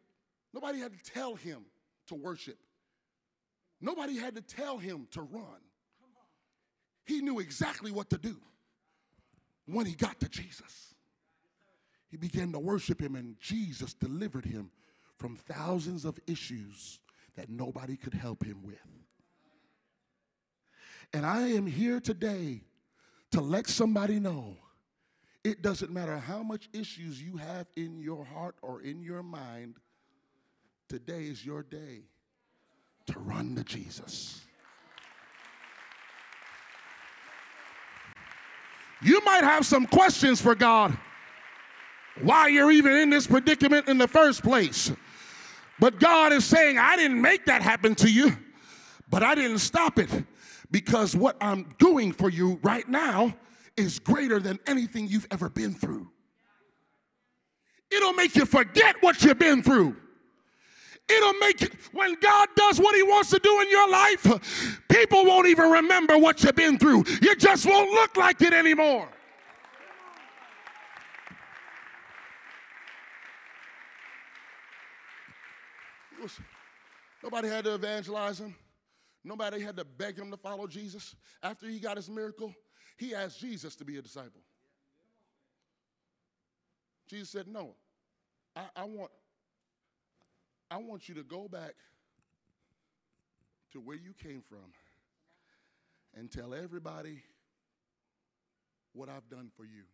nobody 0.55 0.79
had 0.79 0.93
to 0.93 1.13
tell 1.13 1.35
him 1.35 1.65
to 2.07 2.15
worship. 2.15 2.59
Nobody 3.81 4.17
had 4.17 4.37
to 4.37 4.43
tell 4.43 4.79
him 4.79 5.09
to 5.11 5.23
run 5.23 5.61
he 7.07 7.21
knew 7.21 7.39
exactly 7.39 7.91
what 7.91 8.11
to 8.11 8.19
do 8.19 8.37
when 9.67 9.87
he 9.87 9.95
got 9.95 10.19
to 10.21 10.29
Jesus. 10.29 10.95
He 12.09 12.17
began 12.17 12.53
to 12.53 12.59
worship 12.59 13.01
him, 13.01 13.15
and 13.15 13.39
Jesus 13.41 13.95
delivered 13.95 14.45
him 14.45 14.71
from 15.17 15.37
thousands 15.37 16.05
of 16.05 16.19
issues 16.27 17.01
that 17.37 17.49
nobody 17.49 17.97
could 17.97 18.15
help 18.15 18.45
him 18.45 18.63
with. 18.65 18.79
And 21.13 21.25
I 21.25 21.49
am 21.49 21.67
here 21.67 22.01
today 22.01 22.63
to 23.33 23.41
let 23.41 23.67
somebody 23.69 24.21
know 24.21 24.57
it 25.45 25.63
doesn't 25.63 25.93
matter 25.93 26.19
how 26.19 26.43
much 26.43 26.69
issues 26.73 27.23
you 27.23 27.37
have 27.37 27.67
in 27.77 28.01
your 28.01 28.25
heart 28.25 28.57
or 28.63 28.81
in 28.83 29.03
your 29.03 29.23
mind, 29.23 29.77
today 30.89 31.25
is 31.25 31.47
your 31.47 31.63
day 31.63 32.03
to 33.07 33.19
run 33.21 33.55
to 33.55 33.63
Jesus. 33.63 34.46
You 39.03 39.23
might 39.25 39.45
have 39.45 39.67
some 39.67 39.87
questions 39.87 40.41
for 40.41 40.55
God 40.55 40.97
why 42.23 42.49
you're 42.49 42.71
even 42.71 42.93
in 42.93 43.11
this 43.11 43.27
predicament 43.27 43.89
in 43.89 43.99
the 43.99 44.09
first 44.09 44.43
place. 44.43 44.93
But 45.79 46.01
God 46.01 46.33
is 46.33 46.45
saying, 46.45 46.79
I 46.79 46.97
didn't 46.97 47.21
make 47.21 47.47
that 47.47 47.63
happen 47.63 47.95
to 47.97 48.11
you, 48.11 48.37
but 49.11 49.23
I 49.23 49.35
didn't 49.35 49.59
stop 49.59 49.99
it 49.99 50.11
because 50.71 51.15
what 51.15 51.37
I'm 51.41 51.75
doing 51.79 52.13
for 52.13 52.31
you 52.31 52.59
right 52.63 52.89
now 52.89 53.35
is 53.77 53.99
greater 53.99 54.41
than 54.41 54.59
anything 54.67 55.07
you've 55.09 55.27
ever 55.31 55.51
been 55.51 55.75
through. 55.75 56.09
It'll 57.91 58.15
make 58.15 58.35
you 58.35 58.47
forget 58.47 58.97
what 59.01 59.23
you've 59.23 59.39
been 59.39 59.63
through. 59.63 59.97
It'll 61.09 61.35
make 61.35 61.63
it, 61.63 61.75
when 61.93 62.15
God 62.21 62.49
does 62.57 62.81
what 62.81 62.95
He 62.97 63.03
wants 63.03 63.31
to 63.31 63.39
do 63.39 63.61
in 63.61 63.71
your 63.71 63.89
life, 63.89 64.83
people 64.89 65.25
won't 65.25 65.47
even 65.47 65.71
remember 65.71 66.19
what 66.19 66.43
you've 66.43 66.57
been 66.57 66.79
through. 66.79 67.05
You 67.23 67.37
just 67.37 67.65
won't 67.65 67.91
look 67.91 68.17
like 68.17 68.43
it 68.43 68.53
anymore. 68.53 69.09
Nobody 77.23 77.49
had 77.49 77.65
to 77.65 77.75
evangelize 77.75 78.41
him. 78.41 78.55
Nobody 79.25 79.61
had 79.61 79.77
to 79.77 79.85
beg 79.85 80.17
him 80.17 80.31
to 80.31 80.37
follow 80.37 80.67
Jesus. 80.67 81.17
After 81.43 81.69
he 81.69 81.81
got 81.81 81.97
his 81.97 82.09
miracle, 82.09 82.55
he 82.97 83.15
asked 83.15 83.41
Jesus 83.41 83.75
to 83.77 83.85
be 83.85 83.97
a 83.97 84.03
disciple. 84.03 84.41
Jesus 87.09 87.31
said, 87.31 87.49
No, 87.49 87.75
I, 88.55 88.63
I 88.77 88.85
want 88.85 89.11
I 90.71 90.79
want 90.79 91.09
you 91.09 91.15
to 91.17 91.23
go 91.23 91.49
back 91.49 91.75
to 93.73 93.81
where 93.81 93.97
you 93.97 94.13
came 94.23 94.43
from 94.43 94.73
and 96.17 96.31
tell 96.31 96.55
everybody 96.55 97.23
what 98.93 99.09
I've 99.09 99.29
done 99.29 99.51
for 99.57 99.65
you. 99.65 99.85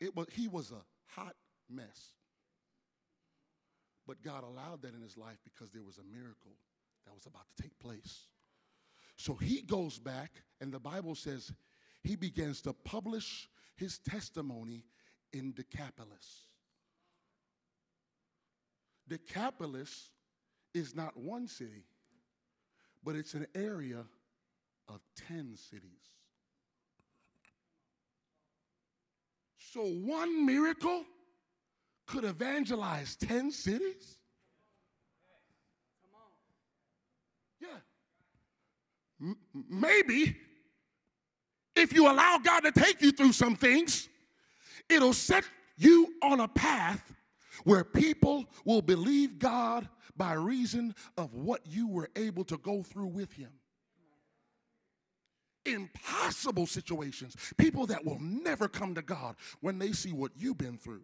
It 0.00 0.16
was, 0.16 0.26
he 0.32 0.48
was 0.48 0.72
a 0.72 1.20
hot 1.20 1.34
mess. 1.70 2.12
But 4.06 4.22
God 4.22 4.42
allowed 4.42 4.82
that 4.82 4.94
in 4.94 5.02
his 5.02 5.16
life 5.16 5.38
because 5.44 5.70
there 5.70 5.84
was 5.84 5.98
a 5.98 6.04
miracle 6.16 6.52
that 7.06 7.14
was 7.14 7.26
about 7.26 7.44
to 7.56 7.62
take 7.62 7.78
place. 7.78 8.26
So 9.16 9.34
he 9.34 9.62
goes 9.62 9.98
back, 9.98 10.32
and 10.60 10.72
the 10.72 10.80
Bible 10.80 11.14
says 11.14 11.52
he 12.02 12.16
begins 12.16 12.60
to 12.62 12.72
publish 12.72 13.48
his 13.76 13.98
testimony 13.98 14.84
in 15.32 15.52
Decapolis. 15.52 16.49
Decapolis 19.10 20.08
is 20.72 20.94
not 20.94 21.16
one 21.16 21.48
city, 21.48 21.84
but 23.04 23.16
it's 23.16 23.34
an 23.34 23.46
area 23.56 24.04
of 24.88 25.00
10 25.28 25.56
cities. 25.56 25.82
So 29.72 29.82
one 29.82 30.46
miracle 30.46 31.04
could 32.06 32.24
evangelize 32.24 33.16
10 33.16 33.50
cities? 33.50 34.16
Yeah. 37.60 37.68
M- 39.20 39.36
maybe 39.68 40.36
if 41.74 41.92
you 41.92 42.10
allow 42.10 42.38
God 42.38 42.60
to 42.60 42.72
take 42.72 43.02
you 43.02 43.10
through 43.10 43.32
some 43.32 43.56
things, 43.56 44.08
it'll 44.88 45.12
set 45.12 45.44
you 45.76 46.14
on 46.22 46.40
a 46.40 46.48
path 46.48 47.12
where 47.64 47.84
people 47.84 48.46
will 48.64 48.82
believe 48.82 49.38
God 49.38 49.88
by 50.16 50.34
reason 50.34 50.94
of 51.16 51.34
what 51.34 51.66
you 51.66 51.88
were 51.88 52.10
able 52.16 52.44
to 52.44 52.56
go 52.58 52.82
through 52.82 53.08
with 53.08 53.32
Him. 53.32 53.50
Impossible 55.66 56.66
situations, 56.66 57.36
people 57.58 57.86
that 57.86 58.04
will 58.04 58.18
never 58.20 58.68
come 58.68 58.94
to 58.94 59.02
God 59.02 59.36
when 59.60 59.78
they 59.78 59.92
see 59.92 60.12
what 60.12 60.32
you've 60.36 60.58
been 60.58 60.78
through. 60.78 61.02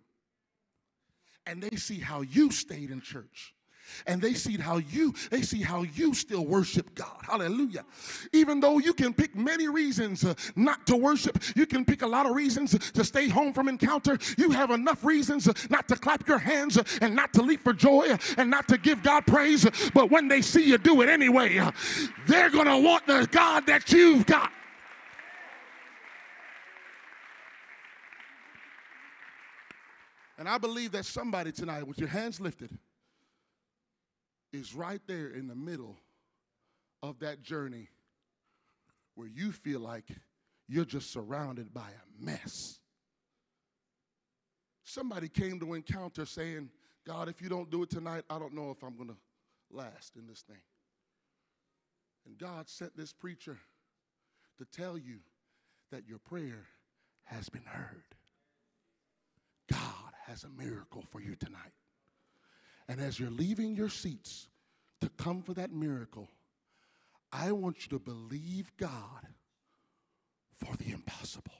And 1.46 1.62
they 1.62 1.76
see 1.76 2.00
how 2.00 2.22
you 2.22 2.50
stayed 2.50 2.90
in 2.90 3.00
church 3.00 3.54
and 4.06 4.20
they 4.20 4.34
see 4.34 4.56
how 4.56 4.78
you 4.78 5.14
they 5.30 5.42
see 5.42 5.62
how 5.62 5.82
you 5.82 6.14
still 6.14 6.44
worship 6.44 6.94
god. 6.94 7.18
Hallelujah. 7.22 7.84
Even 8.32 8.60
though 8.60 8.78
you 8.78 8.92
can 8.92 9.12
pick 9.12 9.34
many 9.34 9.68
reasons 9.68 10.24
uh, 10.24 10.34
not 10.54 10.86
to 10.86 10.96
worship 10.96 11.42
you 11.54 11.66
can 11.66 11.84
pick 11.84 12.02
a 12.02 12.06
lot 12.06 12.26
of 12.26 12.34
reasons 12.34 12.76
to 12.92 13.04
stay 13.04 13.28
home 13.28 13.52
from 13.52 13.68
encounter. 13.68 14.18
You 14.36 14.50
have 14.50 14.70
enough 14.70 15.04
reasons 15.04 15.48
uh, 15.48 15.52
not 15.70 15.88
to 15.88 15.96
clap 15.96 16.26
your 16.28 16.38
hands 16.38 16.78
uh, 16.78 16.84
and 17.00 17.14
not 17.14 17.32
to 17.34 17.42
leap 17.42 17.62
for 17.62 17.72
joy 17.72 18.06
uh, 18.10 18.18
and 18.36 18.50
not 18.50 18.68
to 18.68 18.78
give 18.78 19.02
god 19.02 19.26
praise 19.26 19.66
but 19.94 20.10
when 20.10 20.28
they 20.28 20.42
see 20.42 20.64
you 20.64 20.78
do 20.78 21.00
it 21.02 21.08
anyway 21.08 21.58
uh, 21.58 21.70
they're 22.26 22.50
gonna 22.50 22.78
want 22.78 23.06
the 23.06 23.26
god 23.30 23.66
that 23.66 23.92
you've 23.92 24.26
got. 24.26 24.50
And 30.38 30.48
i 30.48 30.58
believe 30.58 30.92
that 30.92 31.04
somebody 31.04 31.52
tonight 31.52 31.86
with 31.86 31.98
your 31.98 32.08
hands 32.08 32.40
lifted 32.40 32.70
is 34.52 34.74
right 34.74 35.00
there 35.06 35.28
in 35.28 35.48
the 35.48 35.54
middle 35.54 35.96
of 37.02 37.18
that 37.20 37.42
journey 37.42 37.88
where 39.14 39.28
you 39.28 39.52
feel 39.52 39.80
like 39.80 40.04
you're 40.68 40.84
just 40.84 41.12
surrounded 41.12 41.72
by 41.72 41.88
a 41.88 42.24
mess. 42.24 42.78
Somebody 44.84 45.28
came 45.28 45.58
to 45.60 45.74
encounter 45.74 46.26
saying, 46.26 46.70
God, 47.06 47.28
if 47.28 47.40
you 47.40 47.48
don't 47.48 47.70
do 47.70 47.82
it 47.82 47.90
tonight, 47.90 48.24
I 48.30 48.38
don't 48.38 48.54
know 48.54 48.70
if 48.70 48.82
I'm 48.82 48.96
going 48.96 49.10
to 49.10 49.16
last 49.70 50.16
in 50.16 50.26
this 50.26 50.42
thing. 50.42 50.60
And 52.26 52.36
God 52.38 52.68
sent 52.68 52.96
this 52.96 53.12
preacher 53.12 53.58
to 54.58 54.64
tell 54.64 54.98
you 54.98 55.18
that 55.92 56.08
your 56.08 56.18
prayer 56.18 56.66
has 57.24 57.48
been 57.48 57.64
heard. 57.64 58.04
God 59.70 60.12
has 60.26 60.44
a 60.44 60.48
miracle 60.48 61.02
for 61.10 61.20
you 61.20 61.34
tonight. 61.36 61.72
And 62.88 63.00
as 63.00 63.18
you're 63.18 63.30
leaving 63.30 63.74
your 63.74 63.88
seats 63.88 64.48
to 65.00 65.08
come 65.10 65.42
for 65.42 65.54
that 65.54 65.72
miracle, 65.72 66.28
I 67.32 67.52
want 67.52 67.82
you 67.82 67.98
to 67.98 67.98
believe 67.98 68.72
God 68.76 69.26
for 70.54 70.74
the 70.76 70.90
impossible. 70.92 71.52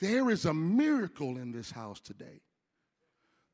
There 0.00 0.30
is 0.30 0.46
a 0.46 0.54
miracle 0.54 1.36
in 1.36 1.52
this 1.52 1.70
house 1.70 2.00
today 2.00 2.40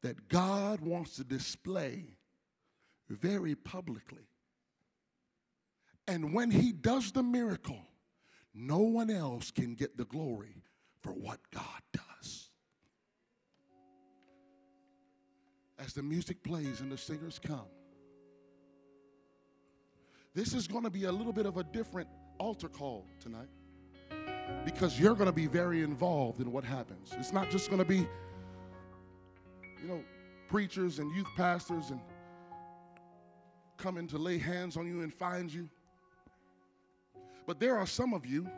that 0.02 0.28
God 0.28 0.80
wants 0.80 1.16
to 1.16 1.24
display 1.24 2.04
very 3.09 3.57
publicly. 3.57 4.28
And 6.07 6.32
when 6.32 6.52
He 6.52 6.70
does 6.70 7.11
the 7.11 7.24
miracle, 7.24 7.80
no 8.54 8.78
one 8.78 9.11
else 9.11 9.50
can 9.50 9.74
get 9.74 9.96
the 9.96 10.04
glory 10.04 10.62
for 11.00 11.12
what 11.12 11.40
God 11.52 11.82
does. 11.92 12.05
As 15.79 15.93
the 15.93 16.03
music 16.03 16.43
plays 16.43 16.81
and 16.81 16.91
the 16.91 16.99
singers 16.99 17.39
come. 17.39 17.66
This 20.35 20.53
is 20.53 20.66
going 20.66 20.85
to 20.85 20.91
be 20.91 21.05
a 21.05 21.12
little 21.12 21.33
bit 21.33 21.47
of 21.47 21.57
a 21.57 21.64
different 21.64 22.09
altar 22.39 22.68
call 22.68 23.07
tonight 23.20 23.49
because 24.64 24.99
you're 25.01 25.14
going 25.14 25.27
to 25.27 25.33
be 25.33 25.47
very 25.47 25.83
involved 25.83 26.41
in 26.41 26.53
what 26.53 26.64
happens. 26.64 27.14
It's 27.18 27.33
not 27.33 27.51
just 27.51 27.68
going 27.68 27.81
to 27.81 27.89
be, 27.89 28.07
you 29.81 29.89
know, 29.89 30.03
preachers 30.49 30.99
and 30.99 31.14
youth 31.14 31.29
pastors 31.37 31.91
and 31.91 32.01
coming 33.77 34.07
to 34.09 34.18
lay 34.18 34.39
hands 34.39 34.77
on 34.77 34.87
you 34.87 35.03
and 35.03 35.12
find 35.12 35.53
you. 35.53 35.68
But 37.47 37.61
there 37.61 37.77
are 37.77 37.87
some 37.87 38.12
of 38.12 38.27
you 38.27 38.49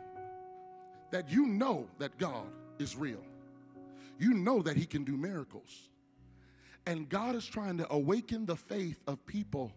that 1.11 1.29
you 1.29 1.45
know 1.45 1.87
that 1.97 2.17
God 2.17 2.47
is 2.79 2.95
real. 2.95 3.23
You 4.19 4.33
know 4.33 4.61
that 4.61 4.75
He 4.75 4.85
can 4.85 5.03
do 5.03 5.15
miracles. 5.15 5.89
And 6.89 7.07
God 7.07 7.35
is 7.35 7.45
trying 7.45 7.77
to 7.77 7.93
awaken 7.93 8.47
the 8.47 8.55
faith 8.55 8.99
of 9.05 9.23
people 9.27 9.71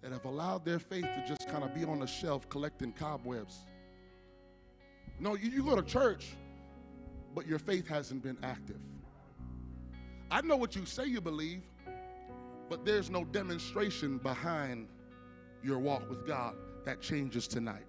that 0.00 0.10
have 0.10 0.24
allowed 0.24 0.64
their 0.64 0.78
faith 0.78 1.04
to 1.04 1.24
just 1.26 1.46
kind 1.50 1.62
of 1.62 1.74
be 1.74 1.84
on 1.84 1.98
the 1.98 2.06
shelf 2.06 2.48
collecting 2.48 2.94
cobwebs. 2.94 3.66
No, 5.20 5.34
you, 5.34 5.50
you 5.50 5.62
go 5.62 5.76
to 5.76 5.82
church, 5.82 6.28
but 7.34 7.46
your 7.46 7.58
faith 7.58 7.86
hasn't 7.86 8.22
been 8.22 8.38
active. 8.42 8.80
I 10.30 10.40
know 10.40 10.56
what 10.56 10.74
you 10.74 10.86
say 10.86 11.04
you 11.04 11.20
believe, 11.20 11.60
but 12.70 12.86
there's 12.86 13.10
no 13.10 13.24
demonstration 13.24 14.16
behind 14.16 14.88
your 15.62 15.78
walk 15.78 16.08
with 16.08 16.26
God 16.26 16.54
that 16.86 17.02
changes 17.02 17.46
tonight. 17.46 17.84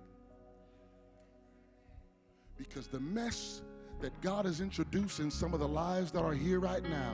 Because 2.58 2.88
the 2.88 3.00
mess 3.00 3.62
that 4.02 4.20
God 4.20 4.46
is 4.46 4.60
introducing 4.60 5.32
some 5.32 5.54
of 5.54 5.62
the 5.62 5.68
lives 5.70 6.12
that 6.12 6.24
are 6.24 6.34
here 6.34 6.60
right 6.60 6.84
now 6.84 7.14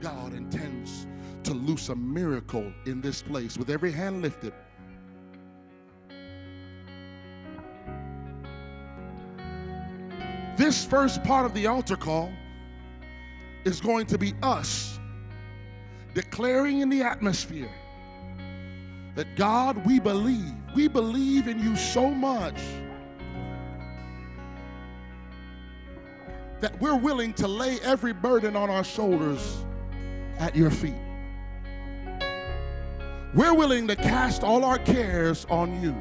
God 0.00 0.34
intends 0.34 1.06
to 1.44 1.54
loose 1.54 1.88
a 1.88 1.94
miracle 1.94 2.72
in 2.86 3.00
this 3.00 3.22
place 3.22 3.56
with 3.56 3.70
every 3.70 3.92
hand 3.92 4.22
lifted. 4.22 4.52
This 10.56 10.84
first 10.84 11.22
part 11.24 11.44
of 11.46 11.52
the 11.52 11.66
altar 11.66 11.96
call 11.96 12.32
is 13.64 13.80
going 13.80 14.06
to 14.06 14.18
be 14.18 14.34
us 14.42 14.98
declaring 16.14 16.80
in 16.80 16.88
the 16.88 17.02
atmosphere 17.02 17.72
that 19.16 19.36
God, 19.36 19.84
we 19.84 19.98
believe, 19.98 20.54
we 20.74 20.88
believe 20.88 21.48
in 21.48 21.58
you 21.58 21.76
so 21.76 22.08
much 22.10 22.60
that 26.60 26.80
we're 26.80 26.96
willing 26.96 27.32
to 27.34 27.48
lay 27.48 27.78
every 27.80 28.12
burden 28.12 28.56
on 28.56 28.70
our 28.70 28.84
shoulders 28.84 29.64
at 30.38 30.54
your 30.56 30.70
feet. 30.70 30.94
We're 33.34 33.54
willing 33.54 33.88
to 33.88 33.96
cast 33.96 34.44
all 34.44 34.64
our 34.64 34.78
cares 34.78 35.44
on 35.50 35.82
you. 35.82 35.94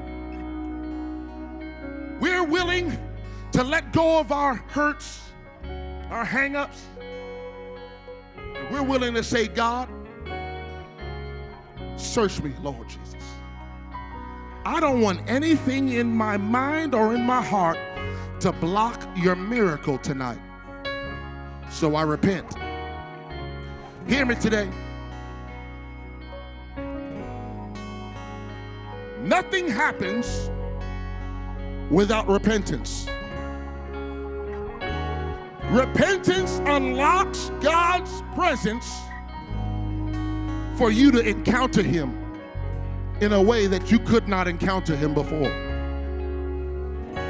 We're 2.20 2.44
willing 2.44 2.98
to 3.54 3.64
let 3.64 3.92
go 3.92 4.20
of 4.20 4.32
our 4.32 4.56
hurts, 4.56 5.22
our 6.10 6.26
hangups. 6.26 6.80
We're 8.72 8.84
willing 8.84 9.14
to 9.16 9.24
say, 9.24 9.48
God, 9.48 9.90
search 11.96 12.42
me, 12.42 12.54
Lord 12.62 12.88
Jesus. 12.88 13.16
I 14.66 14.80
don't 14.80 15.02
want 15.02 15.22
anything 15.28 15.90
in 15.90 16.16
my 16.16 16.38
mind 16.38 16.96
or 16.96 17.14
in 17.14 17.24
my 17.24 17.42
heart 17.42 17.78
to 18.42 18.52
block 18.52 19.04
your 19.18 19.36
miracle 19.36 19.98
tonight. 19.98 20.40
So 21.70 21.96
I 21.96 22.04
repent. 22.04 22.56
Hear 24.08 24.26
me 24.26 24.36
today. 24.36 24.70
Nothing 29.22 29.70
happens 29.70 30.50
without 31.90 32.28
repentance. 32.28 33.08
Repentance 35.72 36.60
unlocks 36.66 37.50
God's 37.62 38.22
presence 38.36 38.86
for 40.78 40.92
you 40.92 41.10
to 41.12 41.20
encounter 41.20 41.82
Him 41.82 42.20
in 43.22 43.32
a 43.32 43.42
way 43.42 43.68
that 43.68 43.90
you 43.90 44.00
could 44.00 44.28
not 44.28 44.50
encounter 44.50 44.96
Him 44.96 45.14
before. 45.14 45.52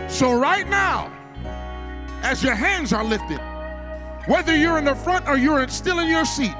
So, 0.09 0.39
right 0.39 0.67
now, 0.67 1.11
as 2.24 2.43
your 2.43 2.55
hands 2.55 2.91
are 2.93 3.03
lifted, 3.03 3.39
whether 4.26 4.55
you're 4.55 4.80
in 4.80 4.86
the 4.86 4.95
front 4.95 5.28
or 5.28 5.38
you're 5.38 5.67
still 5.67 5.99
in 5.99 6.07
your 6.07 6.26
seat, 6.26 6.55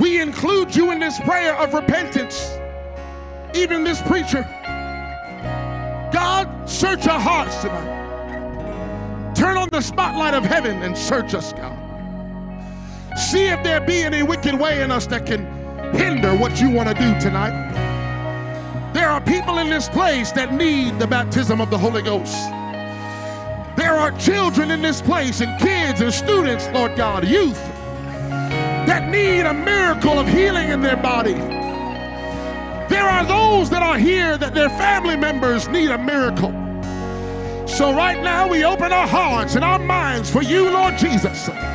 we 0.00 0.20
include 0.20 0.74
you 0.74 0.90
in 0.90 0.98
this 0.98 1.20
prayer 1.20 1.54
of 1.54 1.72
repentance. 1.72 2.58
Even 3.54 3.84
this 3.84 4.02
preacher. 4.02 4.42
God, 6.12 6.48
search 6.68 7.06
our 7.06 7.20
hearts 7.20 7.60
tonight. 7.60 9.34
Turn 9.34 9.56
on 9.56 9.68
the 9.70 9.80
spotlight 9.80 10.34
of 10.34 10.44
heaven 10.44 10.82
and 10.82 10.96
search 10.96 11.34
us, 11.34 11.52
God. 11.52 11.78
See 13.16 13.46
if 13.46 13.62
there 13.62 13.80
be 13.80 14.02
any 14.02 14.22
wicked 14.22 14.58
way 14.58 14.82
in 14.82 14.90
us 14.90 15.06
that 15.08 15.26
can 15.26 15.44
hinder 15.94 16.34
what 16.34 16.60
you 16.60 16.70
want 16.70 16.88
to 16.88 16.94
do 16.94 17.20
tonight. 17.20 17.72
There 18.92 19.08
are 19.08 19.20
people 19.20 19.58
in 19.58 19.70
this 19.70 19.88
place 19.88 20.32
that 20.32 20.52
need 20.52 20.98
the 20.98 21.06
baptism 21.06 21.60
of 21.60 21.70
the 21.70 21.78
Holy 21.78 22.02
Ghost. 22.02 22.34
There 23.76 23.94
are 23.94 24.10
children 24.18 24.70
in 24.70 24.82
this 24.82 25.00
place 25.02 25.40
and 25.40 25.60
kids 25.60 26.00
and 26.00 26.12
students, 26.12 26.68
Lord 26.72 26.96
God, 26.96 27.26
youth 27.26 27.73
that 28.86 29.10
need 29.10 29.40
a 29.40 29.54
miracle 29.54 30.18
of 30.18 30.28
healing 30.28 30.70
in 30.70 30.80
their 30.80 30.96
body. 30.96 31.34
There 32.88 33.08
are 33.08 33.24
those 33.24 33.70
that 33.70 33.82
are 33.82 33.98
here 33.98 34.36
that 34.38 34.54
their 34.54 34.68
family 34.70 35.16
members 35.16 35.68
need 35.68 35.90
a 35.90 35.98
miracle. 35.98 36.52
So, 37.66 37.94
right 37.94 38.22
now, 38.22 38.48
we 38.48 38.64
open 38.64 38.92
our 38.92 39.06
hearts 39.06 39.54
and 39.54 39.64
our 39.64 39.78
minds 39.78 40.30
for 40.30 40.42
you, 40.42 40.70
Lord 40.70 40.96
Jesus, 40.98 41.46
to 41.46 41.74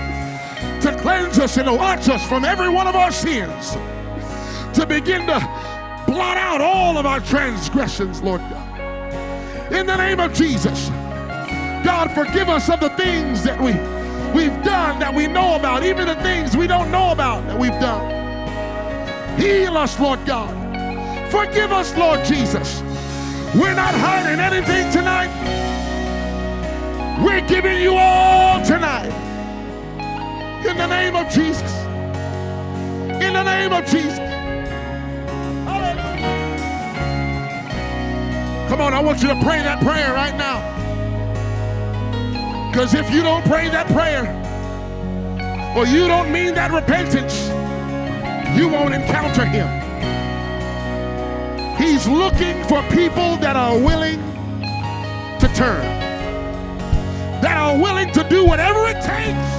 to 0.82 0.96
cleanse 0.98 1.38
us 1.40 1.58
and 1.58 1.70
wash 1.76 2.08
us 2.08 2.26
from 2.28 2.46
every 2.46 2.70
one 2.70 2.88
of 2.88 2.96
our 2.96 3.12
sins, 3.12 3.74
to 4.74 4.86
begin 4.88 5.28
to 5.28 5.40
blot 6.08 6.38
out 6.38 6.62
all 6.62 6.98
of 6.98 7.06
our 7.06 7.20
transgressions, 7.20 8.22
Lord 8.22 8.42
God. 8.50 9.74
In 9.74 9.86
the 9.86 9.98
name 9.98 10.20
of 10.20 10.34
Jesus, 10.34 10.90
God, 11.84 12.12
forgive 12.12 12.48
us 12.50 12.70
of 12.70 12.80
the 12.80 12.90
things 12.92 13.44
that 13.44 13.60
we, 13.60 13.74
we've 14.34 14.64
done 14.64 15.00
that 15.00 15.14
we 15.14 15.28
know 15.28 15.56
about, 15.56 15.84
even 15.84 16.08
the 16.08 16.16
things 16.16 16.56
we 16.56 16.68
don't 16.68 16.92
know 16.92 17.12
about 17.12 17.46
that 17.48 17.58
we've 17.58 17.80
done. 17.80 19.40
Heal 19.40 19.78
us, 19.78 20.00
Lord 20.00 20.26
God. 20.26 20.52
Forgive 21.32 21.72
us, 21.72 21.96
Lord 21.98 22.26
Jesus. 22.26 22.82
We're 23.56 23.76
not 23.76 23.94
hiding 23.96 24.40
anything 24.40 24.92
tonight. 24.92 25.30
We're 27.24 27.46
giving 27.48 27.82
you 27.82 27.96
all 27.96 28.64
tonight. 28.66 29.12
In 30.66 30.78
the 30.78 30.88
name 30.88 31.16
of 31.16 31.30
Jesus. 31.32 31.72
In 33.22 33.34
the 33.34 33.44
name 33.44 33.74
of 33.74 33.86
Jesus. 33.86 34.20
Come 38.70 38.82
on, 38.82 38.94
I 38.94 39.00
want 39.00 39.22
you 39.22 39.28
to 39.30 39.36
pray 39.44 39.62
that 39.64 39.82
prayer 39.82 40.14
right 40.14 40.36
now. 40.38 40.79
Because 42.72 42.94
if 42.94 43.10
you 43.12 43.24
don't 43.24 43.44
pray 43.46 43.68
that 43.70 43.88
prayer, 43.88 44.28
or 45.76 45.88
you 45.88 46.08
don't 46.08 46.32
mean 46.32 46.54
that 46.54 46.72
repentance, 46.72 47.50
you 48.58 48.70
won't 48.70 48.94
encounter 48.94 49.44
him. 49.44 49.68
He's 51.78 52.08
looking 52.08 52.64
for 52.66 52.84
people 52.90 53.38
that 53.38 53.56
are 53.56 53.78
willing 53.78 54.20
to 55.40 55.48
turn, 55.56 55.82
that 57.42 57.58
are 57.58 57.76
willing 57.76 58.12
to 58.12 58.24
do 58.30 58.46
whatever 58.46 58.86
it 58.88 59.02
takes 59.02 59.50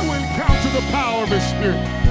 to 0.00 0.12
encounter 0.18 0.70
the 0.70 0.84
power 0.90 1.22
of 1.22 1.28
his 1.28 1.44
spirit. 1.44 2.01